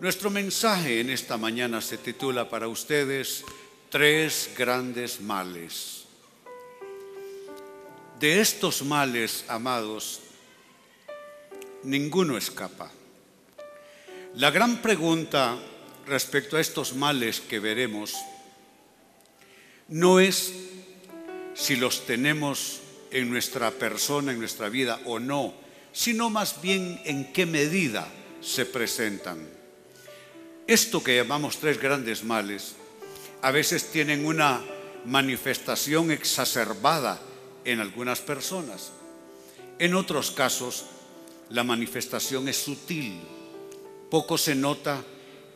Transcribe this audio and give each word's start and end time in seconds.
Nuestro 0.00 0.30
mensaje 0.30 1.00
en 1.00 1.10
esta 1.10 1.36
mañana 1.36 1.80
se 1.80 1.98
titula 1.98 2.48
para 2.48 2.68
ustedes 2.68 3.44
Tres 3.90 4.50
grandes 4.56 5.20
males. 5.20 6.04
De 8.20 8.40
estos 8.40 8.82
males, 8.82 9.44
amados, 9.48 10.20
ninguno 11.82 12.36
escapa. 12.36 12.92
La 14.34 14.52
gran 14.52 14.82
pregunta 14.82 15.58
respecto 16.06 16.56
a 16.56 16.60
estos 16.60 16.94
males 16.94 17.40
que 17.40 17.58
veremos 17.58 18.14
no 19.88 20.20
es 20.20 20.52
si 21.54 21.74
los 21.74 22.06
tenemos 22.06 22.82
en 23.10 23.30
nuestra 23.30 23.72
persona, 23.72 24.30
en 24.30 24.38
nuestra 24.38 24.68
vida 24.68 25.00
o 25.06 25.18
no, 25.18 25.54
sino 25.92 26.30
más 26.30 26.60
bien 26.60 27.00
en 27.04 27.32
qué 27.32 27.46
medida 27.46 28.06
se 28.40 28.64
presentan. 28.64 29.57
Esto 30.68 31.02
que 31.02 31.16
llamamos 31.16 31.56
tres 31.56 31.80
grandes 31.80 32.22
males 32.22 32.74
a 33.40 33.50
veces 33.50 33.90
tienen 33.90 34.26
una 34.26 34.60
manifestación 35.06 36.10
exacerbada 36.10 37.18
en 37.64 37.80
algunas 37.80 38.20
personas. 38.20 38.92
En 39.78 39.94
otros 39.94 40.30
casos, 40.30 40.84
la 41.48 41.64
manifestación 41.64 42.50
es 42.50 42.58
sutil, 42.58 43.18
poco 44.10 44.36
se 44.36 44.54
nota, 44.54 45.02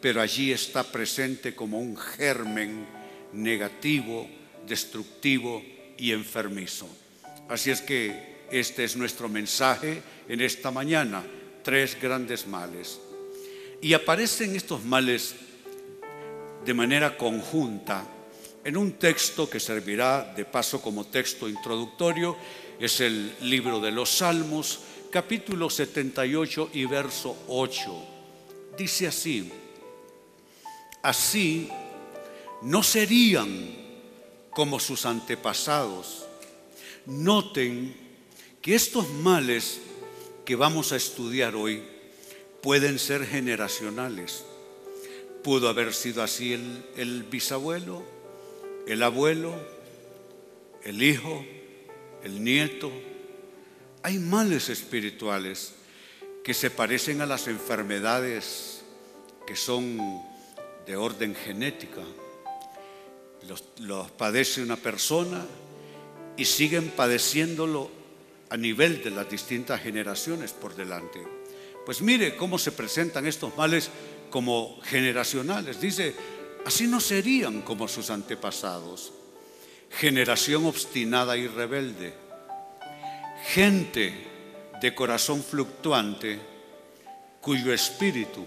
pero 0.01 0.23
allí 0.23 0.51
está 0.51 0.83
presente 0.83 1.55
como 1.55 1.79
un 1.79 1.95
germen 1.95 2.87
negativo, 3.35 4.27
destructivo 4.67 5.63
y 5.99 6.13
enfermizo. 6.13 6.89
Así 7.51 7.71
es 7.71 7.83
que 7.83 8.47
este 8.51 8.85
es 8.85 8.97
nuestro 8.97 9.29
mensaje 9.29 10.03
en 10.27 10.41
esta 10.41 10.71
mañana, 10.71 11.23
tres 11.63 12.01
grandes 12.01 12.47
males. 12.47 12.99
Y 13.83 13.95
aparecen 13.95 14.55
estos 14.55 14.85
males 14.85 15.35
de 16.65 16.73
manera 16.73 17.19
conjunta 17.19 18.07
en 18.65 18.77
un 18.77 18.93
texto 18.93 19.51
que 19.51 19.59
servirá 19.59 20.33
de 20.37 20.45
paso 20.45 20.81
como 20.81 21.07
texto 21.07 21.49
introductorio. 21.49 22.37
Es 22.79 23.01
el 23.01 23.35
libro 23.41 23.81
de 23.81 23.91
los 23.91 24.09
Salmos, 24.09 24.79
capítulo 25.11 25.69
78 25.69 26.71
y 26.75 26.85
verso 26.85 27.37
8. 27.49 28.07
Dice 28.79 29.09
así, 29.09 29.51
así 31.03 31.69
no 32.63 32.85
serían 32.85 33.69
como 34.51 34.79
sus 34.79 35.05
antepasados. 35.07 36.25
Noten 37.07 37.97
que 38.61 38.77
estos 38.77 39.11
males 39.11 39.81
que 40.45 40.55
vamos 40.55 40.93
a 40.93 40.97
estudiar 40.97 41.57
hoy 41.57 41.92
pueden 42.63 42.99
ser 42.99 43.27
generacionales. 43.27 44.45
Pudo 45.43 45.69
haber 45.69 45.93
sido 45.93 46.23
así 46.23 46.53
el, 46.53 47.25
bisabuelo, 47.25 48.03
el 48.87 49.03
abuelo, 49.03 49.53
el 50.85 51.03
hijo, 51.03 51.45
el 52.23 52.43
nieto. 52.43 52.91
Hay 54.05 54.19
males 54.19 54.69
espirituales 54.69 55.75
que 56.45 56.55
se 56.55 56.71
parecen 56.71 57.21
a 57.21 57.27
las 57.27 57.49
enfermedades 57.49 58.83
que 59.47 59.57
son 59.57 60.23
de 60.87 60.97
orden 60.97 61.35
genética. 61.35 62.03
Los, 63.49 63.65
los, 63.81 64.09
padece 64.13 64.63
una 64.63 64.77
persona 64.77 65.45
y 66.37 66.45
siguen 66.45 66.91
padeciéndolo 66.91 67.91
a 68.51 68.57
nivel 68.57 69.03
de 69.03 69.11
las 69.11 69.29
distintas 69.29 69.83
generaciones 69.83 70.53
por 70.53 70.77
delante. 70.77 71.42
Pues 71.85 72.01
mire 72.01 72.37
cómo 72.37 72.59
se 72.59 72.73
presentan 72.73 73.27
estos 73.27 73.57
males 73.57 73.91
como 74.31 74.81
generacionales. 74.85 75.81
Dice, 75.81 76.15
así 76.65 76.87
no 76.87 77.01
serían 77.01 77.63
como 77.63 77.89
sus 77.89 78.11
antepasados. 78.11 79.13
Generación 79.91 80.67
obstinada 80.67 81.37
y 81.37 81.49
rebelde. 81.49 82.15
Gente 83.47 84.13
de 84.81 84.95
corazón 84.95 85.43
fluctuante 85.43 86.41
cuyo 87.41 87.73
espíritu 87.73 88.47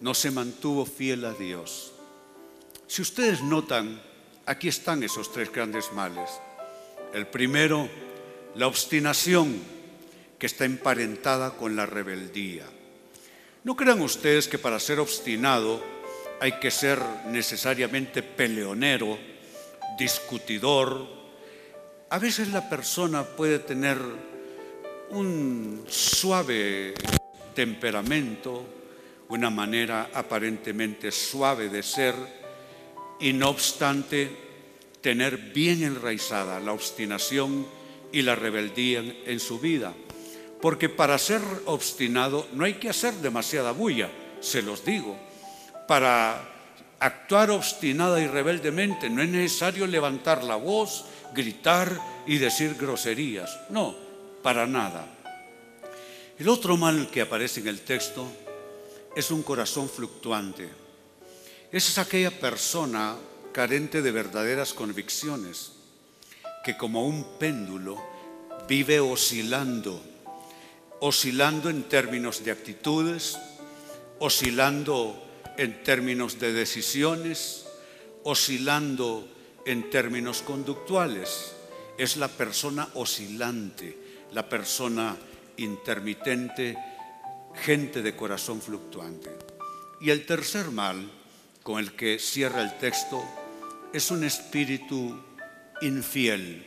no 0.00 0.14
se 0.14 0.30
mantuvo 0.30 0.86
fiel 0.86 1.24
a 1.24 1.32
Dios. 1.32 1.92
Si 2.86 3.02
ustedes 3.02 3.42
notan, 3.42 4.00
aquí 4.46 4.68
están 4.68 5.02
esos 5.02 5.32
tres 5.32 5.52
grandes 5.52 5.92
males. 5.92 6.30
El 7.12 7.26
primero, 7.26 7.88
la 8.54 8.66
obstinación 8.66 9.75
que 10.38 10.46
está 10.46 10.64
emparentada 10.64 11.56
con 11.56 11.76
la 11.76 11.86
rebeldía. 11.86 12.66
No 13.64 13.76
crean 13.76 14.00
ustedes 14.00 14.48
que 14.48 14.58
para 14.58 14.78
ser 14.78 15.00
obstinado 15.00 15.82
hay 16.40 16.52
que 16.60 16.70
ser 16.70 17.00
necesariamente 17.26 18.22
peleonero, 18.22 19.18
discutidor. 19.98 21.06
A 22.10 22.18
veces 22.18 22.48
la 22.48 22.68
persona 22.68 23.24
puede 23.24 23.58
tener 23.58 23.98
un 25.10 25.84
suave 25.88 26.94
temperamento, 27.54 28.64
una 29.28 29.50
manera 29.50 30.10
aparentemente 30.12 31.10
suave 31.10 31.68
de 31.68 31.82
ser 31.82 32.14
y 33.18 33.32
no 33.32 33.48
obstante 33.48 34.30
tener 35.00 35.38
bien 35.38 35.82
enraizada 35.82 36.60
la 36.60 36.72
obstinación 36.72 37.66
y 38.12 38.22
la 38.22 38.34
rebeldía 38.34 39.00
en, 39.24 39.40
su 39.40 39.58
vida. 39.58 39.94
Porque 40.66 40.88
para 40.88 41.16
ser 41.16 41.42
obstinado 41.66 42.48
no 42.52 42.64
hay 42.64 42.74
que 42.74 42.88
hacer 42.88 43.14
demasiada 43.14 43.70
bulla, 43.70 44.10
se 44.40 44.62
los 44.62 44.84
digo. 44.84 45.16
Para 45.86 46.42
actuar 46.98 47.52
obstinada 47.52 48.20
y 48.20 48.26
rebeldemente 48.26 49.08
no 49.08 49.22
es 49.22 49.28
necesario 49.28 49.86
levantar 49.86 50.42
la 50.42 50.56
voz, 50.56 51.04
gritar 51.32 51.96
y 52.26 52.38
decir 52.38 52.74
groserías. 52.74 53.56
No, 53.70 53.94
para 54.42 54.66
nada. 54.66 55.06
El 56.36 56.48
otro 56.48 56.76
mal 56.76 57.10
que 57.12 57.20
aparece 57.20 57.60
en 57.60 57.68
el 57.68 57.82
texto 57.82 58.26
es 59.14 59.30
un 59.30 59.44
corazón 59.44 59.88
fluctuante. 59.88 60.68
Esa 61.70 61.90
es 61.92 61.98
aquella 61.98 62.32
persona 62.32 63.14
carente 63.52 64.02
de 64.02 64.10
verdaderas 64.10 64.74
convicciones, 64.74 65.74
que 66.64 66.76
como 66.76 67.06
un 67.06 67.38
péndulo 67.38 68.04
vive 68.66 68.98
oscilando 68.98 70.15
oscilando 71.00 71.70
en 71.70 71.84
términos 71.84 72.44
de 72.44 72.50
actitudes, 72.50 73.38
oscilando 74.18 75.22
en 75.56 75.82
términos 75.82 76.38
de 76.38 76.52
decisiones, 76.52 77.66
oscilando 78.22 79.28
en 79.64 79.90
términos 79.90 80.42
conductuales. 80.42 81.52
Es 81.98 82.16
la 82.16 82.28
persona 82.28 82.88
oscilante, 82.94 83.96
la 84.32 84.48
persona 84.48 85.16
intermitente, 85.56 86.76
gente 87.54 88.02
de 88.02 88.14
corazón 88.14 88.60
fluctuante. 88.60 89.30
Y 90.00 90.10
el 90.10 90.26
tercer 90.26 90.70
mal 90.70 91.10
con 91.62 91.78
el 91.78 91.92
que 91.92 92.18
cierra 92.18 92.62
el 92.62 92.76
texto 92.78 93.24
es 93.92 94.10
un 94.10 94.24
espíritu 94.24 95.18
infiel. 95.80 96.64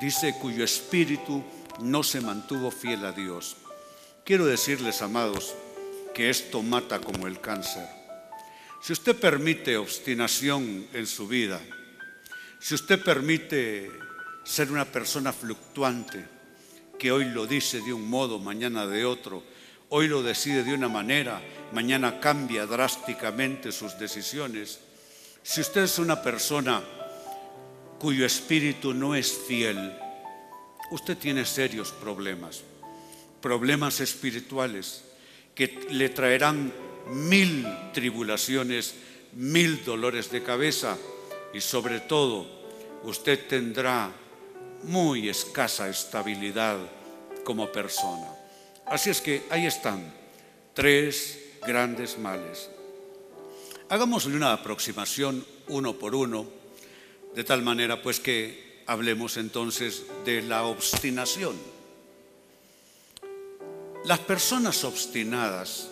Dice 0.00 0.36
cuyo 0.40 0.64
espíritu 0.64 1.42
no 1.80 2.02
se 2.02 2.20
mantuvo 2.20 2.70
fiel 2.70 3.04
a 3.04 3.12
Dios. 3.12 3.56
Quiero 4.24 4.46
decirles, 4.46 5.02
amados, 5.02 5.54
que 6.14 6.30
esto 6.30 6.62
mata 6.62 7.00
como 7.00 7.26
el 7.26 7.40
cáncer. 7.40 7.86
Si 8.80 8.92
usted 8.92 9.16
permite 9.16 9.76
obstinación 9.76 10.86
en 10.92 11.06
su 11.06 11.26
vida, 11.26 11.60
si 12.60 12.74
usted 12.74 13.02
permite 13.02 13.90
ser 14.44 14.70
una 14.70 14.84
persona 14.84 15.32
fluctuante, 15.32 16.24
que 16.98 17.10
hoy 17.10 17.26
lo 17.26 17.46
dice 17.46 17.80
de 17.80 17.92
un 17.92 18.08
modo, 18.08 18.38
mañana 18.38 18.86
de 18.86 19.04
otro, 19.04 19.42
hoy 19.88 20.08
lo 20.08 20.22
decide 20.22 20.62
de 20.62 20.74
una 20.74 20.88
manera, 20.88 21.40
mañana 21.72 22.20
cambia 22.20 22.66
drásticamente 22.66 23.72
sus 23.72 23.98
decisiones, 23.98 24.80
si 25.42 25.60
usted 25.60 25.82
es 25.82 25.98
una 25.98 26.22
persona 26.22 26.82
cuyo 27.98 28.24
espíritu 28.24 28.94
no 28.94 29.14
es 29.14 29.32
fiel, 29.46 29.94
usted 30.94 31.18
tiene 31.18 31.44
serios 31.44 31.90
problemas, 31.90 32.62
problemas 33.40 33.98
espirituales 33.98 35.02
que 35.52 35.86
le 35.90 36.08
traerán 36.10 36.72
mil 37.08 37.66
tribulaciones 37.92 38.94
mil 39.32 39.84
dolores 39.84 40.30
de 40.30 40.44
cabeza 40.44 40.96
y 41.52 41.60
sobre 41.60 41.98
todo 41.98 42.46
usted 43.02 43.48
tendrá 43.48 44.12
muy 44.84 45.28
escasa 45.28 45.88
estabilidad 45.88 46.78
como 47.42 47.72
persona. 47.72 48.28
Así 48.86 49.10
es 49.10 49.20
que 49.20 49.42
ahí 49.50 49.66
están 49.66 50.14
tres 50.74 51.56
grandes 51.66 52.18
males. 52.18 52.70
Hagámosle 53.88 54.36
una 54.36 54.52
aproximación 54.52 55.44
uno 55.66 55.94
por 55.94 56.14
uno, 56.14 56.46
de 57.34 57.42
tal 57.42 57.62
manera 57.62 58.00
pues 58.00 58.20
que 58.20 58.63
hablemos 58.86 59.36
entonces 59.36 60.04
de 60.24 60.42
la 60.42 60.64
obstinación. 60.64 61.56
Las 64.04 64.18
personas 64.20 64.84
obstinadas 64.84 65.88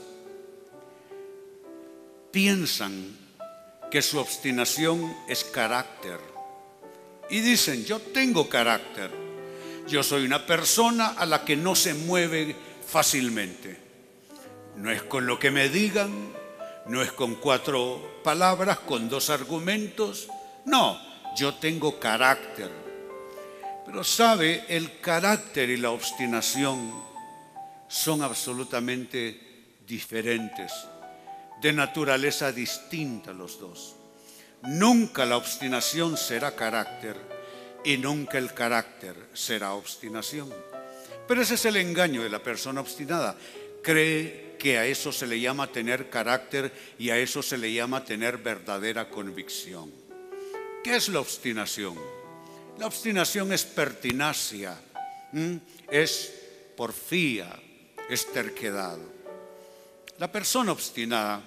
piensan 2.30 3.16
que 3.90 4.02
su 4.02 4.18
obstinación 4.18 5.14
es 5.28 5.44
carácter 5.44 6.18
y 7.30 7.40
dicen, 7.40 7.84
yo 7.84 8.00
tengo 8.00 8.48
carácter, 8.48 9.10
yo 9.88 10.02
soy 10.02 10.24
una 10.24 10.44
persona 10.44 11.08
a 11.08 11.24
la 11.26 11.44
que 11.44 11.56
no 11.56 11.74
se 11.74 11.94
mueve 11.94 12.54
fácilmente. 12.86 13.80
No 14.76 14.90
es 14.90 15.02
con 15.02 15.26
lo 15.26 15.38
que 15.38 15.50
me 15.50 15.68
digan, 15.68 16.10
no 16.86 17.02
es 17.02 17.12
con 17.12 17.36
cuatro 17.36 18.20
palabras, 18.22 18.80
con 18.80 19.08
dos 19.08 19.30
argumentos. 19.30 20.28
No, 20.64 20.98
yo 21.36 21.54
tengo 21.54 21.98
carácter. 21.98 22.81
Pero 23.84 24.04
sabe, 24.04 24.64
el 24.68 25.00
carácter 25.00 25.70
y 25.70 25.76
la 25.76 25.90
obstinación 25.90 27.02
son 27.88 28.22
absolutamente 28.22 29.76
diferentes, 29.86 30.72
de 31.60 31.72
naturaleza 31.72 32.52
distinta 32.52 33.32
los 33.32 33.58
dos. 33.58 33.96
Nunca 34.62 35.26
la 35.26 35.36
obstinación 35.36 36.16
será 36.16 36.54
carácter 36.54 37.16
y 37.84 37.98
nunca 37.98 38.38
el 38.38 38.54
carácter 38.54 39.16
será 39.34 39.74
obstinación. 39.74 40.52
Pero 41.26 41.42
ese 41.42 41.54
es 41.54 41.64
el 41.64 41.76
engaño 41.76 42.22
de 42.22 42.30
la 42.30 42.42
persona 42.42 42.80
obstinada. 42.80 43.36
Cree 43.82 44.56
que 44.58 44.78
a 44.78 44.86
eso 44.86 45.10
se 45.10 45.26
le 45.26 45.40
llama 45.40 45.66
tener 45.66 46.08
carácter 46.08 46.72
y 46.98 47.10
a 47.10 47.18
eso 47.18 47.42
se 47.42 47.58
le 47.58 47.72
llama 47.72 48.04
tener 48.04 48.38
verdadera 48.38 49.08
convicción. 49.08 49.92
¿Qué 50.84 50.96
es 50.96 51.08
la 51.08 51.20
obstinación? 51.20 52.21
La 52.78 52.86
obstinación 52.86 53.52
es 53.52 53.64
pertinacia, 53.64 54.76
es 55.90 56.32
porfía, 56.76 57.54
es 58.08 58.32
terquedad. 58.32 58.98
La 60.18 60.30
persona 60.30 60.72
obstinada 60.72 61.42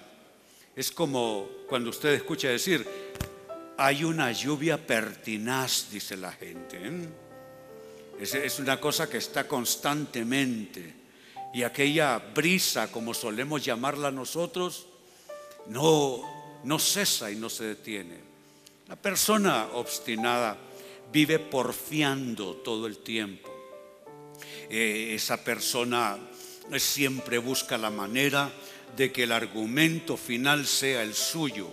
es 0.74 0.90
como 0.92 1.48
cuando 1.68 1.90
usted 1.90 2.10
escucha 2.14 2.48
decir, 2.48 2.86
hay 3.76 4.04
una 4.04 4.32
lluvia 4.32 4.86
pertinaz, 4.86 5.90
dice 5.90 6.16
la 6.16 6.32
gente. 6.32 6.80
Es, 8.20 8.58
una 8.58 8.80
cosa 8.80 9.08
que 9.08 9.18
está 9.18 9.46
constantemente. 9.46 10.94
Y 11.52 11.62
aquella 11.62 12.18
brisa, 12.18 12.90
como 12.90 13.12
solemos 13.14 13.64
llamarla 13.64 14.10
nosotros, 14.10 14.86
no, 15.66 16.60
no 16.64 16.78
cesa 16.78 17.30
y 17.30 17.36
no 17.36 17.50
se 17.50 17.64
detiene. 17.64 18.20
La 18.88 18.96
persona 18.96 19.68
obstinada 19.74 20.56
vive 21.12 21.38
porfiando 21.38 22.56
todo 22.56 22.86
el 22.86 22.98
tiempo. 22.98 23.50
Eh, 24.68 25.12
esa 25.14 25.42
persona 25.42 26.18
siempre 26.76 27.38
busca 27.38 27.78
la 27.78 27.90
manera 27.90 28.52
de 28.96 29.12
que 29.12 29.24
el 29.24 29.32
argumento 29.32 30.16
final 30.16 30.66
sea 30.66 31.02
el 31.02 31.14
suyo 31.14 31.68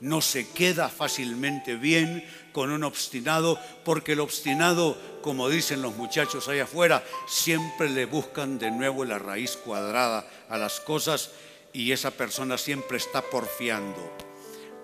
no 0.00 0.22
se 0.22 0.48
queda 0.48 0.88
fácilmente 0.88 1.76
bien 1.76 2.24
con 2.52 2.70
un 2.70 2.84
obstinado, 2.84 3.58
porque 3.84 4.12
el 4.12 4.20
obstinado, 4.20 4.96
como 5.22 5.48
dicen 5.48 5.82
los 5.82 5.94
muchachos 5.94 6.48
allá 6.48 6.64
afuera, 6.64 7.04
siempre 7.28 7.88
le 7.88 8.06
buscan 8.06 8.58
de 8.58 8.70
nuevo 8.70 9.04
la 9.04 9.18
raíz 9.18 9.56
cuadrada 9.56 10.28
a 10.48 10.58
las 10.58 10.80
cosas 10.80 11.30
y 11.72 11.92
esa 11.92 12.10
persona 12.10 12.58
siempre 12.58 12.96
está 12.96 13.22
porfiando. 13.22 14.16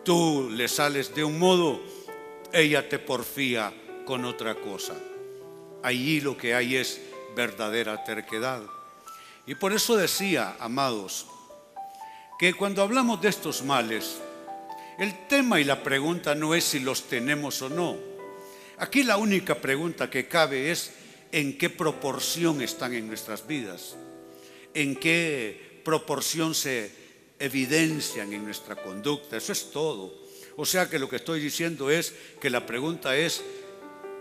Tú 0.04 0.48
le 0.52 0.68
sales 0.68 1.14
de 1.14 1.24
un 1.24 1.38
modo, 1.38 1.80
ella 2.52 2.88
te 2.88 2.98
porfía 2.98 3.72
con 4.04 4.24
otra 4.24 4.54
cosa. 4.54 4.94
Allí 5.82 6.20
lo 6.20 6.36
que 6.36 6.54
hay 6.54 6.76
es 6.76 7.00
verdadera 7.34 8.04
terquedad. 8.04 8.62
Y 9.46 9.54
por 9.54 9.72
eso 9.72 9.96
decía, 9.96 10.56
amados, 10.58 11.26
que 12.38 12.54
cuando 12.54 12.82
hablamos 12.82 13.20
de 13.20 13.28
estos 13.28 13.62
males, 13.62 14.18
el 14.98 15.26
tema 15.28 15.60
y 15.60 15.64
la 15.64 15.82
pregunta 15.82 16.34
no 16.34 16.54
es 16.54 16.64
si 16.64 16.80
los 16.80 17.04
tenemos 17.04 17.62
o 17.62 17.68
no. 17.68 17.96
Aquí 18.78 19.02
la 19.02 19.16
única 19.16 19.54
pregunta 19.54 20.10
que 20.10 20.26
cabe 20.26 20.70
es 20.70 20.92
en 21.32 21.56
qué 21.58 21.70
proporción 21.70 22.62
están 22.62 22.94
en 22.94 23.06
nuestras 23.06 23.46
vidas, 23.46 23.96
en 24.74 24.96
qué 24.96 25.80
proporción 25.84 26.54
se 26.54 26.90
evidencian 27.38 28.32
en 28.32 28.44
nuestra 28.44 28.76
conducta. 28.76 29.36
Eso 29.36 29.52
es 29.52 29.70
todo. 29.70 30.25
O 30.56 30.64
sea 30.64 30.88
que 30.88 30.98
lo 30.98 31.08
que 31.08 31.16
estoy 31.16 31.40
diciendo 31.40 31.90
es 31.90 32.14
que 32.40 32.48
la 32.48 32.64
pregunta 32.64 33.14
es 33.16 33.42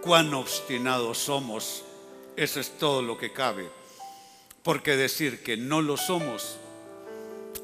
cuán 0.02 0.34
obstinados 0.34 1.18
somos. 1.18 1.84
Eso 2.36 2.60
es 2.60 2.78
todo 2.78 3.02
lo 3.02 3.18
que 3.18 3.32
cabe. 3.32 3.70
Porque 4.62 4.98
decir 4.98 5.42
que 5.42 5.56
no 5.56 5.82
lo 5.82 5.96
somos 5.96 6.58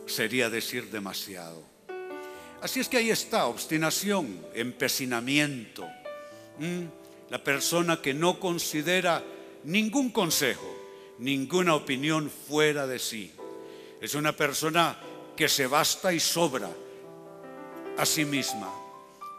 sería 0.05 0.49
decir 0.49 0.89
demasiado. 0.89 1.61
Así 2.61 2.79
es 2.79 2.87
que 2.87 2.97
ahí 2.97 3.09
está, 3.09 3.47
obstinación, 3.47 4.39
empecinamiento. 4.53 5.87
La 7.29 7.43
persona 7.43 8.01
que 8.01 8.13
no 8.13 8.39
considera 8.39 9.23
ningún 9.63 10.11
consejo, 10.11 10.67
ninguna 11.19 11.75
opinión 11.75 12.29
fuera 12.29 12.87
de 12.87 12.99
sí. 12.99 13.33
Es 13.99 14.15
una 14.15 14.35
persona 14.35 14.97
que 15.35 15.49
se 15.49 15.67
basta 15.67 16.13
y 16.13 16.19
sobra 16.19 16.69
a 17.97 18.05
sí 18.05 18.25
misma. 18.25 18.71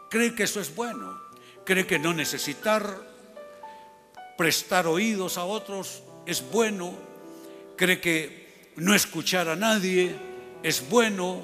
Cree 0.09 0.35
que 0.35 0.43
eso 0.43 0.59
es 0.59 0.73
bueno. 0.73 1.21
Cree 1.65 1.87
que 1.87 1.99
no 1.99 2.13
necesitar 2.13 3.01
prestar 4.37 4.87
oídos 4.87 5.37
a 5.37 5.45
otros 5.45 6.03
es 6.25 6.43
bueno. 6.51 6.93
Cree 7.75 7.99
que 7.99 8.71
no 8.75 8.93
escuchar 8.93 9.49
a 9.49 9.55
nadie 9.55 10.15
es 10.61 10.87
bueno. 10.89 11.41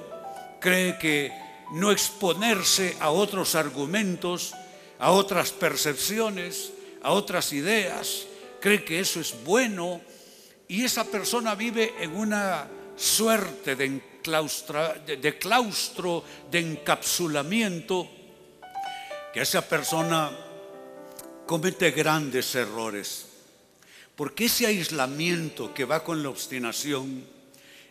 Cree 0.59 0.97
que 0.97 1.31
no 1.73 1.91
exponerse 1.91 2.97
a 2.99 3.11
otros 3.11 3.55
argumentos, 3.55 4.53
a 4.97 5.11
otras 5.11 5.51
percepciones, 5.51 6.73
a 7.01 7.11
otras 7.11 7.53
ideas, 7.53 8.27
cree 8.59 8.83
que 8.83 8.99
eso 8.99 9.19
es 9.19 9.35
bueno 9.43 10.01
y 10.67 10.83
esa 10.83 11.05
persona 11.05 11.55
vive 11.55 11.93
en 11.99 12.15
una 12.15 12.67
suerte 12.95 13.75
de, 13.75 14.01
de, 14.23 15.37
claustro, 15.37 16.23
de 16.51 16.59
encapsulamiento, 16.59 18.09
que 19.33 19.41
esa 19.41 19.61
persona 19.61 20.31
comete 21.45 21.91
grandes 21.91 22.53
errores. 22.55 23.25
Porque 24.15 24.45
ese 24.45 24.67
aislamiento 24.67 25.73
que 25.73 25.85
va 25.85 26.03
con 26.03 26.21
la 26.21 26.29
obstinación, 26.29 27.25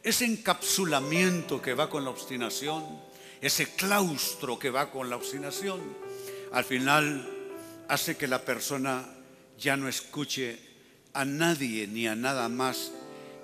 ese 0.03 0.27
encapsulamiento 0.27 1.61
que 1.63 1.75
va 1.75 1.89
con 1.89 2.05
la 2.05 2.11
obstinación, 2.11 2.85
ese 3.41 3.75
claustro 3.75 4.59
que 4.59 4.71
va 4.71 4.91
con 4.91 5.11
la 5.11 5.17
obstinación, 5.17 5.81
al 6.53 6.65
final 6.65 7.29
hace 7.89 8.17
que 8.17 8.27
la 8.27 8.45
persona 8.45 9.09
ya 9.59 9.77
no 9.77 9.89
escuche 9.89 10.59
a 11.15 11.25
nadie 11.25 11.87
ni 11.87 12.07
a 12.07 12.15
nada 12.15 12.49
más, 12.49 12.93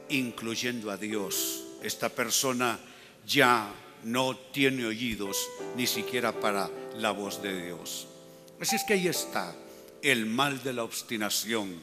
incluyendo 0.09 0.91
a 0.91 0.97
Dios. 0.97 1.63
Esta 1.85 2.09
persona 2.09 2.79
ya 3.26 3.71
no 4.05 4.35
tiene 4.37 4.87
oídos 4.87 5.37
ni 5.76 5.87
siquiera 5.87 6.33
para 6.33 6.71
la 6.97 7.11
voz 7.11 7.43
de 7.43 7.67
Dios. 7.67 8.09
Así 8.59 8.76
es 8.76 8.85
que 8.85 8.95
ahí 8.95 9.07
está 9.07 9.55
el 10.00 10.25
mal 10.25 10.62
de 10.62 10.73
la 10.73 10.83
obstinación, 10.83 11.79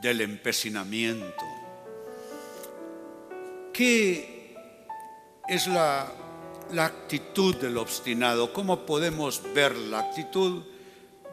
del 0.00 0.20
empecinamiento. 0.20 1.44
¿Qué 3.72 4.54
es 5.48 5.66
la 5.66 6.06
actitud 6.78 7.56
del 7.56 7.76
obstinado. 7.76 8.52
¿Cómo 8.52 8.86
podemos 8.86 9.42
ver 9.52 9.76
la 9.76 9.98
actitud 9.98 10.62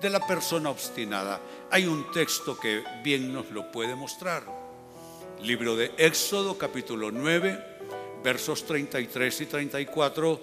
de 0.02 0.10
la 0.10 0.26
persona 0.26 0.72
obstinada? 0.72 1.40
Hay 1.70 1.86
un 1.86 2.12
texto 2.12 2.58
que 2.60 2.84
bien 3.04 3.32
nos 3.32 3.52
lo 3.52 3.72
puede 3.72 3.96
mostrar. 3.96 4.44
Libro 5.44 5.76
de 5.76 5.92
Éxodo 6.00 6.58
capítulo 6.58 7.12
9, 7.12 7.77
versos 8.28 8.66
33 8.66 9.40
y 9.40 9.46
34, 9.46 10.42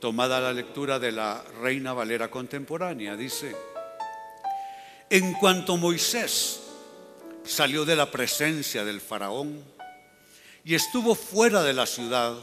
tomada 0.00 0.40
la 0.40 0.54
lectura 0.54 0.98
de 0.98 1.12
la 1.12 1.44
Reina 1.60 1.92
Valera 1.92 2.30
contemporánea. 2.30 3.14
Dice, 3.14 3.54
en 5.10 5.34
cuanto 5.34 5.76
Moisés 5.76 6.62
salió 7.44 7.84
de 7.84 7.94
la 7.94 8.10
presencia 8.10 8.86
del 8.86 9.02
faraón 9.02 9.62
y 10.64 10.74
estuvo 10.74 11.14
fuera 11.14 11.62
de 11.62 11.74
la 11.74 11.84
ciudad, 11.84 12.38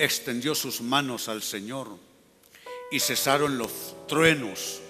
extendió 0.00 0.56
sus 0.56 0.80
manos 0.80 1.28
al 1.28 1.42
Señor 1.42 1.96
y 2.90 2.98
cesaron 2.98 3.56
los 3.56 3.94
truenos 4.08 4.80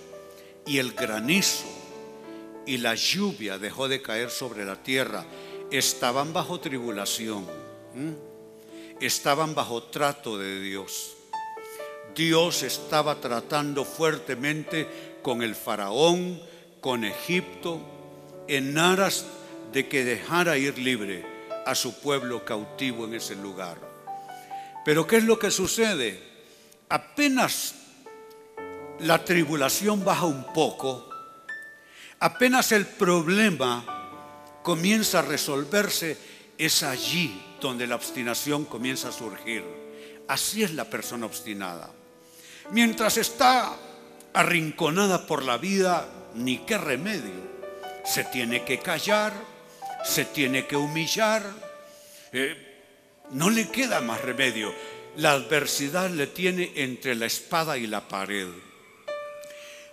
y 0.64 0.78
el 0.78 0.92
granizo 0.92 1.66
y 2.64 2.78
la 2.78 2.94
lluvia 2.94 3.58
dejó 3.58 3.88
de 3.88 4.00
caer 4.00 4.30
sobre 4.30 4.64
la 4.64 4.82
tierra. 4.82 5.26
Estaban 5.70 6.32
bajo 6.32 6.60
tribulación, 6.60 7.44
estaban 9.00 9.54
bajo 9.54 9.82
trato 9.84 10.38
de 10.38 10.60
Dios. 10.60 11.14
Dios 12.14 12.62
estaba 12.62 13.16
tratando 13.20 13.84
fuertemente 13.84 15.18
con 15.22 15.42
el 15.42 15.54
faraón, 15.54 16.40
con 16.80 17.04
Egipto, 17.04 17.80
en 18.48 18.78
aras 18.78 19.26
de 19.72 19.88
que 19.88 20.04
dejara 20.04 20.56
ir 20.56 20.78
libre 20.78 21.26
a 21.66 21.74
su 21.74 22.00
pueblo 22.00 22.44
cautivo 22.44 23.04
en 23.04 23.14
ese 23.14 23.34
lugar. 23.34 23.76
Pero 24.84 25.06
¿qué 25.06 25.16
es 25.16 25.24
lo 25.24 25.38
que 25.38 25.50
sucede? 25.50 26.22
Apenas 26.88 27.74
la 29.00 29.24
tribulación 29.24 30.04
baja 30.04 30.24
un 30.24 30.52
poco, 30.54 31.10
apenas 32.20 32.72
el 32.72 32.86
problema 32.86 34.60
comienza 34.62 35.18
a 35.18 35.22
resolverse, 35.22 36.16
es 36.56 36.82
allí 36.82 37.45
donde 37.60 37.86
la 37.86 37.96
obstinación 37.96 38.64
comienza 38.64 39.08
a 39.08 39.12
surgir. 39.12 39.64
Así 40.28 40.62
es 40.62 40.74
la 40.74 40.84
persona 40.84 41.26
obstinada. 41.26 41.90
Mientras 42.70 43.16
está 43.16 43.76
arrinconada 44.32 45.26
por 45.26 45.44
la 45.44 45.56
vida, 45.56 46.08
ni 46.34 46.58
qué 46.58 46.78
remedio. 46.78 47.46
Se 48.04 48.24
tiene 48.24 48.64
que 48.64 48.78
callar, 48.78 49.32
se 50.04 50.24
tiene 50.24 50.66
que 50.66 50.76
humillar. 50.76 51.42
Eh, 52.32 52.54
no 53.30 53.50
le 53.50 53.68
queda 53.68 54.00
más 54.00 54.20
remedio. 54.20 54.72
La 55.16 55.32
adversidad 55.32 56.10
le 56.10 56.26
tiene 56.26 56.72
entre 56.76 57.14
la 57.14 57.26
espada 57.26 57.78
y 57.78 57.86
la 57.86 58.06
pared. 58.06 58.48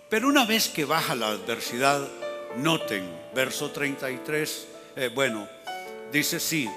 Pero 0.10 0.28
una 0.28 0.46
vez 0.46 0.68
que 0.68 0.86
baja 0.86 1.16
la 1.16 1.30
adversidad, 1.30 2.08
noten, 2.58 3.10
verso 3.34 3.72
33, 3.72 4.68
eh, 4.96 5.10
bueno, 5.14 5.48
dice 6.12 6.40
sí, 6.40 6.70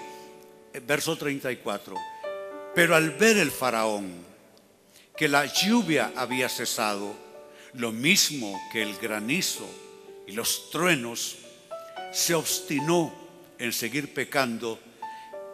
verso 0.80 1.16
34, 1.16 1.96
pero 2.74 2.94
al 2.96 3.10
ver 3.12 3.38
el 3.38 3.50
faraón 3.50 4.24
que 5.16 5.28
la 5.28 5.46
lluvia 5.46 6.12
había 6.16 6.48
cesado, 6.48 7.14
lo 7.74 7.92
mismo 7.92 8.60
que 8.72 8.82
el 8.82 8.96
granizo 8.96 9.66
y 10.26 10.32
los 10.32 10.70
truenos, 10.70 11.38
se 12.12 12.34
obstinó 12.34 13.12
en 13.58 13.72
seguir 13.72 14.12
pecando 14.14 14.78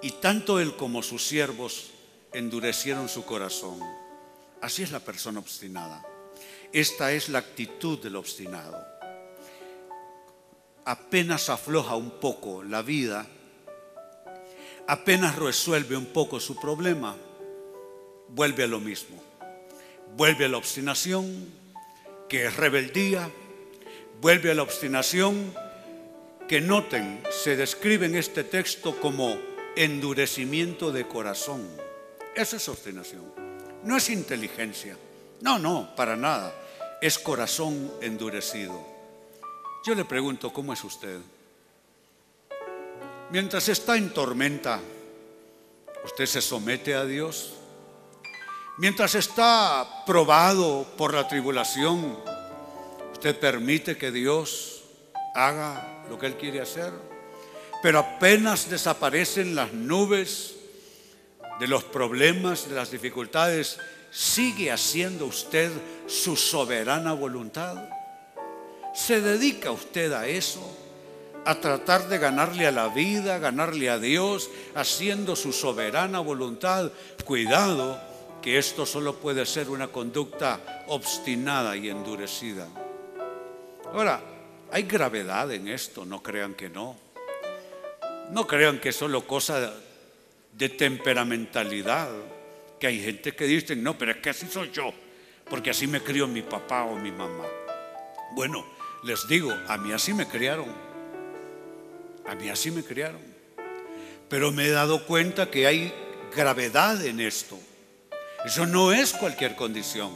y 0.01 0.13
tanto 0.13 0.61
él 0.61 0.77
como 0.77 1.03
sus 1.03 1.27
siervos 1.27 1.91
endurecieron 2.33 3.09
su 3.09 3.25
corazón. 3.25 3.81
Así 4.61 4.83
es 4.83 4.91
la 4.91 5.01
persona 5.01 5.41
obstinada. 5.41 6.05
Esta 6.73 7.13
es 7.13 7.29
la 7.29 7.39
actitud 7.39 7.99
del 8.01 8.17
obstinado. 8.17 8.85
Apenas 10.85 11.49
afloja 11.49 11.97
un 11.97 12.11
poco 12.19 12.65
la 12.65 12.83
vida, 12.83 13.27
apenas 14.87 15.37
resuelve 15.37 15.97
un 15.97 16.07
poco 16.07 16.41
su 16.41 16.57
problema, 16.57 17.17
vuelve 18.29 18.65
a 18.65 18.67
lo 18.67 18.81
mismo. 18.81 19.23
Vuelve 20.17 20.45
a 20.45 20.49
la 20.49 20.59
obstinación, 20.59 21.53
que 22.29 22.47
es 22.47 22.57
rebeldía, 22.57 23.31
vuelve 24.21 24.51
a 24.51 24.55
la 24.55 24.63
obstinación, 24.63 25.55
que 26.49 26.61
noten, 26.61 27.23
se 27.31 27.57
describe 27.57 28.07
en 28.07 28.17
este 28.17 28.45
texto 28.45 29.01
como 29.01 29.39
endurecimiento 29.77 30.93
de 30.93 31.09
corazón. 31.09 31.67
Esa 32.35 32.57
es 32.57 32.69
obstinación, 32.69 33.25
no 33.85 33.97
es 33.97 34.11
inteligencia. 34.11 34.97
No, 35.41 35.59
no, 35.59 35.95
para 35.97 36.17
nada 36.17 36.55
es 37.01 37.19
corazón 37.19 37.93
endurecido. 38.01 38.81
Yo 39.85 39.95
le 39.97 40.05
pregunto, 40.05 40.53
¿cómo 40.53 40.73
es 40.73 40.85
usted? 40.85 41.19
Mientras 43.33 43.71
está 43.71 43.97
en 43.97 44.13
tormenta, 44.13 44.79
¿usted 46.05 46.27
se 46.27 46.43
somete 46.43 46.95
a 46.95 47.07
Dios? 47.07 47.55
Mientras 48.77 49.15
está 49.15 50.05
probado 50.05 50.87
por 50.99 51.15
la 51.15 51.27
tribulación, 51.27 52.19
¿usted 53.11 53.39
permite 53.41 53.97
que 53.97 54.13
Dios 54.13 54.83
haga 55.35 56.05
lo 56.11 56.19
que 56.19 56.27
Él 56.27 56.37
quiere 56.37 56.61
hacer? 56.61 56.93
Pero 57.83 58.01
apenas 58.01 58.69
desaparecen 58.69 59.55
las 59.55 59.73
nubes 59.73 60.57
de 61.59 61.69
los 61.69 61.85
problemas, 61.85 62.69
de 62.69 62.75
las 62.75 62.91
dificultades, 62.91 63.79
¿Sigue 64.13 64.71
haciendo 64.71 65.25
usted 65.25 65.73
su 66.07 66.37
soberana 66.37 67.15
voluntad? 67.15 67.83
¿Se 68.95 69.23
dedica 69.23 69.71
usted 69.71 70.13
a 70.13 70.27
eso? 70.27 70.82
¿A 71.45 71.57
tratar 71.57 72.09
de 72.09 72.19
ganarle 72.19 72.67
a 72.67 72.73
la 72.73 72.89
vida, 72.89 73.39
ganarle 73.39 73.91
a 73.91 73.99
Dios, 73.99 74.49
haciendo 74.75 75.35
su 75.35 75.53
soberana 75.53 76.21
voluntad? 76.21 76.93
Cuidado, 77.25 78.01
que 78.41 78.59
esto 78.59 78.87
solo 78.87 79.17
puede 79.17 79.45
ser 79.45 79.69
una 79.69 79.89
conducta 79.89 80.85
obstinada 80.87 81.77
y 81.77 81.89
endurecida. 81.89 82.69
Ahora, 83.93 84.21
hay 84.71 84.85
gravedad 84.85 85.51
en 85.53 85.69
esto, 85.69 86.05
no 86.05 86.23
crean 86.23 86.55
que 86.55 86.69
no. 86.69 86.97
No 88.31 88.47
crean 88.47 88.79
que 88.79 88.91
es 88.91 88.97
solo 88.97 89.27
cosa 89.27 89.73
de 90.53 90.69
temperamentalidad 90.69 92.09
que 92.79 92.87
hay 92.89 93.01
gente 93.01 93.33
que 93.33 93.45
dice, 93.45 93.77
no, 93.77 93.97
pero 93.97 94.11
es 94.11 94.17
que 94.17 94.31
así 94.31 94.47
soy 94.47 94.71
yo, 94.73 94.93
porque 95.49 95.71
así 95.71 95.87
me 95.87 96.01
crió 96.01 96.27
mi 96.27 96.43
papá 96.43 96.85
o 96.85 96.97
mi 96.97 97.13
mamá. 97.13 97.45
Bueno, 98.35 98.65
les 99.05 99.29
digo, 99.29 99.53
a 99.69 99.77
mí 99.77 99.93
así 99.93 100.13
me 100.13 100.27
criaron. 100.27 100.82
A 102.27 102.35
mí 102.35 102.49
así 102.49 102.71
me 102.71 102.83
criaron. 102.83 103.21
Pero 104.29 104.53
me 104.53 104.67
he 104.67 104.71
dado 104.71 105.07
cuenta 105.07 105.51
que 105.51 105.67
hay 105.67 105.93
gravedad 106.35 107.05
en 107.05 107.21
esto. 107.21 107.59
Eso 108.45 108.67
no 108.67 108.93
es 108.93 109.13
cualquier 109.13 109.55
condición. 109.55 110.13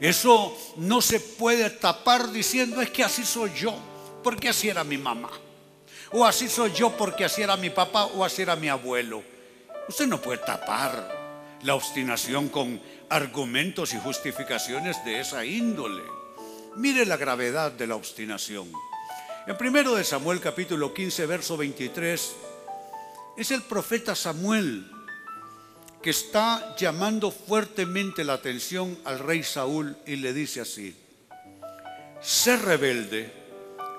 Eso 0.00 0.56
no 0.76 1.00
se 1.00 1.18
puede 1.20 1.70
tapar 1.70 2.30
diciendo 2.30 2.80
es 2.80 2.90
que 2.90 3.02
así 3.02 3.24
soy 3.24 3.52
yo, 3.54 3.76
porque 4.22 4.48
así 4.48 4.68
era 4.68 4.84
mi 4.84 4.98
mamá. 4.98 5.30
O 6.12 6.24
así 6.24 6.48
soy 6.48 6.72
yo 6.72 6.96
porque 6.96 7.24
así 7.24 7.42
era 7.42 7.56
mi 7.56 7.70
papá 7.70 8.06
o 8.06 8.24
así 8.24 8.42
era 8.42 8.56
mi 8.56 8.68
abuelo. 8.68 9.22
Usted 9.88 10.06
no 10.06 10.20
puede 10.20 10.38
tapar 10.38 11.58
la 11.62 11.74
obstinación 11.74 12.48
con 12.48 12.80
argumentos 13.08 13.92
y 13.94 13.98
justificaciones 13.98 15.04
de 15.04 15.20
esa 15.20 15.44
índole. 15.44 16.02
Mire 16.76 17.04
la 17.04 17.16
gravedad 17.16 17.72
de 17.72 17.86
la 17.86 17.96
obstinación. 17.96 18.70
En 19.48 19.56
primero 19.56 19.94
de 19.94 20.04
Samuel 20.04 20.40
capítulo 20.40 20.92
15 20.92 21.24
verso 21.24 21.56
23 21.56 22.36
es 23.38 23.50
el 23.50 23.62
profeta 23.62 24.14
Samuel 24.14 24.92
que 26.02 26.10
está 26.10 26.76
llamando 26.76 27.30
fuertemente 27.30 28.24
la 28.24 28.34
atención 28.34 28.98
al 29.06 29.20
rey 29.20 29.42
Saúl 29.42 29.96
y 30.04 30.16
le 30.16 30.34
dice 30.34 30.60
así: 30.60 30.94
Ser 32.20 32.60
rebelde 32.60 33.32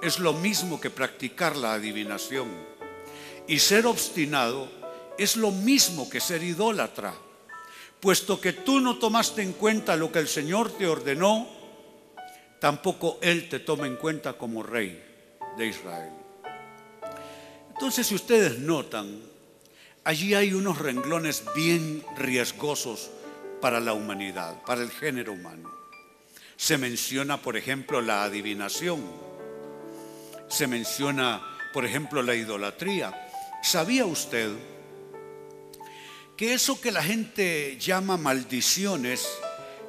es 0.03 0.19
lo 0.19 0.33
mismo 0.33 0.79
que 0.79 0.91
practicar 0.91 1.55
la 1.55 1.73
adivinación 1.73 2.47
y 3.47 3.57
ser 3.57 3.87
obstinado 3.87 4.69
es 5.17 5.35
lo 5.35 5.49
mismo 5.49 6.11
que 6.11 6.19
ser 6.19 6.43
idólatra 6.43 7.15
puesto 7.99 8.39
que 8.39 8.53
tú 8.53 8.79
no 8.79 8.99
tomaste 8.99 9.41
en 9.41 9.53
cuenta 9.53 9.95
lo 9.95 10.11
que 10.11 10.19
el 10.19 10.27
Señor 10.27 10.69
te 10.73 10.85
ordenó, 10.85 11.49
tampoco 12.59 13.17
Él 13.23 13.49
te 13.49 13.57
toma 13.57 13.87
en 13.87 13.95
cuenta 13.95 14.33
como 14.33 14.61
rey 14.61 15.08
de 15.57 15.67
Israel. 15.67 16.13
Entonces, 17.69 18.07
si 18.07 18.15
ustedes 18.15 18.59
notan, 18.59 19.21
allí 20.03 20.33
hay 20.33 20.53
unos 20.53 20.79
renglones 20.79 21.43
bien 21.55 22.03
riesgosos 22.17 23.09
para 23.61 23.79
la 23.79 23.93
humanidad, 23.93 24.61
para 24.65 24.81
el 24.81 24.91
género 24.91 25.33
humano. 25.33 25.71
Se 26.57 26.77
menciona, 26.77 27.41
por 27.41 27.55
ejemplo, 27.55 28.01
la 28.01 28.23
adivinación. 28.23 29.01
Se 30.49 30.67
menciona, 30.67 31.41
por 31.73 31.85
ejemplo, 31.85 32.21
la 32.21 32.35
idolatría. 32.35 33.29
¿Sabía 33.61 34.05
usted 34.05 34.51
que 36.35 36.53
eso 36.53 36.79
que 36.79 36.91
la 36.91 37.03
gente 37.03 37.77
llama 37.79 38.17
maldiciones, 38.17 39.27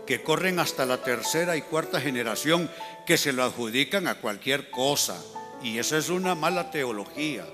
que 0.06 0.22
corren 0.22 0.58
hasta 0.58 0.84
la 0.84 1.02
tercera 1.02 1.56
y 1.56 1.62
cuarta 1.62 2.00
generación, 2.00 2.70
que 3.06 3.16
se 3.16 3.32
lo 3.32 3.44
adjudican 3.44 4.08
a 4.08 4.16
cualquier 4.16 4.70
cosa, 4.70 5.22
y 5.62 5.78
esa 5.78 5.98
es 5.98 6.08
una 6.08 6.34
mala 6.34 6.70
teología. 6.70 7.46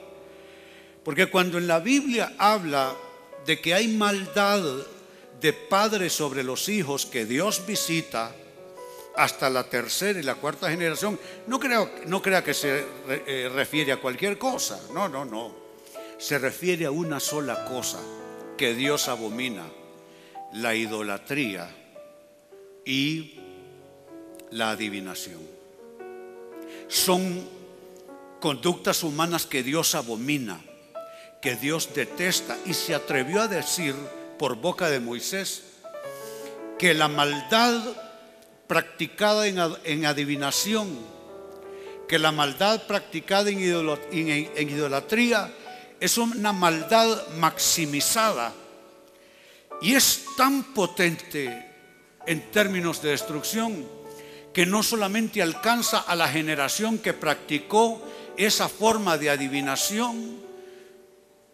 Porque 1.04 1.26
cuando 1.26 1.58
en 1.58 1.66
la 1.66 1.78
Biblia 1.80 2.34
habla 2.38 2.94
de 3.44 3.60
que 3.60 3.75
hay 3.75 3.88
maldad 3.88 4.62
de 5.40 5.52
padres 5.52 6.12
sobre 6.12 6.42
los 6.42 6.68
hijos 6.68 7.06
que 7.06 7.25
Dios 7.25 7.64
visita, 7.66 8.34
hasta 9.16 9.48
la 9.48 9.64
tercera 9.64 10.20
y 10.20 10.22
la 10.22 10.34
cuarta 10.34 10.70
generación, 10.70 11.18
no, 11.46 11.58
no 12.06 12.22
crea 12.22 12.44
que 12.44 12.54
se 12.54 12.84
eh, 13.08 13.50
refiere 13.52 13.92
a 13.92 13.96
cualquier 13.96 14.36
cosa, 14.38 14.80
no, 14.92 15.08
no, 15.08 15.25
no, 15.25 15.54
se 16.18 16.38
refiere 16.38 16.84
a 16.84 16.90
una 16.90 17.18
sola 17.18 17.64
cosa 17.64 17.98
que 18.56 18.75
Dios 18.75 19.08
abomina, 19.08 19.64
la 20.52 20.75
idolatría 20.75 21.68
y 22.84 23.40
la 24.50 24.70
adivinación. 24.70 25.40
Son 26.88 27.48
conductas 28.47 29.03
humanas 29.03 29.45
que 29.45 29.65
Dios 29.65 29.97
abomina, 29.97 30.61
que 31.43 31.57
Dios 31.57 31.91
detesta 31.93 32.57
y 32.65 32.75
se 32.75 32.95
atrevió 32.95 33.43
a 33.43 33.49
decir 33.49 33.93
por 34.38 34.55
boca 34.55 34.88
de 34.88 35.00
Moisés 35.00 35.65
que 36.79 36.95
la 36.95 37.09
maldad 37.09 37.83
practicada 38.69 39.49
en, 39.49 40.07
adivinación, 40.07 40.97
que 42.07 42.21
la 42.21 42.31
maldad 42.31 42.87
practicada 42.87 43.50
en 43.50 44.69
idolatría 44.71 45.53
es 45.99 46.17
una 46.17 46.53
maldad 46.53 47.26
maximizada 47.38 48.53
y 49.83 49.95
es 49.95 50.23
tan 50.37 50.73
potente 50.73 51.67
en 52.25 52.49
términos 52.53 53.03
de 53.03 53.11
destrucción 53.11 53.85
que 54.55 54.67
no 54.67 54.85
solamente 54.85 55.43
alcanza 55.43 55.99
a 55.99 56.15
la 56.15 56.29
generación 56.29 56.99
que 56.99 57.12
practicó 57.12 58.00
esa 58.37 58.69
forma 58.69 59.19
de 59.19 59.31
adivinación, 59.31 60.37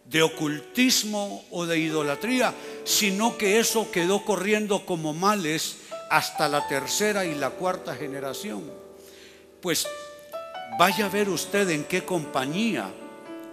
de 0.05 0.21
ocultismo 0.21 1.45
o 1.51 1.65
de 1.65 1.79
idolatría, 1.79 2.53
sino 2.83 3.37
que 3.37 3.59
eso 3.59 3.89
quedó 3.91 4.25
corriendo 4.25 4.85
como 4.85 5.13
males 5.13 5.77
hasta 6.09 6.47
la 6.47 6.67
tercera 6.67 7.25
y 7.25 7.35
la 7.35 7.51
cuarta 7.51 7.95
generación. 7.95 8.69
Pues 9.61 9.87
vaya 10.77 11.05
a 11.05 11.09
ver 11.09 11.29
usted 11.29 11.69
en 11.69 11.85
qué 11.85 12.03
compañía 12.03 12.91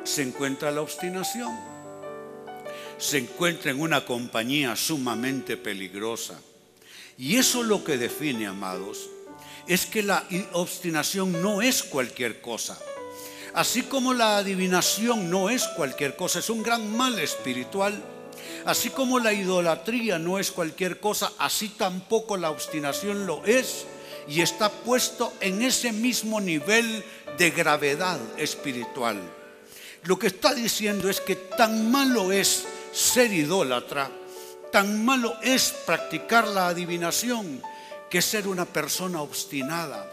se 0.05 0.23
encuentra 0.23 0.71
la 0.71 0.83
obstinación. 0.83 1.57
Se 2.99 3.19
encuentra 3.19 3.71
en 3.71 3.81
una 3.81 4.05
compañía 4.05 4.77
sumamente 4.77 5.57
peligrosa. 5.57 6.39
Y 7.17 7.37
eso 7.37 7.63
lo 7.63 7.85
que 7.85 7.97
define, 7.97 8.47
amados, 8.47 9.09
es 9.67 9.87
que 9.87 10.03
la 10.03 10.27
obstinación 10.53 11.41
no 11.41 11.63
es 11.63 11.83
cualquier 11.83 12.41
cosa. 12.41 12.79
Así 13.55 13.83
como 13.83 14.15
la 14.15 14.39
adivinación 14.39 15.31
no 15.31 15.51
es 15.51 15.67
cualquier 15.77 16.17
cosa, 16.17 16.39
es 16.39 16.51
un 16.51 16.63
gran 16.63 16.97
mal 16.97 17.19
espiritual. 17.19 18.01
Así 18.65 18.91
como 18.91 19.19
la 19.19 19.33
idolatría 19.33 20.19
no 20.19 20.39
es 20.39 20.51
cualquier 20.51 21.01
cosa, 21.01 21.33
así 21.39 21.71
tampoco 21.71 22.37
la 22.37 22.51
obstinación 22.51 23.27
lo 23.27 23.45
es 23.45 23.87
y 24.29 24.43
está 24.43 24.71
puesto 24.71 25.33
en 25.41 25.63
ese 25.63 25.93
mismo 25.93 26.41
nivel 26.41 27.05
de 27.39 27.51
gravedad 27.51 28.19
espiritual. 28.37 29.19
Lo 30.05 30.19
que 30.19 30.29
está 30.29 30.55
diciendo 30.55 31.11
es 31.11 31.21
que 31.21 31.37
tan 31.37 31.91
malo 31.91 32.33
es 32.33 32.65
ser 32.93 33.33
idólatra, 33.33 34.11
tan 34.71 35.05
malo 35.05 35.37
es 35.43 35.75
practicar 35.85 36.47
la 36.47 36.69
adivinación, 36.69 37.61
que 38.09 38.23
ser 38.23 38.47
una 38.47 38.65
persona 38.65 39.21
obstinada. 39.21 40.11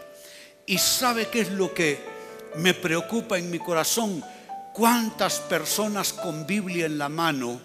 Y 0.66 0.78
sabe 0.78 1.28
qué 1.28 1.42
es 1.42 1.50
lo 1.50 1.72
que 1.72 2.17
me 2.56 2.74
preocupa 2.74 3.38
en 3.38 3.50
mi 3.50 3.58
corazón 3.58 4.24
cuántas 4.72 5.40
personas 5.40 6.12
con 6.12 6.46
Biblia 6.46 6.86
en 6.86 6.98
la 6.98 7.08
mano 7.08 7.60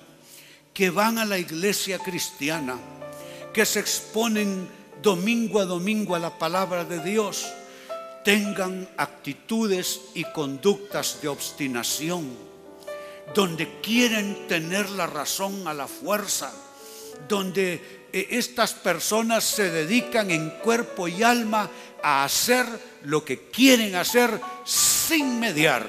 que 0.74 0.90
van 0.90 1.20
a 1.20 1.26
la 1.26 1.38
iglesia 1.38 2.00
cristiana, 2.00 2.78
que 3.54 3.66
se 3.66 3.80
exponen 3.80 4.68
domingo 5.02 5.60
a 5.60 5.66
domingo 5.66 6.16
a 6.16 6.20
la 6.20 6.38
palabra 6.40 6.84
de 6.86 7.04
Dios, 7.04 7.46
tengan 8.24 8.90
actitudes 8.98 10.02
y 10.16 10.24
conductas 10.24 11.20
de 11.22 11.28
obstinación, 11.28 12.26
donde 13.36 13.80
quieren 13.82 14.48
tener 14.48 14.90
la 14.90 15.06
razón 15.06 15.68
a 15.68 15.74
la 15.74 15.88
fuerza, 15.88 16.52
donde 17.28 18.08
eh, 18.12 18.28
estas 18.32 18.74
personas 18.74 19.44
se 19.44 19.70
dedican 19.70 20.32
en 20.32 20.50
cuerpo 20.50 21.08
y 21.08 21.22
alma 21.22 21.70
a 22.02 22.24
hacer 22.24 22.66
lo 23.04 23.24
que 23.24 23.50
quieren 23.50 23.96
hacer 23.96 24.40
sin 24.64 25.40
mediar, 25.40 25.86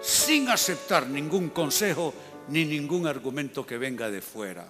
sin 0.00 0.48
aceptar 0.48 1.06
ningún 1.06 1.50
consejo 1.50 2.14
ni 2.48 2.64
ningún 2.64 3.06
argumento 3.06 3.66
que 3.66 3.78
venga 3.78 4.10
de 4.10 4.20
fuera. 4.20 4.68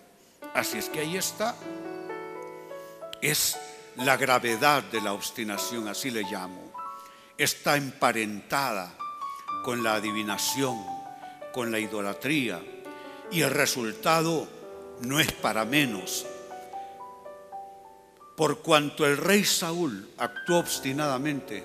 Así 0.54 0.78
es 0.78 0.88
que 0.88 1.00
ahí 1.00 1.16
está. 1.16 1.54
Es 3.20 3.56
la 3.96 4.16
gravedad 4.16 4.82
de 4.84 5.00
la 5.00 5.12
obstinación, 5.12 5.88
así 5.88 6.10
le 6.10 6.22
llamo. 6.22 6.72
Está 7.36 7.76
emparentada 7.76 8.96
con 9.64 9.82
la 9.82 9.94
adivinación, 9.94 10.78
con 11.52 11.70
la 11.70 11.78
idolatría. 11.78 12.62
Y 13.30 13.42
el 13.42 13.50
resultado 13.50 14.48
no 15.00 15.20
es 15.20 15.32
para 15.32 15.64
menos 15.64 16.26
por 18.36 18.58
cuanto 18.58 19.06
el 19.06 19.16
rey 19.16 19.44
Saúl 19.44 20.10
actuó 20.18 20.58
obstinadamente, 20.58 21.64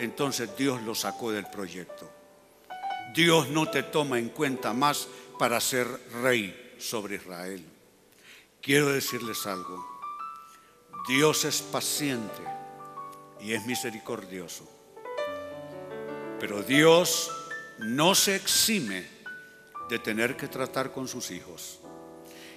entonces 0.00 0.56
Dios 0.56 0.82
lo 0.82 0.94
sacó 0.94 1.30
del 1.30 1.46
proyecto. 1.46 2.10
Dios 3.14 3.48
no 3.48 3.70
te 3.70 3.82
toma 3.82 4.18
en 4.18 4.30
cuenta 4.30 4.72
más 4.72 5.08
para 5.38 5.60
ser 5.60 5.86
rey 6.22 6.74
sobre 6.78 7.16
Israel. 7.16 7.64
Quiero 8.60 8.88
decirles 8.90 9.46
algo. 9.46 9.86
Dios 11.08 11.44
es 11.44 11.60
paciente 11.62 12.42
y 13.40 13.52
es 13.52 13.66
misericordioso. 13.66 14.68
Pero 16.38 16.62
Dios 16.62 17.30
no 17.78 18.14
se 18.14 18.36
exime 18.36 19.06
de 19.88 19.98
tener 19.98 20.36
que 20.36 20.48
tratar 20.48 20.92
con 20.92 21.08
sus 21.08 21.30
hijos. 21.30 21.80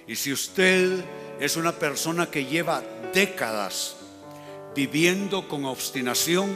Y 0.06 0.16
si 0.16 0.32
usted 0.32 1.04
es 1.40 1.56
una 1.56 1.72
persona 1.72 2.30
que 2.30 2.44
lleva 2.44 2.82
décadas 3.12 3.96
viviendo 4.74 5.48
con 5.48 5.64
obstinación, 5.64 6.54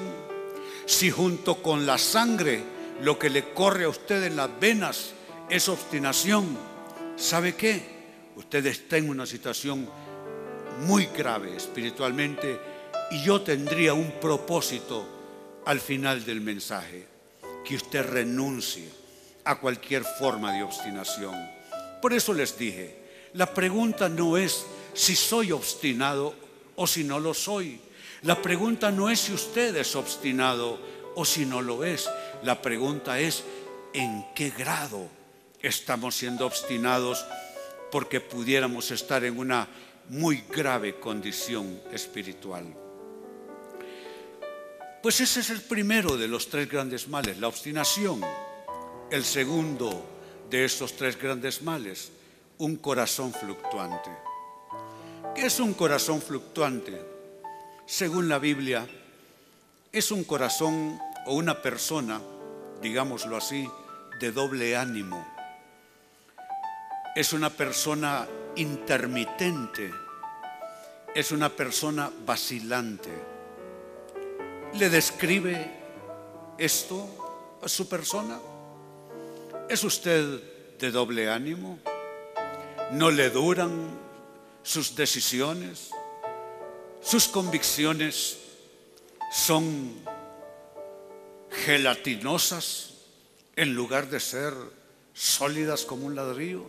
si 0.89 1.11
junto 1.11 1.63
con 1.63 1.85
la 1.85 1.99
sangre 1.99 2.65
lo 3.03 3.19
que 3.19 3.29
le 3.29 3.53
corre 3.53 3.85
a 3.85 3.91
usted 3.91 4.25
en 4.25 4.37
las 4.37 4.49
venas 4.59 5.11
es 5.51 5.69
obstinación, 5.69 6.57
¿sabe 7.15 7.55
qué? 7.55 7.83
Usted 8.37 8.65
está 8.65 8.97
en 8.97 9.11
una 9.11 9.27
situación 9.27 9.87
muy 10.87 11.05
grave 11.07 11.55
espiritualmente 11.55 12.59
y 13.11 13.23
yo 13.23 13.43
tendría 13.43 13.93
un 13.93 14.13
propósito 14.13 15.07
al 15.67 15.79
final 15.79 16.25
del 16.25 16.41
mensaje, 16.41 17.07
que 17.67 17.77
usted 17.77 18.09
renuncie 18.09 18.89
a 19.45 19.57
cualquier 19.61 20.05
forma 20.19 20.55
de 20.55 20.63
obstinación. 20.63 21.35
Por 22.01 22.15
eso 22.15 22.33
les 22.33 22.57
dije, 22.57 22.97
la 23.35 23.53
pregunta 23.53 24.09
no 24.09 24.39
es 24.39 24.65
si 24.95 25.15
soy 25.15 25.53
obstinado 25.53 26.35
o 26.77 26.87
si 26.87 27.05
no 27.05 27.21
lo 27.21 27.35
soy. 27.35 27.79
La 28.23 28.43
pregunta 28.43 28.91
no 28.91 29.09
es 29.11 29.21
si 29.21 29.33
usted 29.33 29.77
es 29.77 29.95
obstinado 29.95 30.79
o 31.15 31.25
si 31.25 31.47
no 31.47 31.63
lo 31.63 31.85
es. 31.85 32.09
La 32.43 32.61
pregunta 32.61 33.21
es 33.21 33.45
en 33.93 34.25
qué 34.35 34.51
grado 34.51 35.09
estamos 35.61 36.17
siendo 36.17 36.47
obstinados 36.47 37.25
porque 37.93 38.21
pudiéramos 38.21 38.91
estar 38.91 39.25
en 39.25 39.39
una 39.39 39.69
muy 40.09 40.45
grave 40.51 40.99
condición 40.99 41.81
espiritual. 41.93 42.67
Pues 45.03 45.21
ese 45.21 45.41
es 45.41 45.51
el 45.51 45.63
primero 45.63 46.17
de 46.17 46.27
los 46.27 46.49
tres 46.49 46.69
grandes 46.69 47.07
males, 47.09 47.39
la 47.39 47.49
obstinación. 47.49 48.21
El 49.11 49.25
segundo 49.25 50.05
de 50.51 50.65
estos 50.65 50.95
tres 50.95 51.17
grandes 51.19 51.63
males, 51.63 52.11
un 52.59 52.77
corazón 52.77 53.33
fluctuante. 53.33 54.11
¿Qué 55.35 55.47
es 55.47 55.61
un 55.61 55.73
corazón 55.75 56.21
fluctuante? 56.21 57.18
Según 57.89 58.29
la 58.29 58.39
Biblia, 58.39 58.87
es 59.91 60.11
un 60.11 60.23
corazón 60.23 60.99
o 61.25 61.35
una 61.35 61.63
persona, 61.63 62.21
digámoslo 62.83 63.35
así, 63.35 63.67
de 64.21 64.31
doble 64.31 64.77
ánimo. 64.77 65.27
Es 67.17 67.33
una 67.33 67.49
persona 67.49 68.29
intermitente. 68.57 69.91
Es 71.15 71.33
una 71.33 71.49
persona 71.49 72.13
vacilante. 72.27 73.09
¿Le 74.75 74.91
describe 74.91 75.73
esto 76.59 77.59
a 77.63 77.69
su 77.69 77.89
persona? 77.89 78.39
¿Es 79.67 79.83
usted 79.83 80.77
de 80.79 80.91
doble 80.91 81.31
ánimo? 81.31 81.79
¿No 82.93 83.11
le 83.11 83.31
duran 83.31 83.99
sus 84.63 84.95
decisiones, 84.95 85.91
sus 87.09 87.27
convicciones 87.27 88.37
son 89.33 89.95
gelatinosas 91.65 92.97
en 93.57 93.75
lugar 93.75 94.11
de 94.11 94.21
ser 94.21 94.53
sólidas 95.15 95.87
como 95.87 96.05
un 96.05 96.15
ladrillo? 96.15 96.67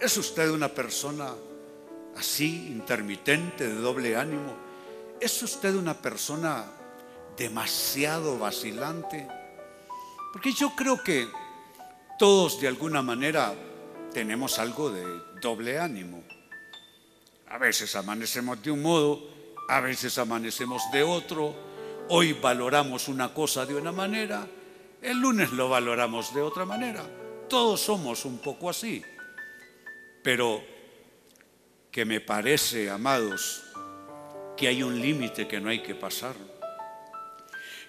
¿Es 0.00 0.16
usted 0.16 0.50
una 0.50 0.68
persona 0.68 1.32
así, 2.16 2.66
intermitente, 2.66 3.68
de 3.68 3.76
doble 3.76 4.16
ánimo? 4.16 4.56
¿Es 5.20 5.40
usted 5.40 5.76
una 5.76 5.94
persona 5.94 6.64
demasiado 7.36 8.40
vacilante? 8.40 9.28
Porque 10.32 10.52
yo 10.52 10.74
creo 10.74 11.00
que 11.04 11.28
todos 12.18 12.60
de 12.60 12.66
alguna 12.66 13.02
manera 13.02 13.54
tenemos 14.12 14.58
algo 14.58 14.90
de 14.90 15.04
doble 15.40 15.78
ánimo. 15.78 16.24
A 17.50 17.58
veces 17.58 17.94
amanecemos 17.96 18.62
de 18.62 18.70
un 18.70 18.82
modo 18.82 19.38
a 19.68 19.80
veces 19.80 20.16
amanecemos 20.16 20.82
de 20.90 21.02
otro, 21.02 21.54
hoy 22.08 22.32
valoramos 22.32 23.06
una 23.06 23.34
cosa 23.34 23.66
de 23.66 23.74
una 23.74 23.92
manera, 23.92 24.46
el 25.02 25.20
lunes 25.20 25.52
lo 25.52 25.68
valoramos 25.68 26.34
de 26.34 26.40
otra 26.40 26.64
manera. 26.64 27.04
Todos 27.50 27.82
somos 27.82 28.24
un 28.24 28.38
poco 28.38 28.70
así. 28.70 29.02
Pero 30.22 30.64
que 31.90 32.06
me 32.06 32.20
parece, 32.22 32.88
amados, 32.88 33.62
que 34.56 34.68
hay 34.68 34.82
un 34.82 34.98
límite 34.98 35.46
que 35.46 35.60
no 35.60 35.68
hay 35.68 35.82
que 35.82 35.94
pasar. 35.94 36.34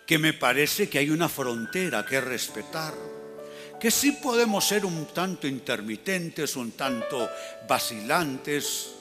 Que 0.06 0.20
me 0.20 0.34
parece 0.34 0.90
que 0.90 1.00
hay 1.00 1.10
una 1.10 1.30
frontera 1.30 2.06
que 2.06 2.20
respetar. 2.20 2.94
Que 3.80 3.90
sí 3.90 4.12
podemos 4.12 4.68
ser 4.68 4.86
un 4.86 5.06
tanto 5.14 5.48
intermitentes, 5.48 6.58
un 6.58 6.74
tanto 6.74 7.30
vacilantes, 7.70 8.99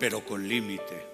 pero 0.00 0.24
con 0.24 0.48
límite. 0.48 1.06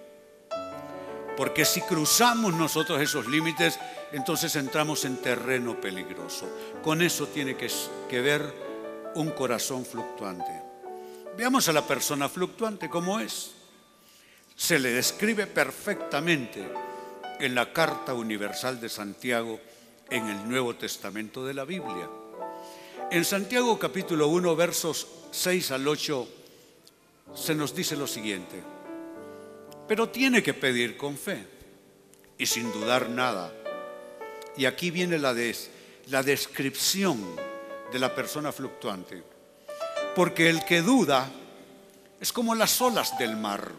Porque 1.36 1.66
si 1.66 1.82
cruzamos 1.82 2.54
nosotros 2.54 3.02
esos 3.02 3.26
límites, 3.26 3.78
entonces 4.12 4.54
entramos 4.56 5.04
en 5.04 5.18
terreno 5.18 5.78
peligroso. 5.78 6.48
Con 6.82 7.02
eso 7.02 7.26
tiene 7.26 7.56
que, 7.56 8.20
ver 8.20 8.54
un 9.16 9.30
corazón 9.30 9.84
fluctuante. 9.84 10.62
Veamos 11.36 11.68
a 11.68 11.72
la 11.72 11.86
persona 11.86 12.28
fluctuante 12.28 12.88
como 12.88 13.20
es. 13.20 13.52
Se 14.54 14.78
le 14.78 14.90
describe 14.90 15.46
perfectamente 15.46 16.66
en 17.40 17.54
la 17.54 17.72
Carta 17.72 18.14
Universal 18.14 18.80
de 18.80 18.88
Santiago 18.88 19.60
en 20.08 20.28
el 20.28 20.48
Nuevo 20.48 20.76
Testamento 20.76 21.44
de 21.44 21.52
la 21.52 21.64
Biblia. 21.64 22.08
En 23.10 23.24
Santiago 23.24 23.78
capítulo 23.78 24.28
1 24.28 24.56
versos 24.56 25.06
6 25.32 25.72
al 25.72 25.86
8 25.86 26.28
se 27.34 27.54
nos 27.54 27.74
dice 27.74 27.96
lo 27.96 28.06
siguiente, 28.06 28.62
pero 29.86 30.08
tiene 30.08 30.42
que 30.42 30.54
pedir 30.54 30.96
con 30.96 31.16
fe 31.16 31.46
y 32.38 32.46
sin 32.46 32.72
dudar 32.72 33.08
nada. 33.08 33.52
Y 34.56 34.64
aquí 34.64 34.90
viene 34.90 35.18
la, 35.18 35.34
la 36.06 36.22
descripción 36.22 37.20
de 37.92 37.98
la 37.98 38.14
persona 38.14 38.52
fluctuante. 38.52 39.22
Porque 40.14 40.48
el 40.48 40.64
que 40.64 40.82
duda 40.82 41.30
es 42.20 42.32
como 42.32 42.54
las 42.54 42.80
olas 42.80 43.18
del 43.18 43.36
mar, 43.36 43.70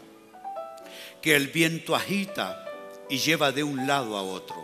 que 1.20 1.34
el 1.34 1.48
viento 1.48 1.94
agita 1.94 2.64
y 3.08 3.18
lleva 3.18 3.52
de 3.52 3.64
un 3.64 3.86
lado 3.86 4.16
a 4.16 4.22
otro. 4.22 4.56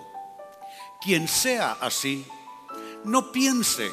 Quien 1.02 1.26
sea 1.28 1.72
así, 1.80 2.24
no 3.04 3.32
piense 3.32 3.90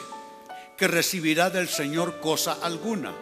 que 0.77 0.87
recibirá 0.87 1.49
del 1.49 1.67
Señor 1.67 2.19
cosa 2.19 2.57
alguna, 2.61 3.13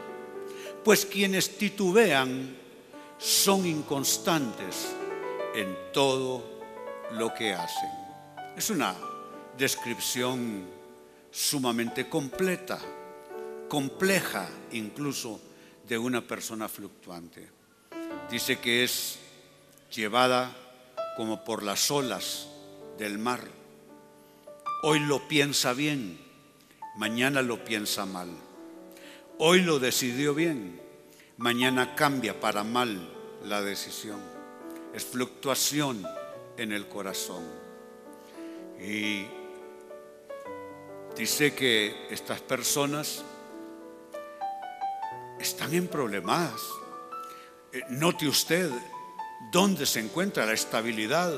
pues 0.83 1.05
quienes 1.05 1.57
titubean 1.57 2.58
son 3.19 3.65
inconstantes 3.65 4.95
en 5.53 5.77
todo 5.91 6.41
lo 7.11 7.33
que 7.33 7.53
hacen. 7.53 7.89
Es 8.55 8.69
una 8.69 8.95
descripción 9.57 10.65
sumamente 11.29 12.07
completa, 12.07 12.79
compleja 13.67 14.49
incluso 14.71 15.39
de 15.87 15.97
una 15.97 16.21
persona 16.21 16.69
fluctuante. 16.69 17.49
Dice 18.31 18.59
que 18.59 18.83
es 18.83 19.19
llevada 19.93 20.55
como 21.17 21.43
por 21.43 21.63
las 21.63 21.91
olas 21.91 22.47
del 22.97 23.17
mar. 23.17 23.41
Hoy 24.83 24.99
lo 24.99 25.27
piensa 25.27 25.73
bien, 25.73 26.19
mañana 26.95 27.41
lo 27.41 27.65
piensa 27.65 28.05
mal. 28.05 28.29
Hoy 29.37 29.61
lo 29.61 29.79
decidió 29.79 30.33
bien, 30.33 30.79
mañana 31.39 31.95
cambia 31.95 32.37
para 32.37 32.63
mal 32.65 32.99
la 33.45 33.61
decisión. 33.61 34.19
Es 34.93 35.05
fluctuación 35.05 36.03
en 36.57 36.73
el 36.73 36.87
corazón. 36.87 37.43
Y 38.77 39.25
dice 41.15 41.55
que 41.55 42.07
estas 42.09 42.41
personas 42.41 43.23
están 45.39 45.73
en 45.73 45.87
problemas. 45.87 46.53
Eh, 47.71 47.83
note 47.89 48.27
usted 48.27 48.69
dónde 49.51 49.85
se 49.85 50.01
encuentra 50.01 50.45
la 50.45 50.53
estabilidad 50.53 51.33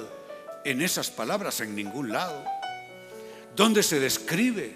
en 0.65 0.81
esas 0.81 1.11
palabras, 1.11 1.61
en 1.61 1.75
ningún 1.75 2.11
lado. 2.11 2.43
¿Dónde 3.55 3.83
se 3.83 3.99
describe 3.99 4.75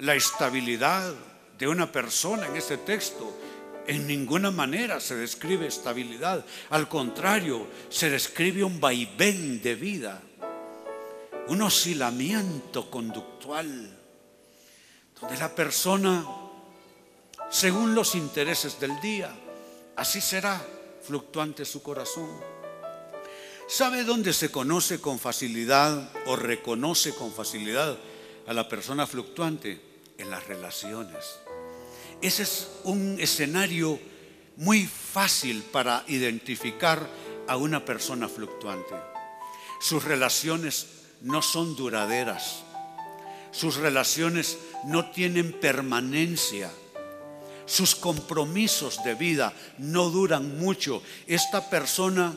la 0.00 0.14
estabilidad 0.14 1.14
de 1.58 1.66
una 1.66 1.90
persona 1.90 2.46
en 2.46 2.56
ese 2.56 2.76
texto? 2.76 3.32
En 3.86 4.06
ninguna 4.06 4.50
manera 4.50 5.00
se 5.00 5.14
describe 5.14 5.66
estabilidad. 5.66 6.44
Al 6.70 6.88
contrario, 6.88 7.66
se 7.88 8.10
describe 8.10 8.64
un 8.64 8.80
vaivén 8.80 9.62
de 9.62 9.74
vida, 9.74 10.22
un 11.48 11.62
oscilamiento 11.62 12.90
conductual 12.90 13.96
donde 15.20 15.36
la 15.38 15.54
persona, 15.54 16.26
según 17.50 17.94
los 17.94 18.14
intereses 18.14 18.78
del 18.80 19.00
día, 19.00 19.34
así 19.96 20.20
será 20.20 20.60
fluctuante 21.02 21.64
su 21.64 21.82
corazón. 21.82 22.28
¿Sabe 23.68 24.04
dónde 24.04 24.32
se 24.32 24.50
conoce 24.50 25.00
con 25.00 25.18
facilidad 25.18 26.10
o 26.26 26.36
reconoce 26.36 27.14
con 27.14 27.32
facilidad 27.32 27.96
a 28.46 28.52
la 28.52 28.68
persona 28.68 29.06
fluctuante? 29.06 29.80
En 30.18 30.30
las 30.30 30.46
relaciones. 30.46 31.38
Ese 32.22 32.42
es 32.42 32.68
un 32.84 33.16
escenario 33.20 33.98
muy 34.56 34.86
fácil 34.86 35.62
para 35.62 36.04
identificar 36.08 37.08
a 37.46 37.56
una 37.56 37.84
persona 37.84 38.28
fluctuante. 38.28 38.94
Sus 39.80 40.04
relaciones 40.04 40.86
no 41.20 41.42
son 41.42 41.76
duraderas. 41.76 42.62
Sus 43.50 43.76
relaciones 43.76 44.58
no 44.84 45.10
tienen 45.10 45.52
permanencia. 45.52 46.70
Sus 47.66 47.94
compromisos 47.94 49.02
de 49.04 49.14
vida 49.14 49.52
no 49.78 50.10
duran 50.10 50.58
mucho. 50.58 51.02
Esta 51.26 51.68
persona 51.68 52.34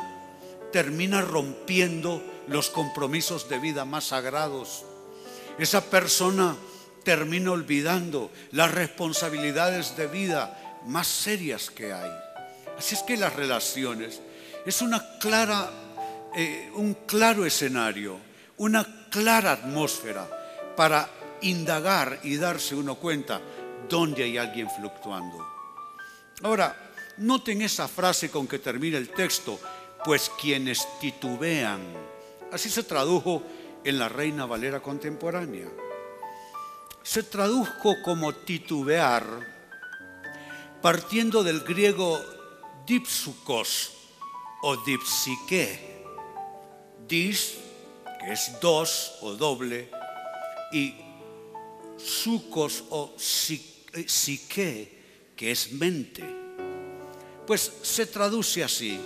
termina 0.71 1.21
rompiendo 1.21 2.21
los 2.47 2.69
compromisos 2.69 3.47
de 3.49 3.59
vida 3.59 3.85
más 3.85 4.05
sagrados. 4.05 4.83
Esa 5.57 5.83
persona 5.89 6.55
termina 7.03 7.51
olvidando 7.51 8.31
las 8.51 8.71
responsabilidades 8.71 9.95
de 9.95 10.07
vida 10.07 10.79
más 10.85 11.07
serias 11.07 11.69
que 11.69 11.93
hay. 11.93 12.11
Así 12.77 12.95
es 12.95 13.03
que 13.03 13.17
las 13.17 13.35
relaciones 13.35 14.21
es 14.65 14.81
una 14.81 15.19
clara, 15.19 15.69
eh, 16.35 16.71
un 16.75 16.93
claro 17.05 17.45
escenario, 17.45 18.17
una 18.57 19.07
clara 19.09 19.53
atmósfera 19.53 20.27
para 20.75 21.09
indagar 21.41 22.19
y 22.23 22.37
darse 22.37 22.75
uno 22.75 22.95
cuenta 22.95 23.41
dónde 23.89 24.23
hay 24.23 24.37
alguien 24.37 24.69
fluctuando. 24.69 25.45
Ahora, 26.43 26.75
noten 27.17 27.61
esa 27.61 27.87
frase 27.87 28.29
con 28.29 28.47
que 28.47 28.59
termina 28.59 28.97
el 28.97 29.09
texto, 29.09 29.59
pues 30.05 30.31
quienes 30.39 30.87
titubean. 31.01 31.81
Así 32.51 32.69
se 32.69 32.83
tradujo 32.83 33.43
en 33.83 33.99
la 33.99 34.09
Reina 34.09 34.45
Valera 34.45 34.79
contemporánea. 34.79 35.67
Se 37.09 37.23
tradujo 37.23 38.03
como 38.03 38.35
titubear 38.35 39.25
partiendo 40.79 41.43
del 41.43 41.61
griego 41.61 42.21
dipsukos 42.85 43.93
o 44.61 44.77
dipsique. 44.77 46.05
Dis, 47.07 47.55
que 48.19 48.31
es 48.31 48.61
dos 48.61 49.17
o 49.21 49.33
doble, 49.33 49.89
y 50.71 50.93
sucos 51.97 52.83
o 52.91 53.15
eh, 53.17 54.05
psique, 54.05 55.33
que 55.35 55.49
es 55.49 55.71
mente. 55.71 56.23
Pues 57.47 57.73
se 57.81 58.05
traduce 58.05 58.63
así. 58.63 58.99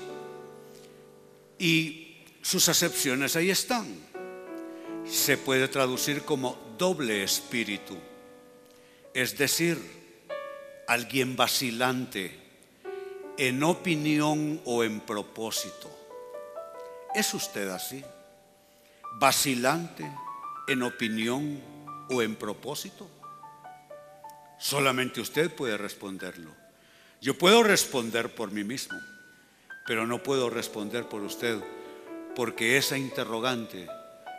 Y 1.58 2.18
sus 2.42 2.68
acepciones 2.68 3.38
ahí 3.38 3.50
están. 3.50 3.88
Se 5.08 5.38
puede 5.38 5.70
traducir 5.70 6.24
como 6.24 6.63
doble 6.78 7.24
espíritu, 7.24 7.98
es 9.14 9.38
decir, 9.38 9.78
alguien 10.88 11.36
vacilante 11.36 12.40
en 13.38 13.64
opinión 13.64 14.62
o 14.66 14.84
en 14.84 15.00
propósito. 15.02 15.90
¿Es 17.14 17.34
usted 17.34 17.70
así? 17.70 18.04
¿Vacilante 19.20 20.10
en 20.68 20.84
opinión 20.84 21.62
o 22.10 22.22
en 22.22 22.36
propósito? 22.36 23.08
Solamente 24.58 25.22
usted 25.22 25.54
puede 25.54 25.78
responderlo. 25.78 26.52
Yo 27.22 27.38
puedo 27.38 27.64
responder 27.64 28.34
por 28.34 28.52
mí 28.52 28.64
mismo, 28.64 28.98
pero 29.86 30.08
no 30.08 30.24
puedo 30.24 30.50
responder 30.50 31.08
por 31.08 31.22
usted, 31.22 31.60
porque 32.36 32.78
esa 32.78 32.98
interrogante 32.98 33.88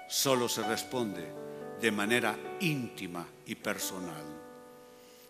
solo 0.08 0.48
se 0.48 0.62
responde 0.62 1.43
de 1.80 1.90
manera 1.90 2.38
íntima 2.60 3.26
y 3.46 3.54
personal. 3.54 4.24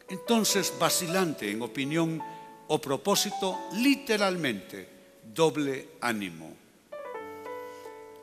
Entonces, 0.09 0.73
vacilante 0.79 1.51
en 1.51 1.63
opinión 1.63 2.23
o 2.69 2.81
propósito, 2.81 3.59
literalmente 3.73 4.89
doble 5.33 5.89
ánimo. 6.01 6.55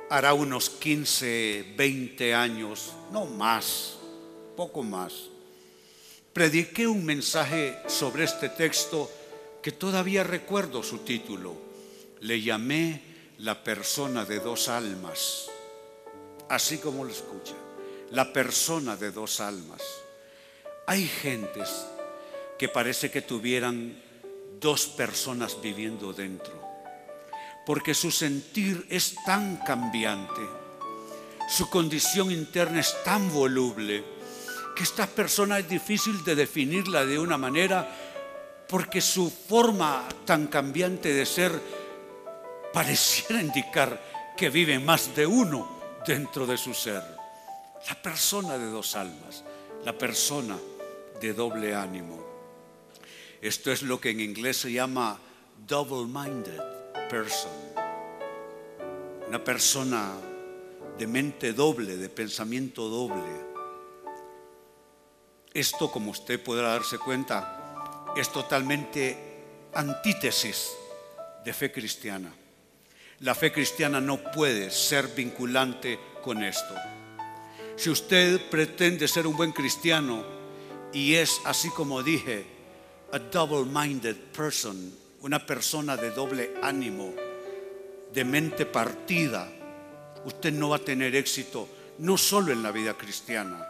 Hará 0.10 0.34
unos 0.34 0.70
15, 0.70 1.74
20 1.78 2.34
años, 2.34 2.94
no 3.12 3.26
más, 3.26 3.98
poco 4.56 4.84
más, 4.84 5.30
prediqué 6.34 6.88
un 6.88 7.06
mensaje 7.06 7.78
sobre 7.88 8.26
este 8.26 8.50
texto 8.50 9.10
que 9.62 9.72
todavía 9.72 10.24
recuerdo 10.24 10.84
su 10.84 11.00
título. 11.00 11.56
Le 12.20 12.42
llamé 12.42 13.02
la 13.40 13.64
persona 13.64 14.26
de 14.26 14.40
dos 14.40 14.68
almas, 14.68 15.48
así 16.50 16.78
como 16.78 17.04
lo 17.04 17.12
escucha, 17.12 17.56
la 18.12 18.32
persona 18.32 18.96
de 18.96 19.12
dos 19.12 19.40
almas. 19.40 19.82
Hay 20.88 21.08
gentes 21.08 21.88
que 22.58 22.68
parece 22.68 23.10
que 23.10 23.22
tuvieran 23.22 24.02
dos 24.60 24.86
personas 24.88 25.60
viviendo 25.62 26.14
dentro, 26.14 26.54
porque 27.66 27.94
su 27.94 28.12
sentir 28.12 28.86
es 28.90 29.16
tan 29.26 29.58
cambiante, 29.58 30.42
su 31.50 31.70
condición 31.70 32.32
interna 32.32 32.82
es 32.82 32.96
tan 33.04 33.32
voluble, 33.34 34.04
que 34.76 34.84
esta 34.84 35.08
persona 35.08 35.60
es 35.60 35.68
difícil 35.68 36.24
de 36.24 36.36
definirla 36.36 37.06
de 37.06 37.18
una 37.18 37.38
manera, 37.38 37.90
porque 38.68 39.02
su 39.02 39.30
forma 39.30 40.08
tan 40.26 40.48
cambiante 40.48 41.14
de 41.14 41.26
ser 41.26 41.52
pareciera 42.72 43.42
indicar 43.42 44.34
que 44.38 44.50
vive 44.50 44.80
más 44.80 45.16
de 45.16 45.26
uno 45.26 45.82
dentro 46.06 46.46
de 46.46 46.58
su 46.58 46.74
ser. 46.74 47.21
La 47.90 48.02
persona 48.02 48.58
de 48.58 48.68
dos 48.68 48.96
almas, 48.96 49.44
la 49.84 49.98
persona 49.98 50.58
de 51.20 51.34
doble 51.34 51.76
ánimo. 51.76 52.24
Esto 53.42 53.72
es 53.72 53.82
lo 53.82 54.00
que 54.00 54.12
en 54.12 54.20
inglés 54.20 54.58
se 54.58 54.72
llama 54.72 55.20
double-minded 55.68 56.62
person. 57.10 57.52
Una 59.28 59.44
persona 59.44 60.12
de 60.98 61.08
mente 61.08 61.54
doble, 61.54 61.98
de 61.98 62.10
pensamiento 62.10 62.88
doble. 62.88 63.52
Esto, 65.54 65.92
como 65.92 66.12
usted 66.12 66.42
podrá 66.42 66.70
darse 66.70 66.98
cuenta, 66.98 68.06
es 68.16 68.32
totalmente 68.32 69.18
antítesis 69.74 70.70
de 71.44 71.54
fe 71.54 71.72
cristiana. 71.72 72.32
La 73.22 73.36
fe 73.36 73.52
cristiana 73.52 74.00
no 74.00 74.18
puede 74.32 74.70
ser 74.70 75.08
vinculante 75.08 76.00
con 76.24 76.44
esto. 76.44 76.76
Si 77.76 77.90
usted 77.90 78.50
pretende 78.50 79.08
ser 79.08 79.26
un 79.26 79.36
buen 79.36 79.52
cristiano 79.52 80.24
y 80.94 81.16
es 81.16 81.42
así 81.46 81.70
como 81.70 82.04
dije, 82.04 82.46
a 83.12 83.20
double-minded 83.20 84.16
person, 84.32 84.94
una 85.22 85.46
persona 85.46 85.98
de 85.98 86.12
doble 86.12 86.54
ánimo, 86.62 87.14
de 88.14 88.26
mente 88.26 88.66
partida, 88.66 89.50
usted 90.26 90.54
no 90.54 90.70
va 90.70 90.78
a 90.78 90.80
tener 90.80 91.16
éxito 91.16 91.68
no 92.00 92.18
solo 92.18 92.52
en 92.52 92.64
la 92.64 92.72
vida 92.72 92.98
cristiana, 92.98 93.68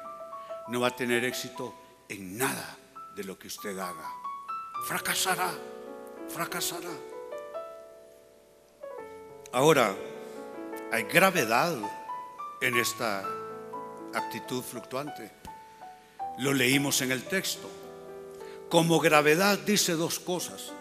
no 0.67 0.79
va 0.79 0.89
a 0.89 0.95
tener 0.95 1.23
éxito 1.25 1.75
en 2.07 2.37
nada 2.37 2.77
de 3.15 3.23
lo 3.23 3.37
que 3.37 3.47
usted 3.47 3.77
haga. 3.77 4.11
Fracasará, 4.85 5.51
fracasará. 6.29 6.89
Ahora, 9.51 9.95
hay 10.91 11.03
gravedad 11.03 11.77
en 12.61 12.77
esta 12.77 13.27
actitud 14.13 14.63
fluctuante. 14.63 15.31
Lo 16.39 16.53
leímos 16.53 17.01
en 17.01 17.11
el 17.11 17.23
texto. 17.23 17.69
Como 18.69 18.99
gravedad 18.99 19.59
dice 19.59 19.93
dos 19.93 20.19
cosas. 20.19 20.71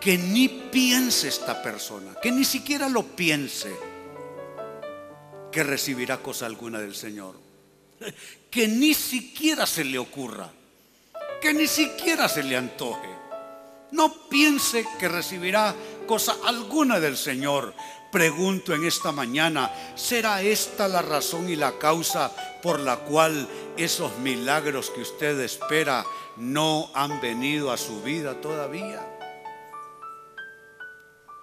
Que 0.00 0.18
ni 0.18 0.48
piense 0.48 1.28
esta 1.28 1.62
persona, 1.62 2.14
que 2.22 2.30
ni 2.30 2.44
siquiera 2.44 2.90
lo 2.90 3.04
piense, 3.04 3.72
que 5.50 5.62
recibirá 5.62 6.18
cosa 6.18 6.46
alguna 6.46 6.78
del 6.78 6.94
Señor. 6.94 7.36
Que 8.50 8.68
ni 8.68 8.94
siquiera 8.94 9.66
se 9.66 9.82
le 9.82 9.98
ocurra, 9.98 10.48
que 11.42 11.52
ni 11.52 11.66
siquiera 11.66 12.28
se 12.28 12.44
le 12.44 12.56
antoje. 12.56 13.08
No 13.90 14.28
piense 14.28 14.86
que 15.00 15.08
recibirá 15.08 15.74
cosa 16.06 16.36
alguna 16.44 17.00
del 17.00 17.16
Señor, 17.16 17.74
pregunto 18.14 18.72
en 18.72 18.84
esta 18.84 19.10
mañana, 19.10 19.72
¿será 19.96 20.40
esta 20.40 20.86
la 20.86 21.02
razón 21.02 21.50
y 21.50 21.56
la 21.56 21.80
causa 21.80 22.30
por 22.62 22.78
la 22.78 22.98
cual 22.98 23.48
esos 23.76 24.16
milagros 24.18 24.90
que 24.90 25.00
usted 25.00 25.40
espera 25.40 26.06
no 26.36 26.92
han 26.94 27.20
venido 27.20 27.72
a 27.72 27.76
su 27.76 28.02
vida 28.02 28.40
todavía? 28.40 29.04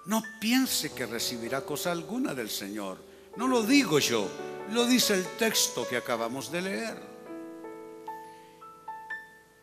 No 0.05 0.23
piense 0.39 0.93
que 0.93 1.05
recibirá 1.05 1.59
cosa 1.59 1.91
alguna 1.91 2.33
del 2.33 2.49
Señor. 2.49 2.99
No 3.35 3.49
lo 3.49 3.63
digo 3.63 3.99
yo, 3.99 4.29
lo 4.71 4.85
dice 4.85 5.15
el 5.15 5.25
texto 5.37 5.85
que 5.85 5.97
acabamos 5.97 6.53
de 6.53 6.61
leer. 6.61 6.97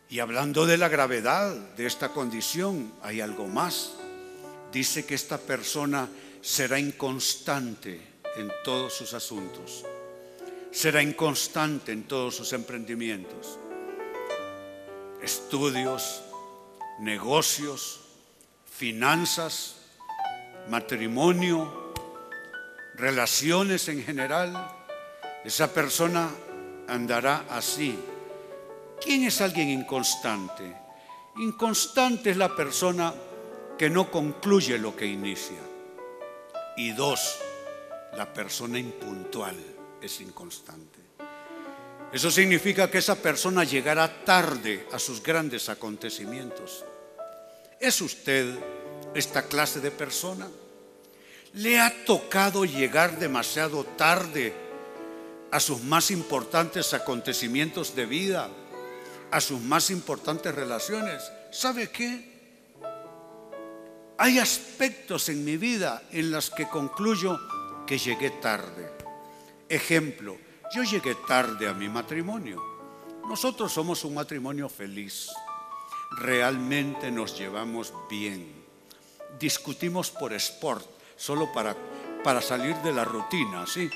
Y 0.09 0.19
hablando 0.19 0.67
de 0.67 0.77
la 0.77 0.89
gravedad 0.89 1.55
de 1.75 1.87
esta 1.87 2.09
condición, 2.09 2.93
hay 3.01 3.19
algo 3.19 3.47
más. 3.47 3.93
Dice 4.71 5.07
que 5.07 5.15
esta 5.15 5.39
persona 5.39 6.07
será 6.41 6.79
inconstante 6.79 7.99
en 8.35 8.51
todos 8.63 8.93
sus 8.93 9.13
asuntos, 9.13 9.85
será 10.71 11.01
inconstante 11.01 11.91
en 11.91 12.03
todos 12.03 12.35
sus 12.35 12.53
emprendimientos, 12.53 13.59
estudios, 15.21 16.21
negocios, 16.99 18.01
finanzas, 18.65 19.75
matrimonio, 20.69 21.93
relaciones 22.95 23.87
en 23.89 24.03
general. 24.03 24.75
Esa 25.43 25.73
persona 25.73 26.29
andará 26.87 27.45
así. 27.49 27.97
¿Quién 29.01 29.23
es 29.23 29.41
alguien 29.41 29.69
inconstante? 29.69 30.75
Inconstante 31.37 32.31
es 32.31 32.37
la 32.37 32.53
persona 32.55 33.13
que 33.77 33.89
no 33.89 34.11
concluye 34.11 34.77
lo 34.77 34.95
que 34.95 35.05
inicia. 35.05 35.68
Y 36.77 36.91
dos, 36.91 37.37
la 38.15 38.31
persona 38.33 38.79
impuntual 38.79 39.57
es 40.01 40.21
inconstante. 40.21 40.99
Eso 42.11 42.31
significa 42.31 42.89
que 42.89 42.97
esa 42.97 43.15
persona 43.15 43.63
llegará 43.63 44.23
tarde 44.25 44.87
a 44.91 44.97
sus 44.97 45.21
grandes 45.21 45.69
acontecimientos. 45.69 46.83
¿Es 47.79 48.01
usted 48.01 48.57
esta 49.13 49.43
clase 49.43 49.79
de 49.79 49.91
persona? 49.91 50.47
¿Le 51.53 51.79
ha 51.79 52.05
tocado 52.05 52.65
llegar 52.65 53.19
demasiado 53.19 53.83
tarde 53.83 54.53
a 55.51 55.59
sus 55.59 55.81
más 55.81 56.09
importantes 56.11 56.93
acontecimientos 56.93 57.95
de 57.95 58.05
vida, 58.05 58.49
a 59.31 59.41
sus 59.41 59.61
más 59.61 59.91
importantes 59.91 60.53
relaciones? 60.53 61.23
¿Sabe 61.51 61.89
qué? 61.89 62.28
Hay 64.21 64.37
aspectos 64.37 65.29
en 65.29 65.45
mi 65.45 65.55
vida 65.55 66.03
en 66.11 66.29
los 66.29 66.51
que 66.51 66.67
concluyo 66.67 67.39
que 67.87 67.97
llegué 67.97 68.31
tarde. 68.31 68.91
Ejemplo, 69.69 70.37
yo 70.75 70.83
llegué 70.83 71.15
tarde 71.25 71.69
a 71.69 71.73
mi 71.73 71.87
matrimonio. 71.87 72.61
Nosotros 73.29 73.71
somos 73.71 74.03
un 74.03 74.15
matrimonio 74.15 74.67
feliz. 74.67 75.29
Realmente 76.17 77.11
nos 77.11 77.39
llevamos 77.39 77.93
bien. 78.09 78.51
Discutimos 79.39 80.11
por 80.11 80.33
sport, 80.33 80.85
solo 81.15 81.53
para, 81.53 81.73
para 82.21 82.41
salir 82.41 82.75
de 82.77 82.91
la 82.91 83.05
rutina, 83.05 83.65
¿sí? 83.65 83.89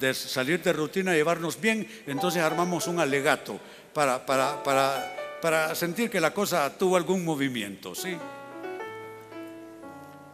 De 0.00 0.14
salir 0.14 0.62
de 0.62 0.72
rutina 0.72 1.12
llevarnos 1.12 1.60
bien, 1.60 1.86
entonces 2.06 2.42
armamos 2.42 2.86
un 2.86 3.00
alegato 3.00 3.60
para, 3.92 4.24
para, 4.24 4.62
para, 4.62 5.38
para 5.42 5.74
sentir 5.74 6.08
que 6.08 6.22
la 6.22 6.32
cosa 6.32 6.78
tuvo 6.78 6.96
algún 6.96 7.22
movimiento, 7.22 7.94
¿sí? 7.94 8.16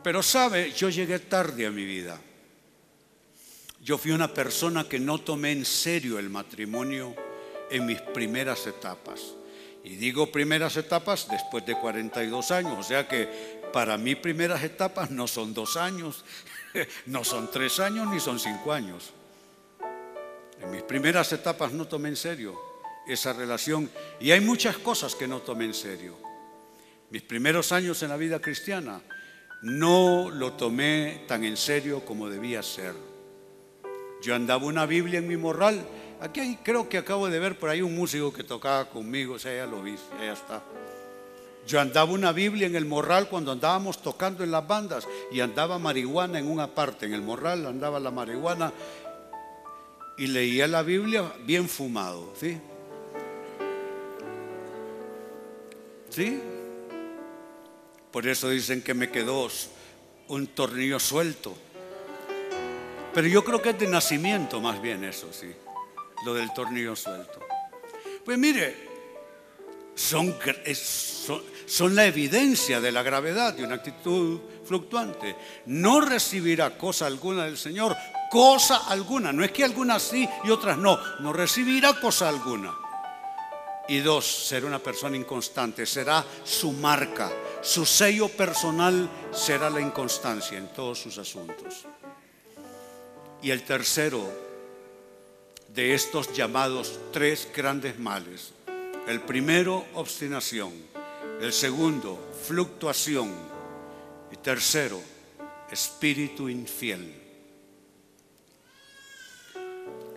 Pero 0.09 0.23
sabe, 0.23 0.73
yo 0.73 0.89
llegué 0.89 1.19
tarde 1.19 1.67
a 1.67 1.71
mi 1.71 1.85
vida. 1.85 2.19
Yo 3.83 3.99
fui 3.99 4.11
una 4.11 4.33
persona 4.33 4.89
que 4.89 4.99
no 4.99 5.19
tomé 5.19 5.53
en 5.53 5.67
serio 5.67 6.19
el 6.19 6.31
matrimonio 6.31 7.15
en 7.71 7.85
mis 7.85 8.01
primeras 8.01 8.67
etapas. 8.67 9.35
Y 9.85 9.97
digo 9.97 10.33
primeras 10.33 10.79
etapas 10.79 11.29
después 11.31 11.67
de 11.67 11.75
42 11.75 12.51
años. 12.53 12.79
O 12.79 12.83
sea 12.83 13.07
que 13.07 13.61
para 13.71 13.99
mí 13.99 14.15
primeras 14.15 14.63
etapas 14.63 15.11
no 15.11 15.29
son 15.29 15.53
dos 15.53 15.77
años, 15.77 16.25
no 17.05 17.23
son 17.23 17.51
tres 17.51 17.79
años, 17.79 18.09
ni 18.09 18.19
son 18.19 18.39
cinco 18.39 18.73
años. 18.73 19.13
En 20.59 20.71
mis 20.71 20.85
primeras 20.85 21.31
etapas 21.35 21.71
no 21.71 21.87
tomé 21.87 22.09
en 22.09 22.17
serio 22.17 22.59
esa 23.07 23.35
relación. 23.35 23.91
Y 24.21 24.31
hay 24.31 24.41
muchas 24.41 24.79
cosas 24.79 25.15
que 25.15 25.29
no 25.29 25.41
tomé 25.41 25.67
en 25.67 25.75
serio. 25.75 26.17
Mis 27.11 27.21
primeros 27.21 27.73
años 27.73 28.03
en 28.03 28.09
la 28.09 28.17
vida 28.17 28.41
cristiana 28.41 29.03
no 29.63 30.31
lo 30.31 30.53
tomé 30.53 31.25
tan 31.27 31.45
en 31.45 31.57
serio 31.57 32.05
como 32.05 32.29
debía 32.29 32.63
ser. 32.63 32.95
Yo 34.23 34.35
andaba 34.35 34.65
una 34.65 34.87
Biblia 34.87 35.19
en 35.19 35.29
mi 35.29 35.37
morral. 35.37 35.85
Aquí 36.21 36.59
creo 36.63 36.89
que 36.89 36.99
acabo 36.99 37.29
de 37.29 37.39
ver 37.39 37.59
por 37.59 37.71
ahí 37.71 37.83
un 37.83 37.95
músico 37.95 38.33
que 38.33 38.43
tocaba 38.43 38.89
conmigo, 38.89 39.35
o 39.35 39.39
sea, 39.39 39.55
ya 39.55 39.67
lo 39.67 39.83
vi, 39.83 39.97
ya 40.21 40.33
está. 40.33 40.63
Yo 41.67 41.81
andaba 41.81 42.13
una 42.13 42.33
Biblia 42.33 42.67
en 42.67 42.77
el 42.77 42.87
morral 42.87 43.29
cuando 43.29 43.53
andábamos 43.53 44.01
tocando 44.01 44.43
en 44.43 44.51
las 44.51 44.67
bandas 44.67 45.07
y 45.31 45.41
andaba 45.41 45.79
marihuana 45.79 46.39
en 46.39 46.51
una 46.51 46.67
parte. 46.67 47.07
En 47.07 47.13
el 47.13 47.21
morral 47.23 47.67
andaba 47.67 48.01
la 48.01 48.11
marihuana 48.11 48.73
y 50.17 50.29
leía 50.29 50.67
la 50.67 50.83
Biblia 50.83 51.31
bien 51.45 51.69
fumado. 51.69 52.33
¿Sí? 52.41 52.59
¿Sí? 56.09 56.41
Por 58.13 58.27
eso 58.27 58.49
dicen 58.49 58.83
que 58.83 58.95
me 58.95 59.11
quedó 59.11 59.49
un 60.29 60.47
tornillo 60.49 60.99
suelto. 60.99 61.57
Pero 63.15 63.27
yo 63.27 63.45
creo 63.45 63.61
que 63.61 63.71
es 63.71 63.79
de 63.79 63.89
nacimiento 63.89 64.61
más 64.61 64.81
bien 64.81 65.05
eso, 65.05 65.33
sí. 65.33 65.51
Lo 66.25 66.35
del 66.35 66.53
tornillo 66.53 66.97
suelto. 66.97 67.41
Pues 68.25 68.39
mire, 68.39 68.89
son, 69.95 70.37
son, 71.67 71.95
la 71.95 72.07
evidencia 72.07 72.81
de 72.81 72.93
la 72.93 73.03
gravedad 73.03 73.55
de 73.55 73.65
una 73.65 73.77
actitud 73.77 74.41
fluctuante. 74.65 75.37
No 75.67 76.01
recibirá 76.01 76.77
cosa 76.77 77.07
alguna 77.07 77.45
del 77.45 77.59
Señor, 77.59 77.97
cosa 78.31 78.89
alguna. 78.89 79.33
No 79.33 79.45
es 79.45 79.51
que 79.53 79.65
algunas 79.65 80.03
sí 80.03 80.29
y 80.45 80.51
otras 80.51 80.79
no. 80.79 80.99
No 81.21 81.33
recibirá 81.33 81.99
cosa 82.01 82.29
alguna. 82.29 82.75
Y 83.89 84.01
dos, 84.01 84.27
será 84.27 84.67
una 84.67 84.79
persona 84.79 85.17
inconstante, 85.17 85.87
será 85.87 86.25
su 86.45 86.73
marca, 86.73 87.33
su 87.63 87.87
sello 87.87 88.29
personal 88.29 89.09
será 89.33 89.71
la 89.71 89.81
inconstancia 89.81 90.59
en 90.59 90.69
todos 90.75 91.01
sus 91.01 91.17
asuntos. 91.17 91.87
Y 93.43 93.51
el 93.51 93.63
tercero 93.63 94.23
de 95.75 95.95
estos 95.95 96.33
llamados 96.35 96.99
tres 97.13 97.49
grandes 97.55 97.99
males, 97.99 98.53
el 99.07 99.23
primero, 99.23 99.87
obstinación, 99.95 100.73
el 101.41 101.53
segundo, 101.55 102.19
fluctuación 102.47 103.33
y 104.31 104.37
tercero, 104.37 105.01
espíritu 105.71 106.51
infiel. 106.51 107.15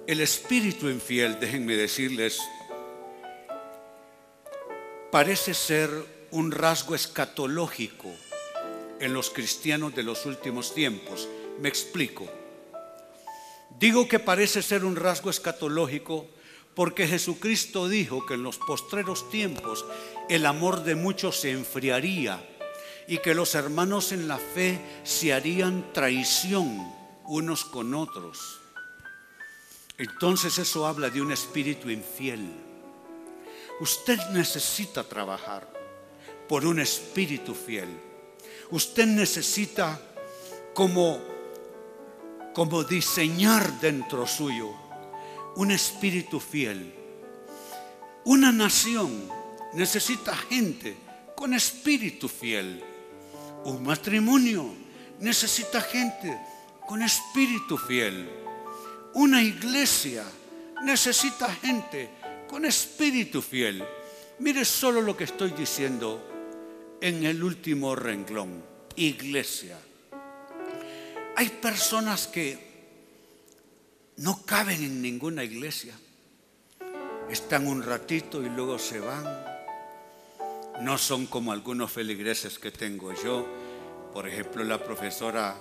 El 0.07 0.19
espíritu 0.19 0.89
infiel, 0.89 1.39
déjenme 1.39 1.77
decirles, 1.77 2.39
parece 5.11 5.53
ser 5.53 5.89
un 6.31 6.51
rasgo 6.51 6.95
escatológico 6.95 8.09
en 8.99 9.13
los 9.13 9.29
cristianos 9.29 9.93
de 9.93 10.03
los 10.03 10.25
últimos 10.25 10.73
tiempos. 10.73 11.27
Me 11.59 11.67
explico. 11.67 12.27
Digo 13.77 14.07
que 14.07 14.19
parece 14.19 14.61
ser 14.61 14.85
un 14.85 14.95
rasgo 14.95 15.29
escatológico 15.29 16.27
porque 16.75 17.07
Jesucristo 17.07 17.89
dijo 17.89 18.25
que 18.25 18.35
en 18.35 18.43
los 18.43 18.57
postreros 18.57 19.29
tiempos 19.29 19.85
el 20.29 20.45
amor 20.45 20.83
de 20.83 20.95
muchos 20.95 21.41
se 21.41 21.51
enfriaría 21.51 22.41
y 23.07 23.17
que 23.17 23.35
los 23.35 23.55
hermanos 23.55 24.13
en 24.13 24.29
la 24.29 24.37
fe 24.37 24.79
se 25.03 25.33
harían 25.33 25.91
traición 25.91 26.93
unos 27.25 27.65
con 27.65 27.93
otros. 27.93 28.61
Entonces 29.97 30.57
eso 30.57 30.87
habla 30.87 31.09
de 31.09 31.21
un 31.21 31.31
espíritu 31.31 31.89
infiel. 31.89 32.70
Usted 33.81 34.19
necesita 34.29 35.03
trabajar 35.03 35.67
por 36.47 36.67
un 36.67 36.79
espíritu 36.79 37.55
fiel. 37.55 37.89
Usted 38.69 39.07
necesita 39.07 39.99
como, 40.75 41.19
como 42.53 42.83
diseñar 42.83 43.79
dentro 43.79 44.27
suyo 44.27 44.69
un 45.55 45.71
espíritu 45.71 46.39
fiel. 46.39 46.93
Una 48.25 48.51
nación 48.51 49.27
necesita 49.73 50.35
gente 50.35 50.95
con 51.35 51.55
espíritu 51.55 52.29
fiel. 52.29 52.83
Un 53.65 53.81
matrimonio 53.81 54.75
necesita 55.17 55.81
gente 55.81 56.39
con 56.87 57.01
espíritu 57.01 57.79
fiel. 57.79 58.29
Una 59.15 59.41
iglesia 59.41 60.23
necesita 60.83 61.51
gente 61.51 62.20
con 62.51 62.65
espíritu 62.65 63.41
fiel. 63.41 63.81
Mire 64.39 64.65
solo 64.65 65.01
lo 65.01 65.15
que 65.15 65.23
estoy 65.23 65.51
diciendo 65.51 66.21
en 66.99 67.25
el 67.25 67.41
último 67.41 67.95
renglón, 67.95 68.61
iglesia. 68.97 69.79
Hay 71.37 71.47
personas 71.47 72.27
que 72.27 72.71
no 74.17 74.45
caben 74.45 74.83
en 74.83 75.01
ninguna 75.01 75.45
iglesia. 75.45 75.93
Están 77.29 77.67
un 77.67 77.81
ratito 77.83 78.43
y 78.43 78.49
luego 78.49 78.77
se 78.77 78.99
van. 78.99 79.23
No 80.81 80.97
son 80.97 81.27
como 81.27 81.53
algunos 81.53 81.89
feligreses 81.89 82.59
que 82.59 82.71
tengo 82.71 83.13
yo. 83.23 83.47
Por 84.11 84.27
ejemplo, 84.27 84.63
la 84.65 84.83
profesora 84.83 85.55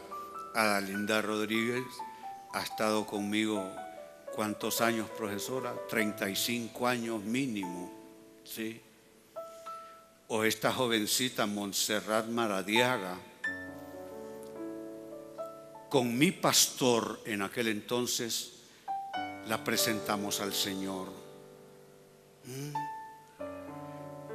Adalinda 0.57 1.23
Rodríguez 1.23 1.85
ha 2.53 2.63
estado 2.63 3.07
conmigo 3.07 3.71
¿Cuántos 4.41 4.81
años, 4.81 5.07
profesora? 5.11 5.75
35 5.87 6.89
años 6.89 7.23
mínimo, 7.23 7.93
¿sí? 8.43 8.81
O 10.29 10.45
esta 10.45 10.73
jovencita 10.73 11.45
Montserrat 11.45 12.27
Maradiaga, 12.27 13.19
con 15.91 16.17
mi 16.17 16.33
pastor 16.33 17.21
en 17.27 17.43
aquel 17.43 17.69
entonces, 17.69 18.53
la 19.47 19.63
presentamos 19.63 20.41
al 20.41 20.55
Señor. 20.55 21.09
¿Mm? 22.47 22.73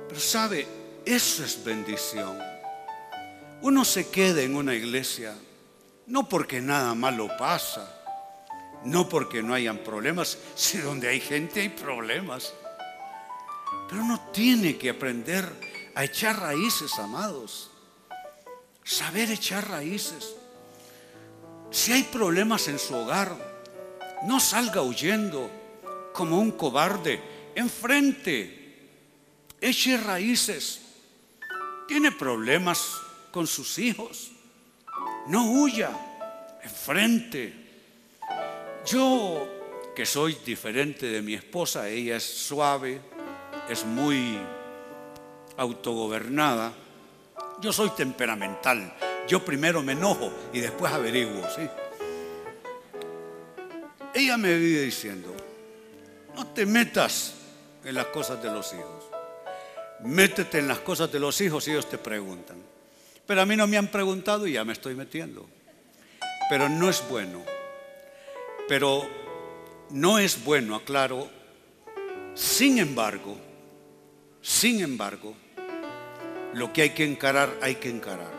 Pero 0.08 0.20
sabe, 0.20 0.68
eso 1.04 1.44
es 1.44 1.64
bendición. 1.66 2.38
Uno 3.64 3.84
se 3.84 4.12
queda 4.12 4.44
en 4.44 4.56
una 4.56 4.76
iglesia 4.76 5.36
no 6.06 6.30
porque 6.30 6.62
nada 6.62 6.94
malo 6.94 7.28
pasa, 7.40 7.95
no 8.86 9.10
porque 9.10 9.42
no 9.42 9.54
hayan 9.54 9.80
problemas, 9.80 10.38
si 10.56 10.78
donde 10.78 11.10
hay 11.10 11.20
gente 11.20 11.62
hay 11.62 11.70
problemas. 11.70 12.54
Pero 13.90 14.02
uno 14.02 14.30
tiene 14.32 14.78
que 14.78 14.92
aprender 14.92 15.46
a 15.96 16.04
echar 16.04 16.40
raíces, 16.40 16.98
amados. 16.98 17.72
Saber 18.84 19.32
echar 19.32 19.68
raíces. 19.70 20.36
Si 21.72 21.92
hay 21.92 22.04
problemas 22.04 22.68
en 22.68 22.80
su 22.80 22.96
hogar, 22.96 23.36
no 24.24 24.40
salga 24.40 24.82
huyendo 24.82 25.50
como 26.14 26.40
un 26.40 26.52
cobarde. 26.52 27.22
Enfrente, 27.56 28.90
eche 29.60 29.98
raíces. 29.98 30.82
Tiene 31.88 32.12
problemas 32.12 32.92
con 33.32 33.48
sus 33.48 33.78
hijos. 33.80 34.32
No 35.28 35.52
huya. 35.52 35.90
Enfrente 36.64 37.65
yo, 38.86 39.48
que 39.96 40.06
soy 40.06 40.38
diferente 40.46 41.08
de 41.08 41.22
mi 41.22 41.34
esposa, 41.34 41.90
ella 41.90 42.18
es 42.18 42.24
suave, 42.24 43.02
es 43.70 43.86
muy 43.86 44.38
autogobernada, 45.58 46.74
yo 47.62 47.72
soy 47.74 47.90
temperamental. 47.92 48.94
Yo 49.28 49.44
primero 49.44 49.82
me 49.82 49.94
enojo 49.94 50.32
y 50.54 50.60
después 50.60 50.92
averiguo, 50.92 51.44
¿sí? 51.56 51.68
Ella 54.14 54.38
me 54.38 54.56
vive 54.56 54.82
diciendo, 54.82 55.34
no 56.36 56.48
te 56.48 56.66
metas 56.66 57.34
en 57.84 57.96
las 57.96 58.06
cosas 58.08 58.42
de 58.42 58.52
los 58.52 58.72
hijos. 58.74 59.06
Métete 60.04 60.60
en 60.60 60.68
las 60.68 60.80
cosas 60.80 61.12
de 61.12 61.20
los 61.20 61.40
hijos 61.42 61.68
y 61.68 61.72
ellos 61.72 61.90
te 61.90 61.98
preguntan. 61.98 62.58
Pero 63.26 63.42
a 63.42 63.46
mí 63.46 63.56
no 63.56 63.66
me 63.66 63.78
han 63.78 63.88
preguntado 63.88 64.46
y 64.46 64.54
ya 64.54 64.64
me 64.64 64.74
estoy 64.74 64.94
metiendo. 64.94 65.48
Pero 66.50 66.70
no 66.70 66.90
es 66.90 67.04
bueno 67.10 67.55
pero 68.68 69.08
no 69.92 70.20
es 70.20 70.44
bueno, 70.44 70.76
aclaro. 70.76 71.30
Sin 72.34 72.80
embargo, 72.80 73.38
sin 74.42 74.82
embargo, 74.82 75.34
lo 76.54 76.74
que 76.74 76.84
hay 76.84 76.90
que 76.92 77.06
encarar, 77.06 77.58
hay 77.62 77.76
que 77.76 77.90
encarar. 77.90 78.34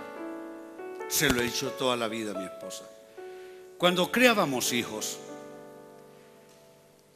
Se 1.09 1.31
lo 1.31 1.41
he 1.41 1.45
dicho 1.45 1.71
toda 1.73 1.97
la 1.97 2.09
vida 2.09 2.33
a 2.33 2.39
mi 2.39 2.45
esposa. 2.45 2.85
Cuando 3.79 4.11
creábamos 4.11 4.73
hijos, 4.73 5.19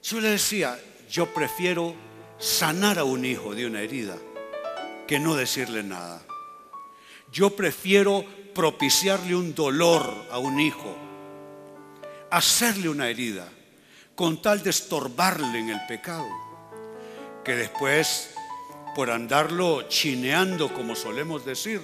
yo 0.03 0.21
le 0.21 0.31
decía, 0.31 0.79
yo 1.11 1.27
prefiero 1.35 1.95
sanar 2.39 2.99
a 2.99 3.05
un 3.05 3.25
hijo 3.25 3.55
de 3.55 3.67
una 3.67 3.83
herida 3.83 4.17
que 5.07 5.19
no 5.19 5.35
decirle 5.35 5.83
nada. 5.83 6.23
Yo 7.33 7.57
prefiero 7.57 8.25
propiciarle 8.55 9.35
un 9.35 9.55
dolor 9.55 10.09
a 10.31 10.39
un 10.39 10.61
hijo 10.61 11.10
hacerle 12.31 12.89
una 12.89 13.09
herida 13.09 13.49
con 14.15 14.43
tal 14.43 14.63
de 14.63 14.71
estorbarle 14.71 15.59
en 15.59 15.71
el 15.71 15.81
pecado, 15.87 16.29
que 17.45 17.57
después, 17.57 18.31
por 18.95 19.11
andarlo 19.11 19.89
chineando, 19.89 20.73
como 20.75 20.95
solemos 20.95 21.45
decir, 21.45 21.81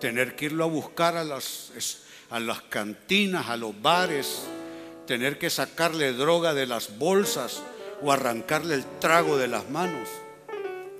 tener 0.00 0.36
que 0.36 0.46
irlo 0.46 0.64
a 0.64 0.68
buscar 0.68 1.16
a 1.16 1.24
las, 1.24 2.02
a 2.30 2.38
las 2.38 2.62
cantinas, 2.62 3.48
a 3.48 3.56
los 3.56 3.80
bares, 3.80 4.44
tener 5.06 5.38
que 5.38 5.50
sacarle 5.50 6.12
droga 6.12 6.54
de 6.54 6.66
las 6.66 6.96
bolsas 6.96 7.62
o 8.02 8.12
arrancarle 8.12 8.76
el 8.76 8.84
trago 9.00 9.36
de 9.36 9.48
las 9.48 9.68
manos. 9.68 10.08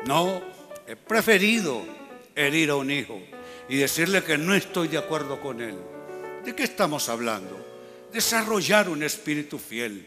No, 0.06 0.42
he 0.86 0.96
preferido 0.96 1.82
herir 2.34 2.70
a 2.70 2.76
un 2.76 2.90
hijo 2.90 3.20
y 3.68 3.76
decirle 3.76 4.24
que 4.24 4.36
no 4.36 4.54
estoy 4.54 4.88
de 4.88 4.98
acuerdo 4.98 5.40
con 5.40 5.60
él. 5.60 5.76
¿De 6.44 6.54
qué 6.54 6.64
estamos 6.64 7.08
hablando? 7.08 7.73
Desarrollar 8.14 8.88
un 8.88 9.02
espíritu 9.02 9.58
fiel. 9.58 10.06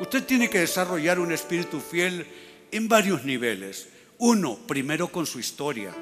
Usted 0.00 0.24
tiene 0.24 0.50
que 0.50 0.58
desarrollar 0.58 1.20
un 1.20 1.30
espíritu 1.30 1.78
fiel 1.78 2.26
en 2.72 2.88
varios 2.88 3.22
niveles. 3.22 3.86
Uno, 4.18 4.58
primero 4.66 5.06
con 5.12 5.26
su 5.26 5.38
historia. 5.38 5.94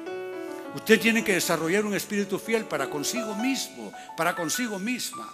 Usted 0.73 0.99
tiene 0.99 1.23
que 1.23 1.33
desarrollar 1.33 1.85
un 1.85 1.93
espíritu 1.93 2.39
fiel 2.39 2.65
para 2.65 2.89
consigo 2.89 3.35
mismo, 3.35 3.93
para 4.17 4.35
consigo 4.35 4.79
misma. 4.79 5.31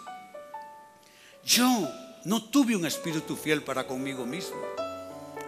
Yo 1.45 1.89
no 2.26 2.43
tuve 2.43 2.76
un 2.76 2.86
espíritu 2.86 3.38
fiel 3.38 3.64
para 3.64 3.88
conmigo 3.88 4.26
mismo. 4.26 4.59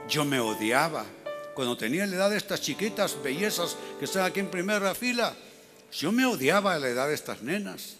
Yo 0.07 0.23
me 0.23 0.39
odiaba. 0.39 1.05
Cuando 1.55 1.75
tenía 1.75 2.05
la 2.05 2.15
edad 2.15 2.29
de 2.29 2.37
estas 2.37 2.61
chiquitas 2.61 3.21
bellezas 3.21 3.75
que 3.99 4.05
están 4.05 4.23
aquí 4.23 4.39
en 4.39 4.49
primera 4.49 4.95
fila, 4.95 5.35
yo 5.91 6.13
me 6.13 6.25
odiaba 6.25 6.73
a 6.73 6.79
la 6.79 6.87
edad 6.87 7.09
de 7.09 7.15
estas 7.15 7.41
nenas. 7.41 7.97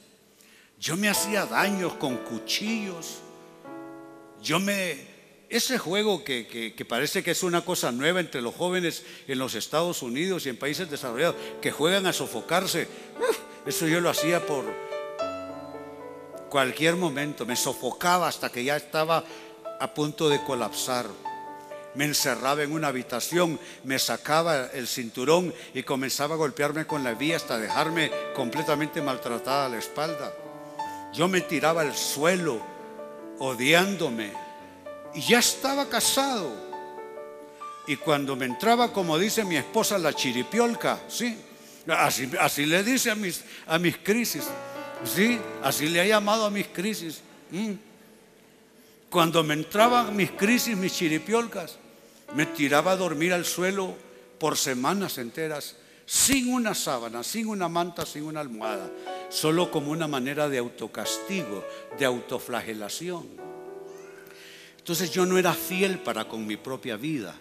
Yo 0.83 0.97
me 0.97 1.07
hacía 1.07 1.45
daños 1.45 1.93
con 1.93 2.17
cuchillos. 2.17 3.19
Yo 4.41 4.59
me... 4.59 5.13
Ese 5.47 5.77
juego 5.77 6.25
que, 6.25 6.85
parece 6.89 7.23
que 7.23 7.31
es 7.31 7.41
una 7.41 7.63
cosa 7.63 7.93
nueva 7.93 8.19
entre 8.19 8.41
los 8.41 8.53
jóvenes 8.53 9.05
en 9.29 9.39
los 9.39 9.55
Estados 9.55 10.01
Unidos 10.01 10.45
y 10.45 10.49
en 10.49 10.57
países 10.57 10.91
desarrollados, 10.91 11.37
que 11.61 11.71
juegan 11.71 12.05
a 12.05 12.11
sofocarse, 12.11 12.89
eso 13.65 13.87
yo 13.87 14.01
lo 14.01 14.09
hacía 14.09 14.45
por 14.45 14.65
cualquier 16.49 16.97
momento. 16.97 17.45
Me 17.45 17.55
sofocaba 17.55 18.27
hasta 18.27 18.51
que 18.51 18.65
ya 18.65 18.75
estaba 18.75 19.23
a 19.79 19.93
punto 19.93 20.27
de 20.27 20.43
colapsar 20.43 21.05
me 21.95 22.05
encerraba 22.05 22.63
en 22.63 22.71
una 22.71 22.87
habitación, 22.87 23.59
me 23.83 23.99
sacaba 23.99 24.65
el 24.73 24.87
cinturón 24.87 25.53
y 25.75 25.83
comenzaba 25.83 26.33
a 26.33 26.39
golpearme 26.39 26.87
con 26.87 27.03
la 27.03 27.13
vía 27.13 27.35
hasta 27.35 27.59
dejarme 27.59 28.11
completamente 28.33 28.99
maltratada 28.99 29.69
la 29.69 29.77
espalda. 29.77 30.33
Yo 31.13 31.27
me 31.27 31.41
tiraba 31.41 31.81
al 31.81 31.95
suelo, 31.95 32.59
odiándome, 33.39 34.33
y 35.13 35.21
ya 35.21 35.39
estaba 35.39 35.87
casado. 35.87 36.51
Y 37.85 37.97
cuando 37.97 38.35
me 38.35 38.45
entraba, 38.45 38.91
como 38.91 39.19
dice 39.19 39.43
mi 39.43 39.57
esposa, 39.57 39.97
la 39.97 40.13
chiripiolca, 40.13 41.01
¿sí? 41.07 41.37
Así, 41.87 42.65
le 42.65 42.83
dice 42.83 43.11
a 43.11 43.15
mis, 43.15 43.43
a 43.67 43.77
mis 43.77 43.97
crisis, 43.97 44.45
¿sí? 45.03 45.39
Así 45.61 45.87
le 45.87 46.01
ha 46.01 46.05
llamado 46.05 46.45
a 46.45 46.49
mis 46.49 46.67
crisis. 46.67 47.21
Cuando 49.09 49.43
me 49.43 49.53
entraban 49.53 50.15
mis 50.15 50.31
crisis, 50.31 50.75
mis 50.75 50.93
chiripiolcas, 50.93 51.77
me 52.35 52.45
tiraba 52.47 52.93
a 52.93 52.95
dormir 52.95 53.33
al 53.33 53.45
suelo 53.45 53.95
por 54.39 54.57
semanas 54.57 55.17
enteras, 55.17 55.75
sin 56.05 56.53
una 56.53 56.73
sábana, 56.73 57.23
sin 57.23 57.47
una 57.47 57.67
manta, 57.69 58.05
sin 58.05 58.23
una 58.23 58.41
almohada, 58.41 58.89
solo 59.29 59.71
como 59.71 59.91
una 59.91 60.07
manera 60.07 60.49
de 60.49 60.57
autocastigo, 60.57 61.65
de 61.97 62.05
autoflagelación. 62.05 63.27
Entonces 64.77 65.11
yo 65.11 65.25
no 65.25 65.37
era 65.37 65.53
fiel 65.53 65.99
para 65.99 66.27
con 66.27 66.45
mi 66.45 66.57
propia 66.57 66.97
vida, 66.97 67.35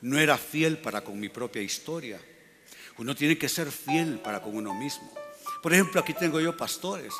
no 0.00 0.18
era 0.18 0.36
fiel 0.36 0.78
para 0.78 1.02
con 1.02 1.18
mi 1.18 1.28
propia 1.28 1.62
historia. 1.62 2.20
Uno 2.98 3.14
tiene 3.14 3.38
que 3.38 3.48
ser 3.48 3.70
fiel 3.70 4.18
para 4.18 4.40
con 4.40 4.56
uno 4.56 4.74
mismo. 4.74 5.12
Por 5.62 5.72
ejemplo, 5.72 6.00
aquí 6.00 6.14
tengo 6.14 6.40
yo 6.40 6.56
pastores. 6.56 7.14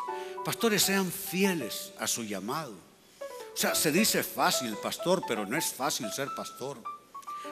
Pastores 0.45 0.83
sean 0.83 1.11
fieles 1.11 1.93
a 1.99 2.07
su 2.07 2.25
llamado. 2.25 2.75
O 3.55 3.57
sea, 3.57 3.75
se 3.75 3.91
dice 3.93 4.23
fácil, 4.23 4.77
pastor, 4.83 5.23
pero 5.27 5.47
no 5.47 5.57
es 5.57 5.73
fácil 5.73 6.11
ser 6.13 6.29
pastor. 6.37 6.77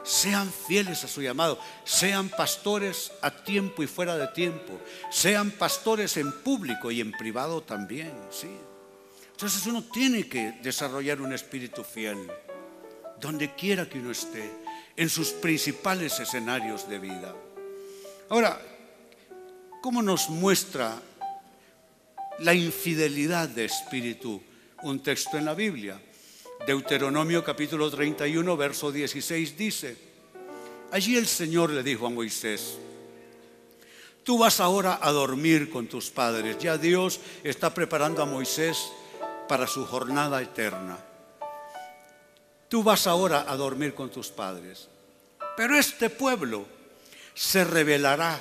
Sean 0.05 0.53
fieles 0.53 1.05
a 1.05 1.09
su 1.09 1.23
llamado, 1.23 1.59
sean 1.85 2.29
pastores 2.29 3.13
a 3.23 3.31
tiempo 3.31 3.83
y 3.83 3.87
fuera 3.87 4.17
de 4.17 4.27
tiempo, 4.29 4.81
sean 5.11 5.53
pastores 5.53 6.17
en 6.17 6.33
público 6.43 6.91
y 6.91 7.01
en 7.01 7.13
privado 7.13 7.63
también, 7.63 8.13
¿sí? 8.31 8.51
Entonces 9.31 9.67
uno 9.67 9.85
tiene 9.85 10.29
que 10.29 10.59
desarrollar 10.63 11.21
un 11.21 11.33
espíritu 11.33 11.85
fiel, 11.85 12.31
donde 13.21 13.55
quiera 13.55 13.89
que 13.89 13.99
uno 13.99 14.11
esté, 14.11 14.53
en 14.97 15.09
sus 15.09 15.31
principales 15.31 16.19
escenarios 16.21 16.89
de 16.89 16.99
vida. 16.99 17.35
Ahora, 18.29 18.61
¿cómo 19.81 20.03
nos 20.03 20.29
muestra 20.29 21.01
la 22.41 22.55
infidelidad 22.55 23.49
de 23.49 23.65
espíritu 23.65 24.43
un 24.83 25.01
texto 25.01 25.39
en 25.39 25.45
la 25.45 25.55
Biblia? 25.55 26.01
Deuteronomio 26.67 27.43
capítulo 27.43 27.91
31, 27.91 28.57
verso 28.57 28.93
16 28.93 29.57
dice, 29.57 29.97
allí 30.93 31.17
el 31.17 31.27
Señor 31.27 31.71
le 31.71 31.83
dijo 31.83 32.07
a 32.07 32.11
Moisés, 32.11 32.79
tú 34.23 34.39
vas 34.39 34.61
ahora 34.61 35.01
a 35.03 35.11
dormir 35.11 35.71
con 35.71 35.89
tus 35.89 36.11
padres. 36.11 36.59
Ya 36.59 36.79
Dios 36.79 37.19
está 37.43 37.75
preparando 37.75 38.23
a 38.23 38.27
Moisés 38.27 38.93
para 39.49 39.67
su 39.67 39.85
jornada 39.85 40.41
eterna. 40.41 40.99
Tú 42.69 42.85
vas 42.85 43.09
ahora 43.09 43.45
a 43.49 43.57
dormir 43.57 43.93
con 43.95 44.11
tus 44.11 44.29
padres. 44.29 44.89
Pero 45.57 45.77
este 45.77 46.11
pueblo 46.11 46.65
se 47.35 47.65
rebelará 47.65 48.41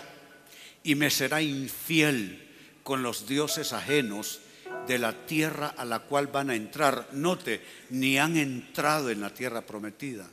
y 0.83 0.93
me 0.93 1.09
será 1.09 1.41
infiel 1.41 2.47
con 2.83 3.01
los 3.01 3.25
dioses 3.25 3.73
ajenos 3.73 4.41
de 4.87 4.99
la 4.99 5.25
tierra 5.25 5.73
a 5.77 5.85
la 5.85 5.99
cual 5.99 6.27
van 6.27 6.49
a 6.49 6.55
entrar. 6.55 7.09
Note, 7.13 7.63
ni 7.89 8.17
han 8.17 8.37
entrado 8.37 9.09
en 9.09 9.21
la 9.21 9.33
tierra 9.33 9.61
prometida. 9.61 10.27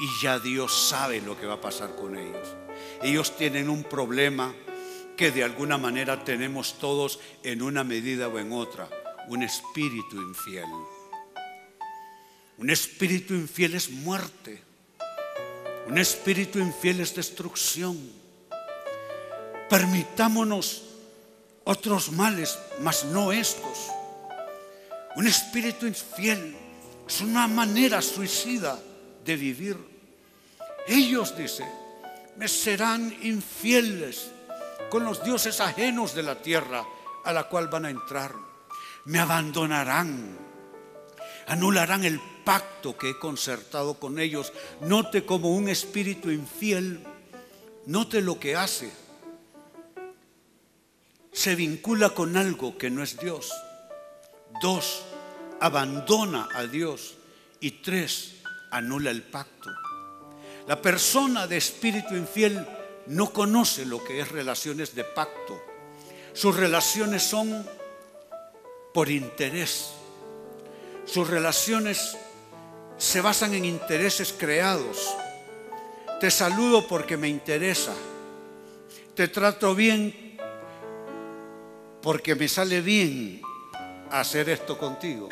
Y 0.00 0.22
ya 0.22 0.38
Dios 0.38 0.88
sabe 0.88 1.20
lo 1.20 1.38
que 1.38 1.46
va 1.46 1.54
a 1.54 1.60
pasar 1.60 1.94
con 1.94 2.16
ellos. 2.16 2.56
Ellos 3.02 3.36
tienen 3.36 3.68
un 3.68 3.84
problema 3.84 4.54
que 5.16 5.30
de 5.30 5.44
alguna 5.44 5.76
manera 5.76 6.24
tenemos 6.24 6.78
todos 6.78 7.20
en 7.42 7.60
una 7.60 7.84
medida 7.84 8.28
o 8.28 8.38
en 8.38 8.52
otra. 8.52 8.88
Un 9.28 9.42
espíritu 9.42 10.16
infiel. 10.16 10.64
Un 12.56 12.70
espíritu 12.70 13.34
infiel 13.34 13.74
es 13.74 13.90
muerte. 13.90 14.62
Un 15.86 15.98
espíritu 15.98 16.58
infiel 16.58 17.00
es 17.00 17.14
destrucción. 17.14 17.98
Permitámonos 19.68 20.89
otros 21.64 22.12
males, 22.12 22.58
mas 22.80 23.04
no 23.04 23.32
estos. 23.32 23.88
Un 25.16 25.26
espíritu 25.26 25.86
infiel 25.86 26.56
es 27.06 27.20
una 27.20 27.46
manera 27.48 28.00
suicida 28.00 28.78
de 29.24 29.36
vivir. 29.36 29.76
Ellos, 30.86 31.36
dice, 31.36 31.64
me 32.36 32.48
serán 32.48 33.14
infieles 33.22 34.30
con 34.88 35.04
los 35.04 35.22
dioses 35.22 35.60
ajenos 35.60 36.14
de 36.14 36.22
la 36.22 36.40
tierra 36.40 36.84
a 37.24 37.32
la 37.32 37.44
cual 37.44 37.68
van 37.68 37.84
a 37.84 37.90
entrar. 37.90 38.34
Me 39.04 39.18
abandonarán, 39.18 40.38
anularán 41.46 42.04
el 42.04 42.20
pacto 42.44 42.96
que 42.96 43.10
he 43.10 43.18
concertado 43.18 43.94
con 43.94 44.18
ellos. 44.18 44.52
Note 44.80 45.24
como 45.24 45.54
un 45.54 45.68
espíritu 45.68 46.30
infiel, 46.30 47.04
note 47.86 48.20
lo 48.20 48.38
que 48.38 48.56
hace 48.56 48.90
se 51.32 51.54
vincula 51.54 52.10
con 52.10 52.36
algo 52.36 52.76
que 52.76 52.90
no 52.90 53.02
es 53.02 53.18
Dios. 53.18 53.52
Dos, 54.60 55.02
abandona 55.60 56.48
a 56.54 56.64
Dios. 56.64 57.14
Y 57.60 57.82
tres, 57.82 58.36
anula 58.70 59.10
el 59.10 59.22
pacto. 59.22 59.70
La 60.66 60.80
persona 60.80 61.46
de 61.46 61.56
espíritu 61.56 62.14
infiel 62.14 62.66
no 63.06 63.32
conoce 63.32 63.84
lo 63.84 64.02
que 64.02 64.20
es 64.20 64.30
relaciones 64.30 64.94
de 64.94 65.04
pacto. 65.04 65.60
Sus 66.32 66.56
relaciones 66.56 67.22
son 67.22 67.66
por 68.94 69.10
interés. 69.10 69.90
Sus 71.04 71.28
relaciones 71.28 72.16
se 72.98 73.20
basan 73.20 73.54
en 73.54 73.64
intereses 73.64 74.34
creados. 74.36 75.08
Te 76.20 76.30
saludo 76.30 76.86
porque 76.86 77.16
me 77.16 77.28
interesa. 77.28 77.94
Te 79.14 79.28
trato 79.28 79.74
bien 79.74 80.29
porque 82.02 82.34
me 82.34 82.48
sale 82.48 82.80
bien 82.80 83.42
hacer 84.10 84.48
esto 84.48 84.78
contigo. 84.78 85.28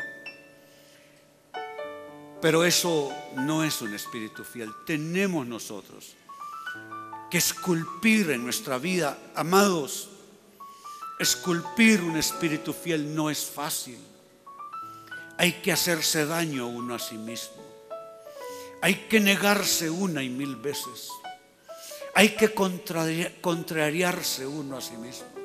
Pero 2.41 2.63
eso 2.63 3.11
no 3.35 3.63
es 3.63 3.81
un 3.81 3.93
espíritu 3.93 4.43
fiel. 4.43 4.71
Tenemos 4.85 5.45
nosotros 5.45 6.15
que 7.29 7.37
esculpir 7.37 8.31
en 8.31 8.43
nuestra 8.43 8.77
vida, 8.77 9.17
amados, 9.35 10.09
esculpir 11.19 12.01
un 12.01 12.17
espíritu 12.17 12.73
fiel 12.73 13.13
no 13.13 13.29
es 13.29 13.45
fácil. 13.45 13.99
Hay 15.37 15.53
que 15.61 15.71
hacerse 15.71 16.25
daño 16.25 16.67
uno 16.67 16.95
a 16.95 16.99
sí 16.99 17.17
mismo. 17.17 17.63
Hay 18.81 19.07
que 19.09 19.19
negarse 19.19 19.89
una 19.89 20.23
y 20.23 20.29
mil 20.29 20.55
veces. 20.55 21.09
Hay 22.15 22.29
que 22.29 22.53
contrariarse 22.53 24.47
uno 24.47 24.77
a 24.77 24.81
sí 24.81 24.95
mismo. 24.97 25.38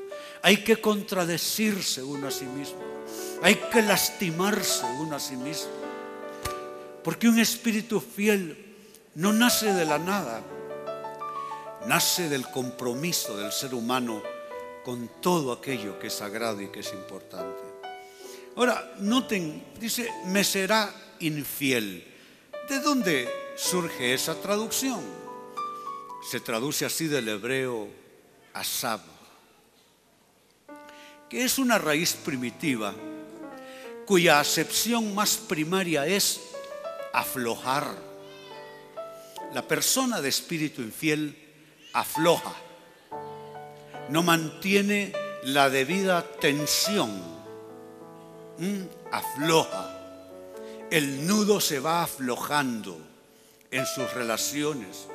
Hay 0.44 0.58
que 0.58 0.76
contradecirse 0.76 2.02
uno 2.02 2.28
a 2.28 2.30
sí 2.30 2.44
mismo. 2.44 2.84
Hay 3.40 3.54
que 3.54 3.80
lastimarse 3.80 4.84
uno 4.84 5.16
a 5.16 5.18
sí 5.18 5.36
mismo. 5.36 5.72
Porque 7.02 7.28
un 7.28 7.38
espíritu 7.38 7.98
fiel 7.98 8.76
no 9.14 9.32
nace 9.32 9.72
de 9.72 9.86
la 9.86 9.98
nada. 9.98 10.42
nace 11.86 12.28
del 12.28 12.46
compromiso 12.50 13.38
del 13.38 13.52
ser 13.52 13.74
humano 13.74 14.22
con 14.84 15.08
todo 15.22 15.50
aquello 15.50 15.98
que 15.98 16.08
es 16.08 16.14
sagrado 16.14 16.60
y 16.60 16.68
que 16.68 16.80
es 16.80 16.92
importante. 16.92 17.62
Ahora, 18.56 18.92
noten, 18.98 19.64
dice, 19.80 20.10
me 20.26 20.44
será 20.44 20.94
infiel. 21.20 22.04
¿De 22.68 22.80
dónde 22.80 23.30
surge 23.56 24.12
esa 24.12 24.34
traducción? 24.34 25.00
Se 26.30 26.40
traduce 26.40 26.84
así 26.84 27.06
del 27.06 27.28
hebreo 27.28 27.88
asab, 28.52 29.00
es 31.40 31.58
una 31.58 31.78
raíz 31.78 32.14
primitiva 32.14 32.94
cuya 34.06 34.40
acepción 34.40 35.14
más 35.14 35.36
primaria 35.36 36.06
es 36.06 36.40
aflojar. 37.12 37.86
La 39.52 39.66
persona 39.66 40.20
de 40.20 40.28
espíritu 40.28 40.82
infiel 40.82 41.36
afloja, 41.92 42.54
no 44.10 44.22
mantiene 44.22 45.12
la 45.44 45.70
debida 45.70 46.22
tensión, 46.40 47.22
afloja. 49.10 50.00
El 50.90 51.26
nudo 51.26 51.60
se 51.60 51.80
va 51.80 52.02
aflojando 52.02 52.98
en 53.70 53.86
sus 53.86 54.12
relaciones, 54.12 55.08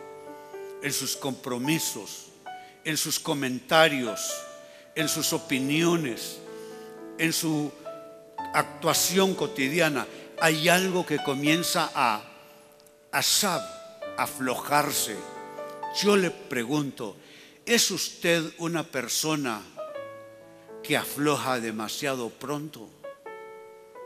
en 0.82 0.92
sus 0.92 1.16
compromisos, 1.16 2.28
en 2.84 2.98
sus 2.98 3.20
comentarios, 3.20 4.20
en 5.00 5.08
sus 5.08 5.34
opiniones, 5.34 6.40
en 7.18 7.34
su 7.34 7.72
actuación 8.54 9.34
cotidiana. 9.34 10.08
Hay 10.40 10.70
algo 10.70 11.06
que 11.06 11.18
comienza 11.24 11.92
a, 11.94 12.24
a 13.12 13.22
aflojarse 14.18 15.16
yo 15.96 16.16
le 16.16 16.30
pregunto, 16.30 17.16
¿es 17.66 17.90
usted 17.92 18.44
una 18.60 18.84
persona 18.84 19.62
que 20.84 20.96
afloja 20.96 21.60
demasiado 21.60 22.30
pronto 22.30 22.88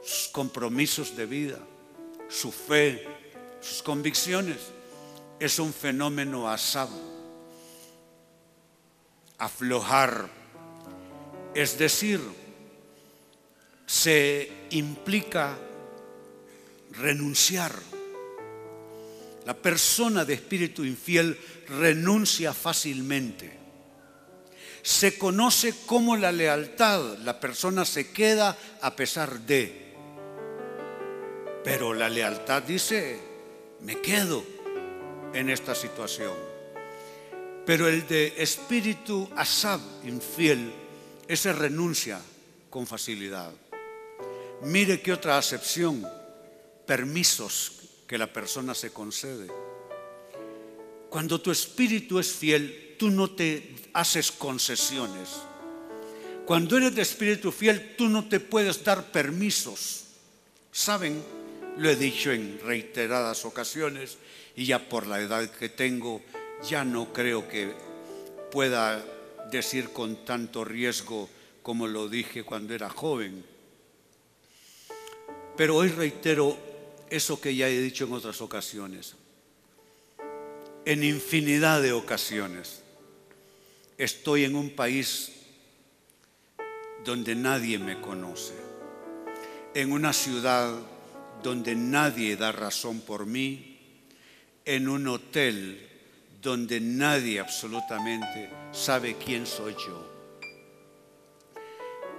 sus 0.04 0.30
compromisos 0.30 1.16
de 1.16 1.26
vida, 1.26 1.60
su 2.30 2.52
fe, 2.52 3.06
sus 3.62 3.84
convicciones? 3.84 4.58
Es 5.40 5.60
un 5.60 5.74
fenómeno 5.74 6.50
asado. 6.50 6.98
Aflojar, 9.38 10.30
es 11.56 11.78
decir, 11.78 12.20
se 13.86 14.52
implica 14.72 15.58
renunciar. 16.92 17.74
La 19.46 19.54
persona 19.54 20.24
de 20.24 20.36
espíritu 20.36 20.86
infiel 20.86 21.38
renuncia 21.68 22.54
fácilmente. 22.54 23.60
Se 24.82 25.18
conoce 25.18 25.74
como 25.86 26.16
la 26.16 26.32
lealtad. 26.32 27.18
La 27.20 27.40
persona 27.40 27.86
se 27.86 28.12
queda 28.12 28.58
a 28.82 28.96
pesar 28.96 29.40
de. 29.42 29.94
Pero 31.64 31.94
la 31.94 32.10
lealtad 32.10 32.64
dice, 32.64 33.20
me 33.82 34.00
quedo 34.02 34.44
en 35.34 35.50
esta 35.50 35.76
situación. 35.76 36.34
Pero 37.66 37.88
el 37.88 38.08
de 38.08 38.34
espíritu 38.38 39.30
asab, 39.36 39.80
infiel, 40.04 40.74
ese 41.28 41.54
renuncia 41.54 42.20
con 42.70 42.88
facilidad. 42.88 43.52
Mire 44.64 45.02
qué 45.02 45.14
otra 45.14 45.38
acepción, 45.38 46.06
permisos 46.86 47.74
que 48.08 48.18
la 48.18 48.32
persona 48.32 48.74
se 48.74 48.92
concede. 48.92 49.48
Cuando 51.10 51.40
tu 51.42 51.52
espíritu 51.52 52.20
es 52.20 52.32
fiel, 52.32 52.96
tú 52.98 53.10
no 53.10 53.32
te 53.32 53.76
haces 53.94 54.32
concesiones. 54.32 55.30
Cuando 56.46 56.78
eres 56.78 56.96
de 56.96 57.02
espíritu 57.02 57.52
fiel, 57.52 57.96
tú 57.96 58.10
no 58.10 58.28
te 58.28 58.40
puedes 58.40 58.84
dar 58.84 59.12
permisos. 59.12 60.06
¿Saben? 60.72 61.24
Lo 61.78 61.90
he 61.90 61.96
dicho 61.96 62.32
en 62.32 62.60
reiteradas 62.64 63.46
ocasiones 63.46 64.18
y 64.56 64.66
ya 64.66 64.90
por 64.90 65.08
la 65.08 65.20
edad 65.20 65.50
que 65.50 65.70
tengo, 65.70 66.22
ya 66.68 66.84
no 66.84 67.14
creo 67.14 67.48
que 67.48 67.74
pueda 68.52 69.04
decir 69.54 69.92
con 69.92 70.26
tanto 70.26 70.66
riesgo 70.66 71.30
como 71.62 71.88
lo 71.88 72.10
dije 72.10 72.44
cuando 72.44 72.74
era 72.74 72.90
joven. 72.90 73.46
Pero 75.56 75.78
hoy 75.78 75.90
reitero 75.90 76.58
eso 77.10 77.40
que 77.40 77.56
ya 77.56 77.70
he 77.70 77.80
dicho 77.80 78.06
en 78.06 78.14
otras 78.14 78.42
ocasiones 78.42 79.16
en 80.86 81.04
infinidad 81.04 81.82
de 81.82 81.94
ocasiones. 81.94 82.82
Estoy 83.98 84.44
en 84.44 84.56
un 84.56 84.72
país 84.72 85.32
donde 87.06 87.36
nadie 87.36 87.80
me 87.80 88.02
conoce, 88.02 88.54
en 89.74 89.92
una 89.92 90.14
ciudad 90.14 90.74
donde 91.42 91.76
nadie 91.76 92.36
da 92.38 92.52
razón 92.52 93.02
por 93.02 93.26
mí, 93.26 93.80
en 94.66 94.88
un 94.88 95.08
hotel 95.08 95.90
donde 96.44 96.82
nadie 96.82 97.40
absolutamente 97.40 98.50
sabe 98.74 99.16
quién 99.16 99.48
soy 99.48 99.74
yo. 99.76 100.14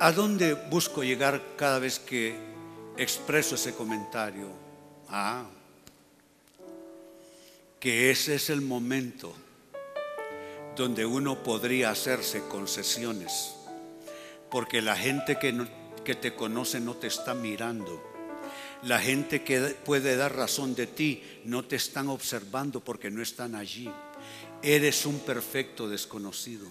¿A 0.01 0.11
dónde 0.13 0.55
busco 0.55 1.05
llegar 1.05 1.41
cada 1.57 1.79
vez 1.79 1.99
que 1.99 2.35
expreso 2.97 3.55
ese 3.55 3.75
comentario? 3.75 4.49
Ah, 5.11 5.45
que 7.79 8.11
ese 8.11 8.37
es 8.37 8.49
el 8.49 8.63
momento 8.63 9.35
donde 10.75 11.05
uno 11.05 11.43
podría 11.43 11.91
hacerse 11.91 12.41
concesiones, 12.49 13.55
porque 14.51 14.81
la 14.81 14.97
gente 14.97 15.39
que, 15.39 15.55
que 16.03 16.15
te 16.15 16.35
conoce 16.35 16.81
no 16.81 16.95
te 16.95 17.09
está 17.09 17.35
mirando. 17.35 18.03
La 18.85 18.99
gente 18.99 19.45
que 19.45 19.61
puede 19.85 20.17
dar 20.17 20.35
razón 20.35 20.75
de 20.75 20.87
ti 20.87 21.23
no 21.45 21.65
te 21.65 21.77
están 21.77 22.09
observando 22.09 22.81
porque 22.81 23.11
no 23.11 23.23
están 23.23 23.55
allí. 23.55 23.91
Eres 24.67 25.05
un 25.05 25.19
perfecto 25.21 25.87
desconocido. 25.87 26.67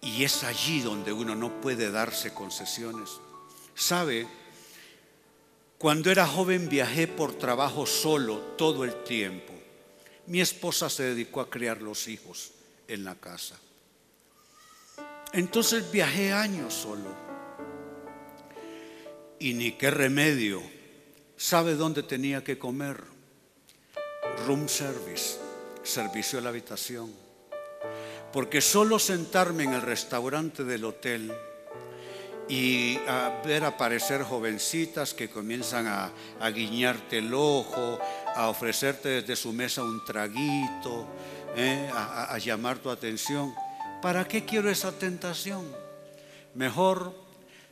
Y 0.00 0.24
es 0.24 0.42
allí 0.42 0.80
donde 0.80 1.12
uno 1.12 1.34
no 1.34 1.60
puede 1.60 1.90
darse 1.90 2.32
concesiones. 2.32 3.10
¿Sabe? 3.74 4.26
Cuando 5.76 6.10
era 6.10 6.26
joven 6.26 6.70
viajé 6.70 7.06
por 7.06 7.34
trabajo 7.34 7.84
solo 7.84 8.38
todo 8.56 8.84
el 8.84 9.04
tiempo. 9.04 9.52
Mi 10.26 10.40
esposa 10.40 10.88
se 10.88 11.02
dedicó 11.02 11.42
a 11.42 11.50
criar 11.50 11.82
los 11.82 12.08
hijos 12.08 12.52
en 12.88 13.04
la 13.04 13.14
casa. 13.16 13.60
Entonces 15.34 15.90
viajé 15.92 16.32
años 16.32 16.72
solo. 16.72 17.14
Y 19.38 19.52
ni 19.52 19.72
qué 19.72 19.90
remedio. 19.90 20.62
¿Sabe 21.36 21.74
dónde 21.74 22.02
tenía 22.02 22.42
que 22.42 22.58
comer? 22.58 23.04
Room 24.46 24.66
service, 24.66 25.38
servicio 25.84 26.38
a 26.38 26.42
la 26.42 26.48
habitación. 26.48 27.12
Porque 28.32 28.60
solo 28.60 28.98
sentarme 28.98 29.64
en 29.64 29.74
el 29.74 29.82
restaurante 29.82 30.64
del 30.64 30.84
hotel 30.84 31.32
y 32.48 32.98
a 33.06 33.40
ver 33.44 33.64
aparecer 33.64 34.22
jovencitas 34.22 35.14
que 35.14 35.30
comienzan 35.30 35.86
a, 35.86 36.50
guiñarte 36.50 37.18
el 37.18 37.32
ojo, 37.32 37.98
a 38.34 38.48
ofrecerte 38.48 39.20
desde 39.20 39.36
su 39.36 39.52
mesa 39.52 39.82
un 39.82 40.04
traguito, 40.04 41.06
¿eh? 41.56 41.88
a, 41.94 42.34
a 42.34 42.38
llamar 42.38 42.78
tu 42.78 42.90
atención. 42.90 43.54
¿Para 44.02 44.26
qué 44.26 44.44
quiero 44.44 44.70
esa 44.70 44.92
tentación? 44.98 45.64
Mejor 46.54 47.14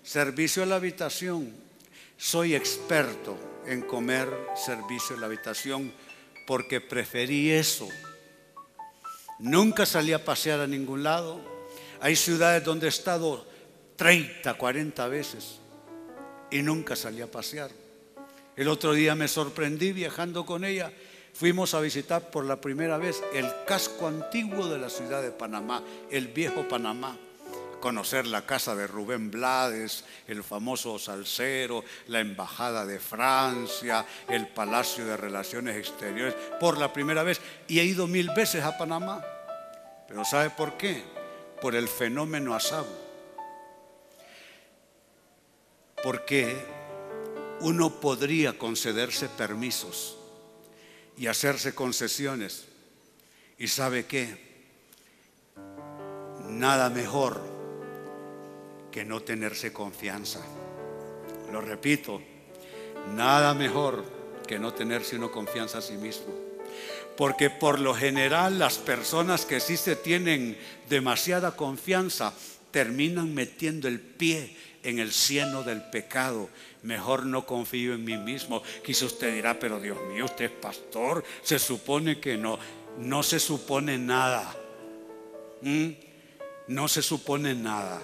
servicio 0.03 0.63
a 0.63 0.67
la 0.67 0.77
habitación. 0.77 1.53
Soy 2.17 2.55
experto 2.55 3.37
en 3.67 3.83
comer 3.83 4.29
servicio 4.55 5.17
a 5.17 5.21
la 5.21 5.27
habitación 5.27 5.93
porque 6.53 6.83
preferí 6.83 7.51
eso. 7.51 7.89
Nunca 9.39 9.87
salí 9.87 10.13
a 10.13 10.23
pasear 10.23 10.61
a 10.61 10.67
ningún 10.67 11.03
lado. 11.03 11.41
Hay 11.99 12.15
ciudades 12.15 12.63
donde 12.63 12.85
he 12.85 12.89
estado 12.91 13.47
30, 13.97 14.53
40 14.53 15.09
veces 15.09 15.61
y 16.51 16.61
nunca 16.61 16.95
salí 16.95 17.23
a 17.23 17.31
pasear. 17.31 17.71
El 18.55 18.69
otro 18.69 18.93
día 18.93 19.15
me 19.15 19.29
sorprendí 19.29 19.93
viajando 19.93 20.45
con 20.45 20.67
ella. 20.67 20.93
Fuimos 21.33 21.73
a 21.73 21.81
visitar 21.81 22.31
por 22.31 22.45
la 22.45 22.61
primera 22.61 22.99
vez 22.99 23.23
el 23.33 23.47
casco 23.67 24.07
antiguo 24.07 24.69
de 24.69 24.77
la 24.77 24.91
ciudad 24.91 25.23
de 25.23 25.31
Panamá, 25.31 25.83
el 26.11 26.29
viejo 26.29 26.69
Panamá. 26.69 27.17
Conocer 27.83 28.27
la 28.27 28.47
casa 28.47 28.75
de 28.75 28.87
Rubén 28.87 29.31
Blades, 29.31 30.05
el 30.27 30.43
famoso 30.43 30.99
salsero, 30.99 31.85
la 32.07 32.21
embajada 32.21 32.87
de 32.87 32.99
Francia, 32.99 34.07
el 34.27 34.49
Palacio 34.49 35.05
de 35.05 35.19
Relaciones 35.19 35.77
Exteriores, 35.77 36.35
por 36.59 36.79
la 36.79 36.95
primera 36.95 37.23
vez. 37.23 37.43
Y 37.69 37.81
he 37.81 37.85
ido 37.85 38.07
mil 38.07 38.31
veces 38.35 38.65
a 38.65 38.79
Panamá. 38.79 39.23
Pero 40.09 40.25
¿sabe 40.25 40.49
por 40.49 40.79
qué? 40.79 41.03
Por 41.61 41.75
el 41.75 41.89
fenómeno 41.89 42.55
asado 42.55 43.03
porque 46.03 46.57
uno 47.61 48.01
podría 48.01 48.59
concederse 48.59 49.29
permisos 49.29 50.19
y 51.17 51.27
hacerse 51.29 51.75
concesiones 51.75 52.67
Y 53.59 53.69
sabe 53.69 54.07
qué? 54.07 54.53
Nada 56.49 56.91
mejor 56.91 57.52
que 58.93 59.05
no 59.05 59.21
tenerse 59.21 59.73
confianza. 59.73 60.41
Lo 61.51 61.61
repito, 61.61 62.21
nada 63.17 63.55
mejor 63.55 64.05
que 64.47 64.59
no 64.59 64.73
tenerse 64.75 65.17
uno 65.17 65.33
confianza 65.33 65.79
a 65.79 65.83
sí 65.83 65.95
mismo. 65.95 66.33
Porque 67.17 67.51
por 67.51 67.81
lo 67.81 67.95
general 67.95 68.59
las 68.59 68.79
personas 68.79 69.45
que 69.45 69.61
sí 69.61 69.77
se 69.77 69.97
tienen 69.97 70.57
demasiada 70.89 71.57
confianza 71.57 72.33
terminan 72.71 73.35
metiendo 73.35 73.89
el 73.89 74.01
pie 74.01 74.57
en 74.83 74.99
el 74.99 75.13
cieno 75.13 75.63
del 75.63 75.83
pecado. 75.83 76.49
Mejor 76.83 77.27
no 77.27 77.47
confío 77.47 77.95
en 77.95 78.05
mí 78.05 78.17
mismo. 78.17 78.63
Quizá 78.85 79.07
usted 79.07 79.35
dirá, 79.35 79.59
pero 79.59 79.81
Dios 79.81 79.99
mío, 80.13 80.25
usted 80.25 80.47
es 80.47 80.51
pastor. 80.51 81.25
Se 81.43 81.59
supone 81.59 82.19
que 82.19 82.37
no. 82.37 82.59
No 82.99 83.23
se 83.23 83.39
supone 83.39 83.99
nada. 83.99 84.55
¿Mm? 85.61 85.91
No 86.69 86.89
se 86.89 87.03
supone 87.03 87.55
nada. 87.55 88.01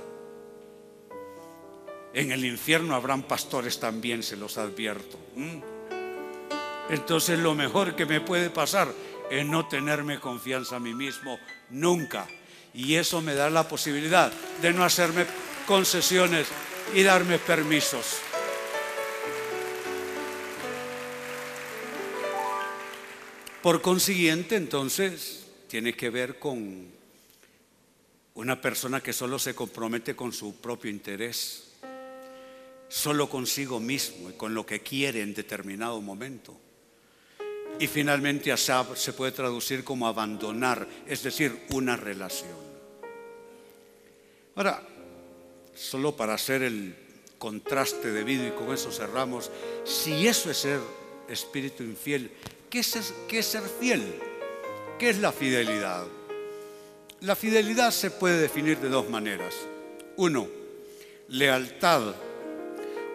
En 2.14 2.32
el 2.32 2.44
infierno 2.44 2.94
habrán 2.94 3.22
pastores 3.22 3.78
también, 3.78 4.22
se 4.22 4.36
los 4.36 4.58
advierto. 4.58 5.18
Entonces 6.90 7.38
lo 7.38 7.54
mejor 7.54 7.94
que 7.94 8.06
me 8.06 8.20
puede 8.20 8.50
pasar 8.50 8.92
es 9.30 9.44
no 9.46 9.68
tenerme 9.68 10.18
confianza 10.18 10.76
a 10.76 10.80
mí 10.80 10.94
mismo 10.94 11.38
nunca. 11.70 12.26
Y 12.74 12.94
eso 12.94 13.20
me 13.20 13.34
da 13.34 13.50
la 13.50 13.68
posibilidad 13.68 14.32
de 14.62 14.72
no 14.72 14.84
hacerme 14.84 15.26
concesiones 15.66 16.46
y 16.94 17.02
darme 17.02 17.38
permisos. 17.38 18.20
Por 23.62 23.82
consiguiente, 23.82 24.56
entonces, 24.56 25.46
tiene 25.68 25.92
que 25.92 26.10
ver 26.10 26.38
con 26.38 26.86
una 28.34 28.60
persona 28.60 29.02
que 29.02 29.12
solo 29.12 29.38
se 29.38 29.54
compromete 29.54 30.14
con 30.14 30.32
su 30.32 30.60
propio 30.60 30.90
interés, 30.90 31.67
solo 32.88 33.28
consigo 33.28 33.80
mismo 33.80 34.30
y 34.30 34.32
con 34.34 34.54
lo 34.54 34.64
que 34.64 34.80
quiere 34.80 35.22
en 35.22 35.34
determinado 35.34 36.00
momento. 36.00 36.56
Y 37.78 37.86
finalmente 37.86 38.50
asab 38.50 38.96
se 38.96 39.12
puede 39.12 39.32
traducir 39.32 39.84
como 39.84 40.08
abandonar, 40.08 40.88
es 41.06 41.22
decir, 41.22 41.66
una 41.70 41.96
relación. 41.96 42.56
Ahora, 44.56 44.82
solo 45.74 46.16
para 46.16 46.34
hacer 46.34 46.62
el 46.62 46.96
contraste 47.38 48.10
debido 48.10 48.46
y 48.46 48.50
con 48.50 48.74
eso 48.74 48.90
cerramos, 48.90 49.50
si 49.84 50.26
eso 50.26 50.50
es 50.50 50.56
ser 50.56 50.80
espíritu 51.28 51.84
infiel, 51.84 52.32
¿qué 52.68 52.80
es, 52.80 53.14
qué 53.28 53.38
es 53.38 53.46
ser 53.46 53.62
fiel? 53.62 54.02
¿Qué 54.98 55.10
es 55.10 55.18
la 55.18 55.30
fidelidad? 55.30 56.04
La 57.20 57.36
fidelidad 57.36 57.92
se 57.92 58.10
puede 58.10 58.40
definir 58.40 58.78
de 58.78 58.88
dos 58.88 59.08
maneras. 59.08 59.54
Uno, 60.16 60.48
lealtad, 61.28 62.14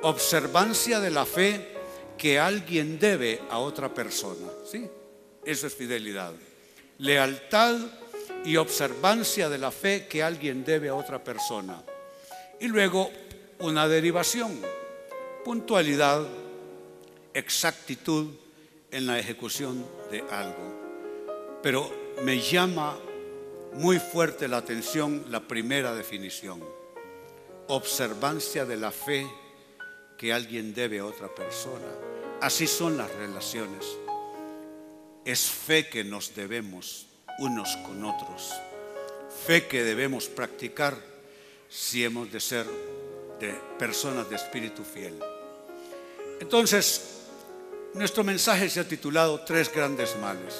observancia 0.04 0.99
de 0.99 1.10
la 1.10 1.26
fe 1.26 1.74
que 2.18 2.39
alguien 2.39 2.99
debe 2.99 3.41
a 3.49 3.60
otra 3.60 3.93
persona. 3.93 4.47
¿Sí? 4.70 4.88
Eso 5.43 5.68
es 5.68 5.74
fidelidad. 5.74 6.34
Lealtad 6.99 7.76
y 8.45 8.58
observancia 8.58 9.49
de 9.49 9.58
la 9.58 9.72
fe 9.72 10.08
que 10.08 10.24
alguien 10.24 10.64
debe 10.64 10.89
a 10.89 10.95
otra 10.95 11.24
persona. 11.24 11.84
Y 12.60 12.68
luego 12.68 13.12
una 13.60 13.88
derivación, 13.88 14.60
puntualidad, 15.43 16.26
exactitud 17.34 18.32
en 18.91 19.08
la 19.08 19.20
ejecución 19.20 19.86
de 20.12 20.22
algo. 20.30 21.60
Pero 21.62 21.89
me 22.24 22.39
llama 22.39 22.97
muy 23.74 23.99
fuerte 23.99 24.47
la 24.47 24.58
atención 24.58 25.26
la 25.30 25.39
primera 25.39 25.95
definición, 25.95 26.64
observancia 27.68 28.66
de 28.66 28.78
la 28.78 28.91
fe 28.91 29.28
que 30.24 30.32
alguien 30.32 30.74
debe 30.74 31.00
a 31.00 31.06
otra 31.06 31.28
persona. 31.28 31.92
Así 32.40 32.66
son 32.66 32.96
las 32.96 33.14
relaciones. 33.16 33.86
Es 35.26 35.42
fe 35.42 35.90
que 35.90 36.06
nos 36.06 36.34
debemos 36.34 37.08
unos 37.40 37.76
con 37.86 38.06
otros. 38.06 38.54
Fe 39.46 39.68
que 39.68 39.84
debemos 39.84 40.30
practicar 40.30 40.96
si 41.68 42.06
hemos 42.06 42.32
de 42.32 42.40
ser 42.40 42.66
personas 43.78 44.30
de 44.30 44.38
espíritu 44.38 44.86
fiel. 44.86 45.20
Entonces, 46.40 47.26
nuestro 47.94 48.24
mensaje 48.24 48.70
se 48.70 48.80
ha 48.80 48.88
titulado 48.88 49.42
Tres 49.42 49.70
grandes 49.76 50.16
males. 50.22 50.56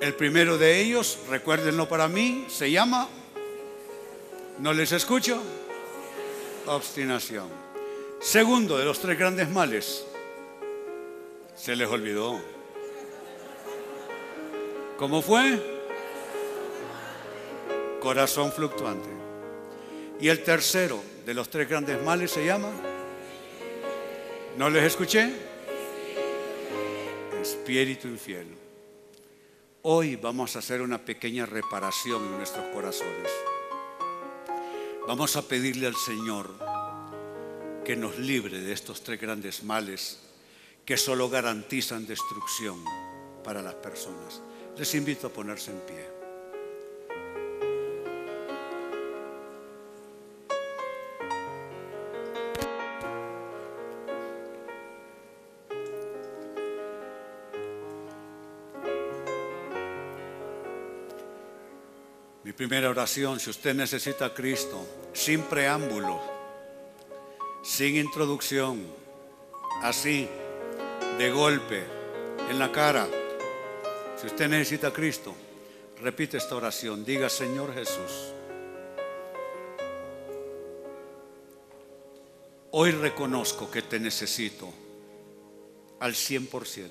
El 0.00 0.16
primero 0.16 0.58
de 0.58 0.80
ellos, 0.80 1.20
recuérdenlo 1.30 1.88
para 1.88 2.08
mí, 2.08 2.46
se 2.48 2.68
llama, 2.68 3.08
¿no 4.58 4.72
les 4.72 4.90
escucho? 4.90 5.40
Obstinación. 6.66 7.61
Segundo 8.22 8.78
de 8.78 8.84
los 8.84 9.00
tres 9.00 9.18
grandes 9.18 9.50
males, 9.50 10.06
se 11.56 11.74
les 11.74 11.88
olvidó. 11.88 12.40
¿Cómo 14.96 15.20
fue? 15.20 15.60
Corazón 18.00 18.52
fluctuante. 18.52 19.08
Y 20.20 20.28
el 20.28 20.44
tercero 20.44 21.02
de 21.26 21.34
los 21.34 21.48
tres 21.48 21.68
grandes 21.68 22.00
males 22.00 22.30
se 22.30 22.46
llama. 22.46 22.70
¿No 24.56 24.70
les 24.70 24.84
escuché? 24.84 25.32
Espíritu 27.40 28.06
infiel. 28.06 28.46
Hoy 29.82 30.14
vamos 30.14 30.54
a 30.54 30.60
hacer 30.60 30.80
una 30.80 30.98
pequeña 31.04 31.44
reparación 31.44 32.24
en 32.24 32.36
nuestros 32.36 32.66
corazones. 32.72 33.32
Vamos 35.08 35.34
a 35.34 35.42
pedirle 35.42 35.88
al 35.88 35.96
Señor 35.96 36.71
que 37.84 37.96
nos 37.96 38.18
libre 38.18 38.60
de 38.60 38.72
estos 38.72 39.02
tres 39.02 39.20
grandes 39.20 39.64
males 39.64 40.20
que 40.84 40.96
solo 40.96 41.28
garantizan 41.28 42.06
destrucción 42.06 42.82
para 43.44 43.62
las 43.62 43.74
personas. 43.74 44.40
Les 44.76 44.94
invito 44.94 45.26
a 45.26 45.30
ponerse 45.30 45.70
en 45.70 45.80
pie. 45.80 46.12
Mi 62.44 62.52
primera 62.52 62.90
oración, 62.90 63.40
si 63.40 63.50
usted 63.50 63.74
necesita 63.74 64.26
a 64.26 64.34
Cristo, 64.34 64.86
sin 65.12 65.42
preámbulo, 65.42 66.31
sin 67.62 67.96
introducción, 67.96 68.84
así, 69.82 70.28
de 71.18 71.30
golpe, 71.30 71.84
en 72.50 72.58
la 72.58 72.72
cara. 72.72 73.06
Si 74.16 74.26
usted 74.26 74.48
necesita 74.48 74.88
a 74.88 74.92
Cristo, 74.92 75.34
repite 76.00 76.36
esta 76.36 76.56
oración. 76.56 77.04
Diga, 77.04 77.28
Señor 77.28 77.72
Jesús, 77.72 78.34
hoy 82.72 82.90
reconozco 82.90 83.70
que 83.70 83.82
te 83.82 84.00
necesito 84.00 84.68
al 86.00 86.14
100%. 86.14 86.88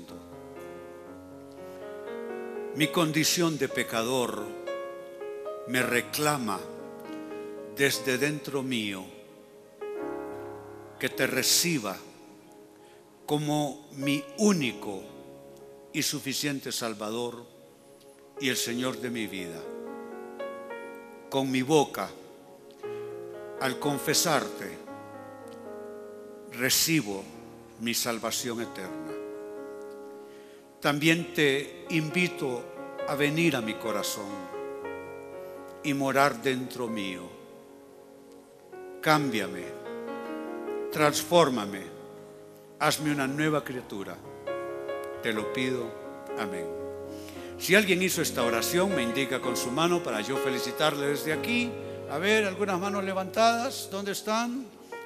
Mi 2.76 2.88
condición 2.88 3.58
de 3.58 3.68
pecador 3.68 4.46
me 5.68 5.82
reclama 5.82 6.60
desde 7.76 8.18
dentro 8.18 8.64
mío 8.64 9.21
que 11.02 11.10
te 11.10 11.26
reciba 11.26 11.98
como 13.26 13.88
mi 13.94 14.24
único 14.38 15.02
y 15.92 16.04
suficiente 16.04 16.72
Salvador 16.72 17.44
y 18.40 18.50
el 18.50 18.56
Señor 18.56 18.98
de 18.98 19.10
mi 19.10 19.26
vida. 19.26 19.60
Con 21.28 21.50
mi 21.50 21.64
boca, 21.64 22.08
al 23.62 23.80
confesarte, 23.80 24.78
recibo 26.52 27.24
mi 27.80 27.96
salvación 27.96 28.62
eterna. 28.62 29.12
También 30.80 31.34
te 31.34 31.88
invito 31.90 32.64
a 33.08 33.16
venir 33.16 33.56
a 33.56 33.62
mi 33.62 33.74
corazón 33.74 34.30
y 35.84 35.96
morar 35.96 36.44
dentro 36.44 36.88
mío. 36.88 37.24
Cámbiame, 39.02 39.81
transfórmame, 40.92 41.82
hazme 42.80 43.12
una 43.12 43.28
nueva 43.28 43.64
criatura. 43.64 44.16
Te 45.22 45.34
lo 45.34 45.52
pido. 45.54 45.86
Amén. 46.40 46.66
Si 47.58 47.76
alguien 47.76 48.02
hizo 48.02 48.22
esta 48.22 48.44
oración, 48.44 48.96
me 48.96 49.04
indica 49.04 49.40
con 49.40 49.56
su 49.56 49.72
mano 49.72 50.02
para 50.02 50.22
yo 50.22 50.38
felicitarle 50.38 51.08
desde 51.08 51.34
aquí. 51.34 51.72
A 52.10 52.18
ver, 52.18 52.46
algunas 52.46 52.80
manos 52.80 53.04
levantadas. 53.04 53.90
¿Dónde 53.92 54.14
están? 54.14 54.66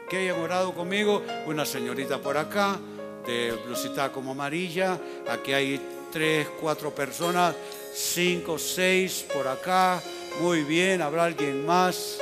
Que 0.10 0.18
hayan 0.18 0.40
orado 0.40 0.74
conmigo. 0.74 1.22
Una 1.46 1.66
señorita 1.66 2.20
por 2.20 2.38
acá, 2.38 2.80
de 3.28 3.52
blusita 3.66 4.12
como 4.12 4.32
amarilla. 4.32 4.98
Aquí 5.28 5.52
hay 5.52 5.82
tres, 6.12 6.48
cuatro 6.62 6.96
personas 6.96 7.56
cinco, 7.96 8.60
seis 8.60 9.26
por 9.34 9.48
acá. 9.48 10.02
Muy 10.42 10.64
bien, 10.64 11.02
¿habrá 11.02 11.26
alguien 11.26 11.66
más? 11.66 12.20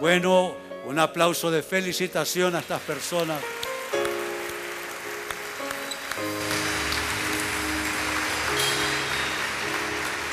Bueno, 0.00 0.54
un 0.88 0.98
aplauso 0.98 1.50
de 1.50 1.62
felicitación 1.62 2.56
a 2.56 2.60
estas 2.60 2.80
personas. 2.80 3.42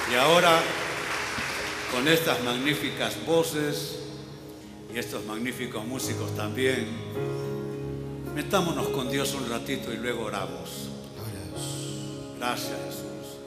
Y 0.09 0.15
ahora, 0.15 0.61
con 1.91 2.07
estas 2.07 2.41
magníficas 2.45 3.17
voces 3.25 3.99
y 4.93 4.97
estos 4.97 5.25
magníficos 5.25 5.85
músicos 5.85 6.33
también, 6.37 6.87
metámonos 8.33 8.87
con 8.87 9.11
Dios 9.11 9.33
un 9.33 9.49
ratito 9.49 9.91
y 9.91 9.97
luego 9.97 10.23
oramos. 10.23 10.87
Gracias 12.39 12.79
Jesús. 12.85 13.39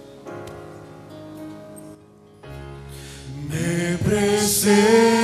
Me 3.48 3.96
presenta. 3.96 5.17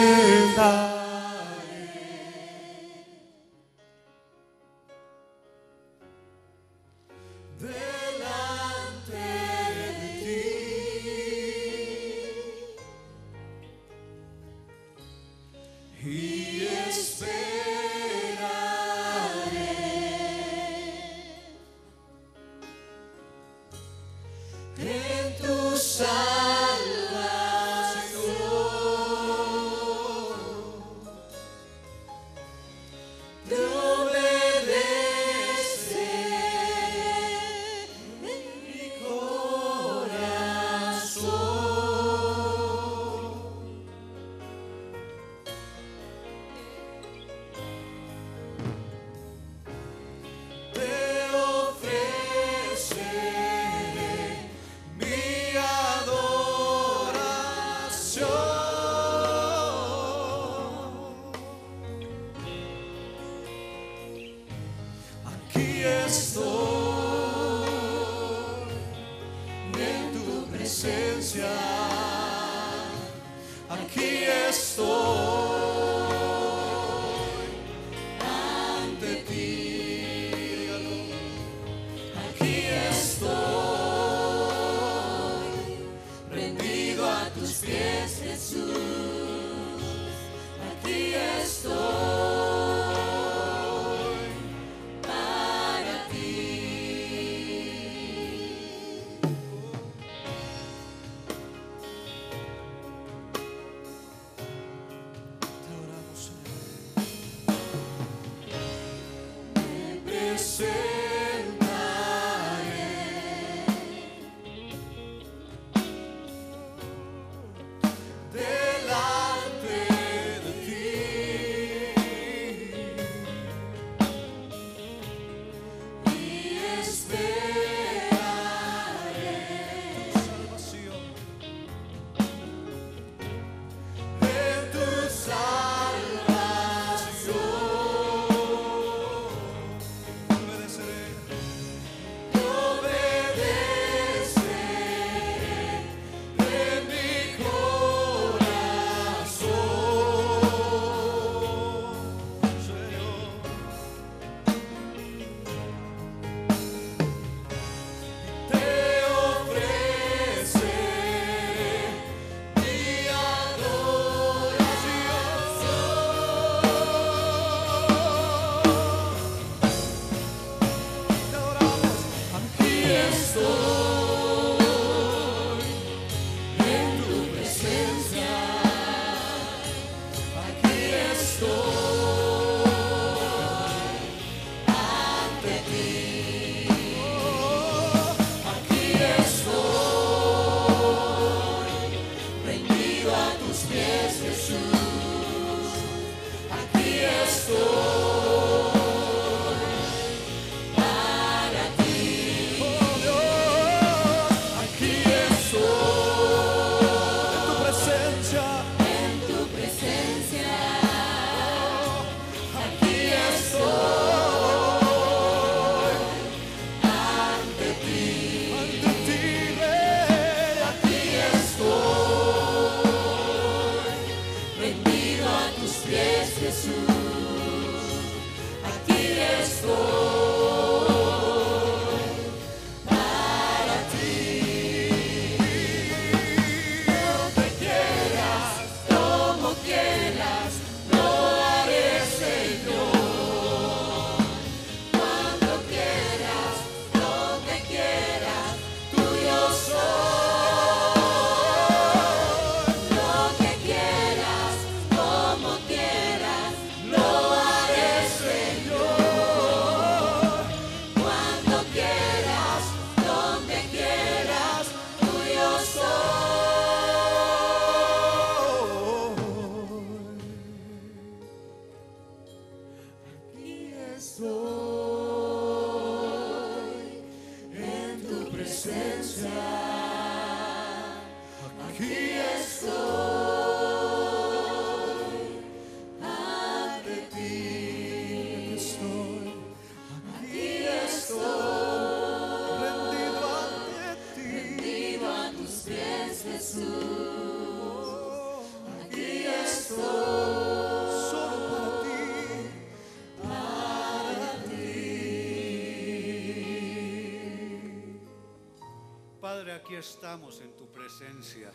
Estamos 309.78 310.40
en 310.40 310.52
tu 310.56 310.66
presencia. 310.66 311.50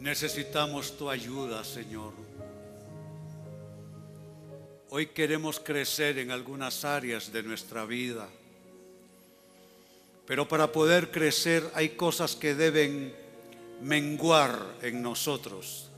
Necesitamos 0.00 0.96
tu 0.96 1.08
ayuda, 1.08 1.64
Señor. 1.64 2.12
Hoy 4.90 5.06
queremos 5.06 5.60
crecer 5.60 6.18
en 6.18 6.30
algunas 6.30 6.84
áreas 6.84 7.32
de 7.32 7.42
nuestra 7.42 7.84
vida. 7.84 8.28
Pero 10.26 10.48
para 10.48 10.72
poder 10.72 11.10
crecer 11.10 11.62
hay 11.74 11.90
cosas 11.90 12.34
que 12.34 12.54
deben 12.54 13.14
menguar 13.80 14.76
en 14.82 15.02
nosotros. 15.02 15.90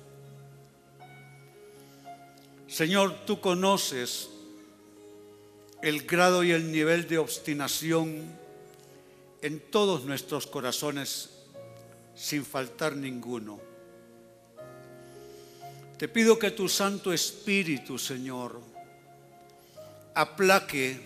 Señor, 2.66 3.24
tú 3.24 3.40
conoces 3.40 4.28
el 5.82 6.02
grado 6.02 6.44
y 6.44 6.50
el 6.50 6.70
nivel 6.70 7.08
de 7.08 7.18
obstinación 7.18 8.47
en 9.42 9.60
todos 9.70 10.04
nuestros 10.04 10.46
corazones 10.46 11.30
sin 12.14 12.44
faltar 12.44 12.96
ninguno. 12.96 13.60
Te 15.96 16.08
pido 16.08 16.38
que 16.38 16.50
tu 16.50 16.68
Santo 16.68 17.12
Espíritu, 17.12 17.98
Señor, 17.98 18.60
aplaque 20.14 21.00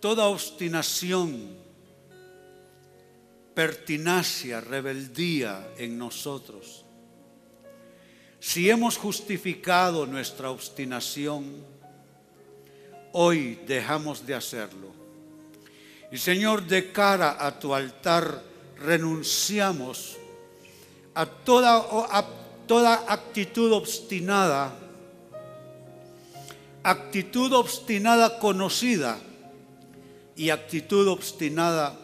toda 0.00 0.26
obstinación, 0.26 1.56
pertinacia, 3.54 4.60
rebeldía 4.60 5.68
en 5.78 5.98
nosotros. 5.98 6.84
Si 8.40 8.68
hemos 8.68 8.98
justificado 8.98 10.06
nuestra 10.06 10.50
obstinación, 10.50 11.64
hoy 13.12 13.60
dejamos 13.66 14.26
de 14.26 14.34
hacerlo. 14.34 15.03
Y 16.14 16.18
Señor, 16.18 16.62
de 16.62 16.92
cara 16.92 17.44
a 17.44 17.58
tu 17.58 17.74
altar, 17.74 18.40
renunciamos 18.78 20.16
a 21.12 21.26
toda, 21.26 21.74
a 22.08 22.24
toda 22.68 23.12
actitud 23.12 23.72
obstinada, 23.72 24.78
actitud 26.84 27.52
obstinada 27.52 28.38
conocida 28.38 29.18
y 30.36 30.50
actitud 30.50 31.08
obstinada 31.08 31.98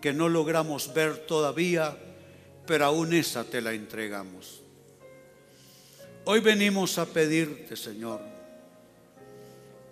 que 0.00 0.14
no 0.14 0.30
logramos 0.30 0.94
ver 0.94 1.18
todavía, 1.26 1.94
pero 2.66 2.86
aún 2.86 3.12
esa 3.12 3.44
te 3.44 3.60
la 3.60 3.74
entregamos. 3.74 4.62
Hoy 6.24 6.40
venimos 6.40 6.96
a 6.96 7.04
pedirte, 7.04 7.76
Señor, 7.76 8.22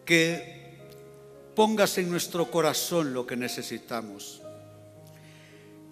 que 0.06 0.59
pongas 1.60 1.98
en 1.98 2.10
nuestro 2.10 2.50
corazón 2.50 3.12
lo 3.12 3.26
que 3.26 3.36
necesitamos 3.36 4.40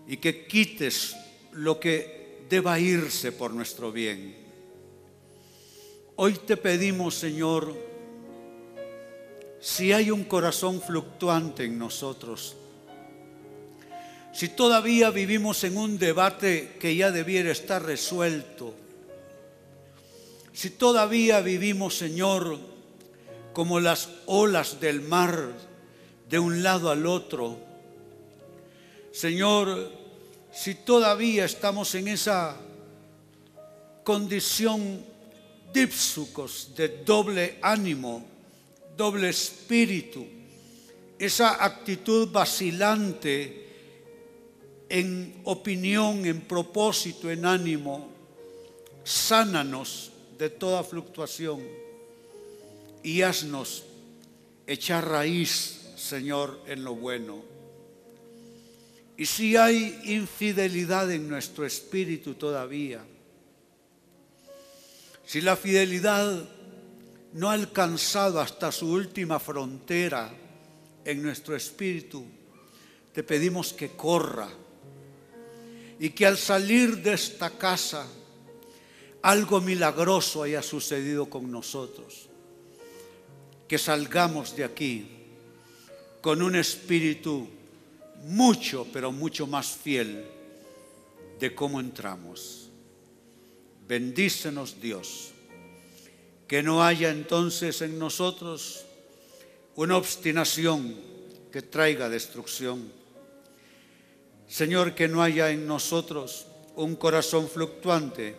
y 0.07 0.16
que 0.16 0.47
quites 0.47 1.14
lo 1.53 1.79
que 1.79 2.39
deba 2.49 2.81
irse 2.81 3.33
por 3.33 3.53
nuestro 3.53 3.93
bien. 3.93 4.35
Hoy 6.16 6.39
te 6.47 6.57
pedimos, 6.57 7.16
Señor, 7.16 7.77
si 9.61 9.93
hay 9.93 10.11
un 10.11 10.25
corazón 10.25 10.81
fluctuante 10.81 11.64
en 11.64 11.79
nosotros, 11.79 12.57
si 14.33 14.49
todavía 14.49 15.11
vivimos 15.11 15.64
en 15.64 15.77
un 15.77 15.99
debate 15.99 16.77
que 16.81 16.97
ya 16.97 17.11
debiera 17.11 17.51
estar 17.51 17.83
resuelto, 17.85 18.75
si 20.51 20.71
todavía 20.71 21.43
vivimos, 21.43 21.99
Señor, 21.99 22.78
como 23.59 23.80
las 23.80 24.09
olas 24.26 24.78
del 24.78 25.00
mar 25.00 25.52
de 26.30 26.38
un 26.38 26.62
lado 26.62 26.90
al 26.90 27.04
otro. 27.06 27.59
Señor, 29.11 29.90
si 30.52 30.76
todavía 30.76 31.44
estamos 31.44 31.92
en 31.96 32.06
esa 32.06 32.56
condición 34.04 35.04
dípsucos 35.74 36.70
de 36.76 37.02
doble 37.02 37.59
ánimo, 37.61 38.24
doble 38.96 39.30
espíritu, 39.30 40.24
esa 41.18 41.64
actitud 41.64 42.30
vacilante 42.30 43.66
en 44.88 45.40
opinión, 45.42 46.24
en 46.24 46.42
propósito, 46.42 47.28
en 47.28 47.44
ánimo, 47.44 48.09
sánanos 49.02 50.12
de 50.38 50.48
toda 50.48 50.84
fluctuación 50.84 51.88
y 53.03 53.22
haznos 53.22 53.84
echar 54.66 55.09
raíz, 55.09 55.80
Señor, 55.96 56.62
en 56.66 56.84
lo 56.84 56.94
bueno. 56.94 57.42
Y 59.16 59.26
si 59.26 59.57
hay 59.57 60.01
infidelidad 60.05 61.11
en 61.11 61.28
nuestro 61.28 61.66
espíritu 61.66 62.34
todavía, 62.34 63.05
si 65.24 65.40
la 65.40 65.57
fidelidad 65.57 66.49
no 67.32 67.51
ha 67.51 67.55
alcanzado 67.55 68.40
hasta 68.40 68.70
su 68.72 68.90
última 68.92 69.38
frontera 69.38 70.32
en 71.05 71.22
nuestro 71.22 71.57
espíritu, 71.57 72.24
te 73.12 73.22
pedimos 73.22 73.72
que 73.72 73.90
corra 73.90 74.49
y 75.99 76.11
que 76.11 76.26
al 76.26 76.38
salir 76.38 77.03
de 77.03 77.14
esta 77.14 77.51
casa 77.51 78.07
algo 79.22 79.61
milagroso 79.61 80.44
haya 80.44 80.62
sucedido 80.62 81.28
con 81.28 81.51
nosotros 81.51 82.28
que 83.69 83.79
salgamos 83.79 84.57
de 84.57 84.64
aquí 84.64 85.07
con 86.23 86.41
un 86.43 86.57
espíritu 86.57 87.47
mucho, 88.25 88.87
pero 88.93 89.12
mucho 89.12 89.47
más 89.47 89.69
fiel 89.69 90.25
de 91.39 91.55
cómo 91.55 91.79
entramos. 91.79 92.71
Bendícenos 93.87 94.81
Dios, 94.81 95.31
que 96.47 96.62
no 96.62 96.83
haya 96.83 97.11
entonces 97.11 97.83
en 97.83 97.99
nosotros 97.99 98.85
una 99.77 99.97
obstinación 99.97 100.97
que 101.53 101.62
traiga 101.62 102.09
destrucción. 102.09 102.91
Señor, 104.49 104.95
que 104.95 105.09
no 105.09 105.23
haya 105.23 105.51
en 105.51 105.66
nosotros 105.66 106.47
un 106.75 106.97
corazón 106.97 107.49
fluctuante 107.49 108.35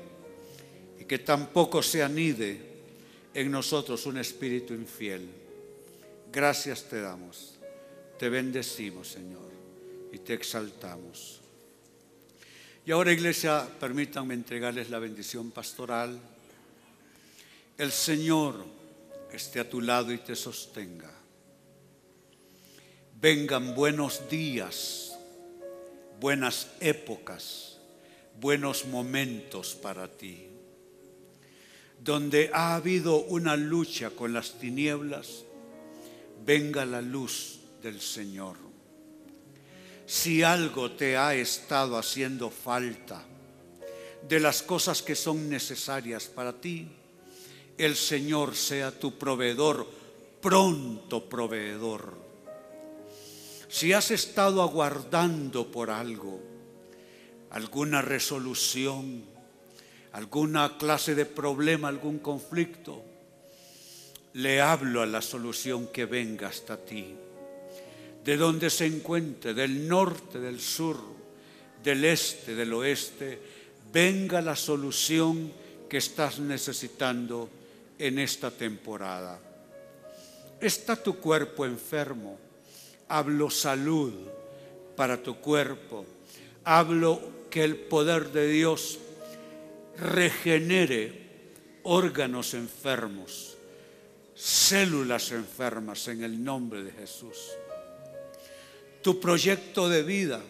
y 1.00 1.06
que 1.06 1.20
tampoco 1.20 1.84
se 1.84 2.02
anide 2.02 2.69
en 3.40 3.52
nosotros 3.52 4.06
un 4.06 4.18
espíritu 4.18 4.74
infiel. 4.74 5.26
Gracias 6.30 6.84
te 6.90 7.00
damos, 7.00 7.58
te 8.18 8.28
bendecimos, 8.28 9.08
Señor, 9.08 9.50
y 10.12 10.18
te 10.18 10.34
exaltamos. 10.34 11.40
Y 12.86 12.92
ahora, 12.92 13.14
iglesia, 13.14 13.66
permítanme 13.80 14.34
entregarles 14.34 14.90
la 14.90 15.00
bendición 15.00 15.52
pastoral. 15.52 16.20
El 17.78 17.94
Señor 17.94 18.66
esté 19.32 19.62
a 19.62 19.70
tu 19.70 19.80
lado 19.80 20.12
y 20.12 20.18
te 20.18 20.36
sostenga. 20.36 21.14
Vengan 23.22 23.74
buenos 23.74 24.30
días, 24.30 25.18
buenas 26.20 26.72
épocas, 26.82 27.78
buenos 28.38 28.86
momentos 28.86 29.76
para 29.76 30.10
ti 30.10 30.49
donde 32.04 32.50
ha 32.54 32.76
habido 32.76 33.18
una 33.24 33.56
lucha 33.56 34.12
con 34.12 34.34
las 34.34 34.54
tinieblas, 34.54 35.44
venga 36.46 36.86
la 36.86 37.02
luz 37.02 37.60
del 37.82 38.00
Señor. 38.00 38.58
Si 40.06 40.42
algo 40.42 40.92
te 40.92 41.18
ha 41.18 41.36
estado 41.36 41.98
haciendo 41.98 42.50
falta 42.50 43.24
de 44.28 44.40
las 44.40 44.64
cosas 44.64 45.02
que 45.02 45.16
son 45.16 45.50
necesarias 45.50 46.26
para 46.26 46.60
ti, 46.60 46.88
el 47.78 47.96
Señor 47.96 48.56
sea 48.56 48.92
tu 48.92 49.18
proveedor, 49.18 49.88
pronto 50.42 51.30
proveedor. 51.30 52.18
Si 53.68 53.94
has 53.94 54.10
estado 54.12 54.64
aguardando 54.64 55.72
por 55.72 55.92
algo, 55.92 56.42
alguna 57.52 58.02
resolución, 58.02 59.24
alguna 60.14 60.78
clase 60.78 61.16
de 61.16 61.26
problema, 61.26 61.88
algún 61.88 62.20
conflicto, 62.20 63.04
le 64.34 64.62
hablo 64.62 65.02
a 65.02 65.06
la 65.06 65.22
solución 65.22 65.88
que 65.88 66.06
venga 66.06 66.48
hasta 66.48 66.78
ti. 66.78 67.16
De 68.24 68.38
donde 68.38 68.70
se 68.70 68.86
encuentre, 68.86 69.54
del 69.54 69.88
norte, 69.88 70.40
del 70.40 70.60
sur, 70.60 70.98
del 71.84 72.06
este, 72.06 72.56
del 72.56 72.74
oeste, 72.74 73.40
venga 73.92 74.42
la 74.42 74.56
solución 74.56 75.52
que 75.90 75.98
estás 75.98 76.40
necesitando 76.40 77.50
en 77.98 78.20
esta 78.20 78.52
temporada. 78.52 79.40
Está 80.62 80.96
tu 80.96 81.18
cuerpo 81.18 81.66
enfermo. 81.66 82.38
Hablo 83.08 83.50
salud 83.50 84.14
para 84.96 85.22
tu 85.22 85.38
cuerpo. 85.38 86.06
Hablo 86.64 87.20
que 87.50 87.64
el 87.64 87.76
poder 87.76 88.32
de 88.32 88.48
Dios 88.50 89.00
regenere 90.02 91.30
órganos 91.84 92.54
enfermos, 92.54 93.58
células 94.34 95.32
enfermas 95.32 96.08
en 96.08 96.24
el 96.24 96.44
nombre 96.44 96.84
de 96.84 96.92
Jesús. 96.92 97.38
Tu 99.02 99.20
proyecto 99.20 99.90
de 99.90 100.04
vida 100.04 100.42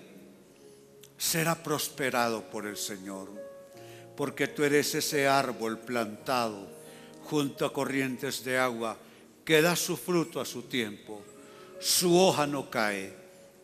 será 1.18 1.64
prosperado 1.64 2.50
por 2.50 2.66
el 2.66 2.78
Señor, 2.78 3.30
porque 4.16 4.48
tú 4.48 4.64
eres 4.64 4.94
ese 4.96 5.28
árbol 5.28 5.80
plantado 5.80 6.68
junto 7.24 7.66
a 7.66 7.74
corrientes 7.74 8.44
de 8.44 8.58
agua 8.58 8.98
que 9.46 9.62
da 9.62 9.76
su 9.76 9.98
fruto 9.98 10.42
a 10.42 10.46
su 10.46 10.64
tiempo, 10.64 11.24
su 11.80 12.20
hoja 12.20 12.46
no 12.46 12.70
cae 12.70 13.14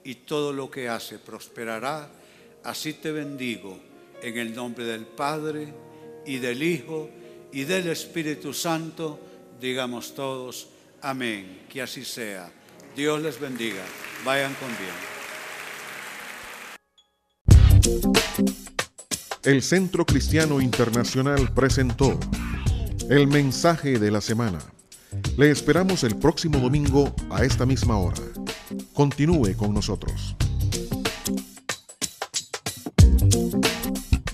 y 0.04 0.16
todo 0.16 0.54
lo 0.54 0.70
que 0.72 0.88
hace 0.88 1.20
prosperará. 1.20 2.10
Así 2.64 2.94
te 2.94 3.12
bendigo 3.12 3.80
en 4.26 4.38
el 4.40 4.56
nombre 4.56 4.84
del 4.86 5.06
Padre 5.06 5.72
y 6.26 6.40
del 6.40 6.64
Hijo 6.64 7.12
y 7.54 7.64
del 7.64 7.90
Espíritu 7.90 8.54
Santo, 8.54 9.20
digamos 9.62 10.16
todos, 10.16 10.68
amén, 11.04 11.62
que 11.70 11.84
así 11.84 12.04
sea. 12.04 12.52
Dios 12.96 13.22
les 13.22 13.40
bendiga, 13.40 13.84
vayan 14.26 14.56
con 14.56 14.70
bien. 14.80 14.96
El 19.44 19.62
Centro 19.62 20.08
Cristiano 20.08 20.60
Internacional 20.60 21.54
presentó 21.54 22.20
el 23.12 23.28
mensaje 23.28 24.00
de 24.00 24.10
la 24.10 24.22
semana. 24.22 24.58
Le 25.38 25.52
esperamos 25.52 26.04
el 26.04 26.16
próximo 26.18 26.58
domingo 26.58 27.14
a 27.30 27.46
esta 27.46 27.68
misma 27.68 28.00
hora. 28.00 28.24
Continúe 28.92 29.56
con 29.56 29.72
nosotros. 29.72 30.36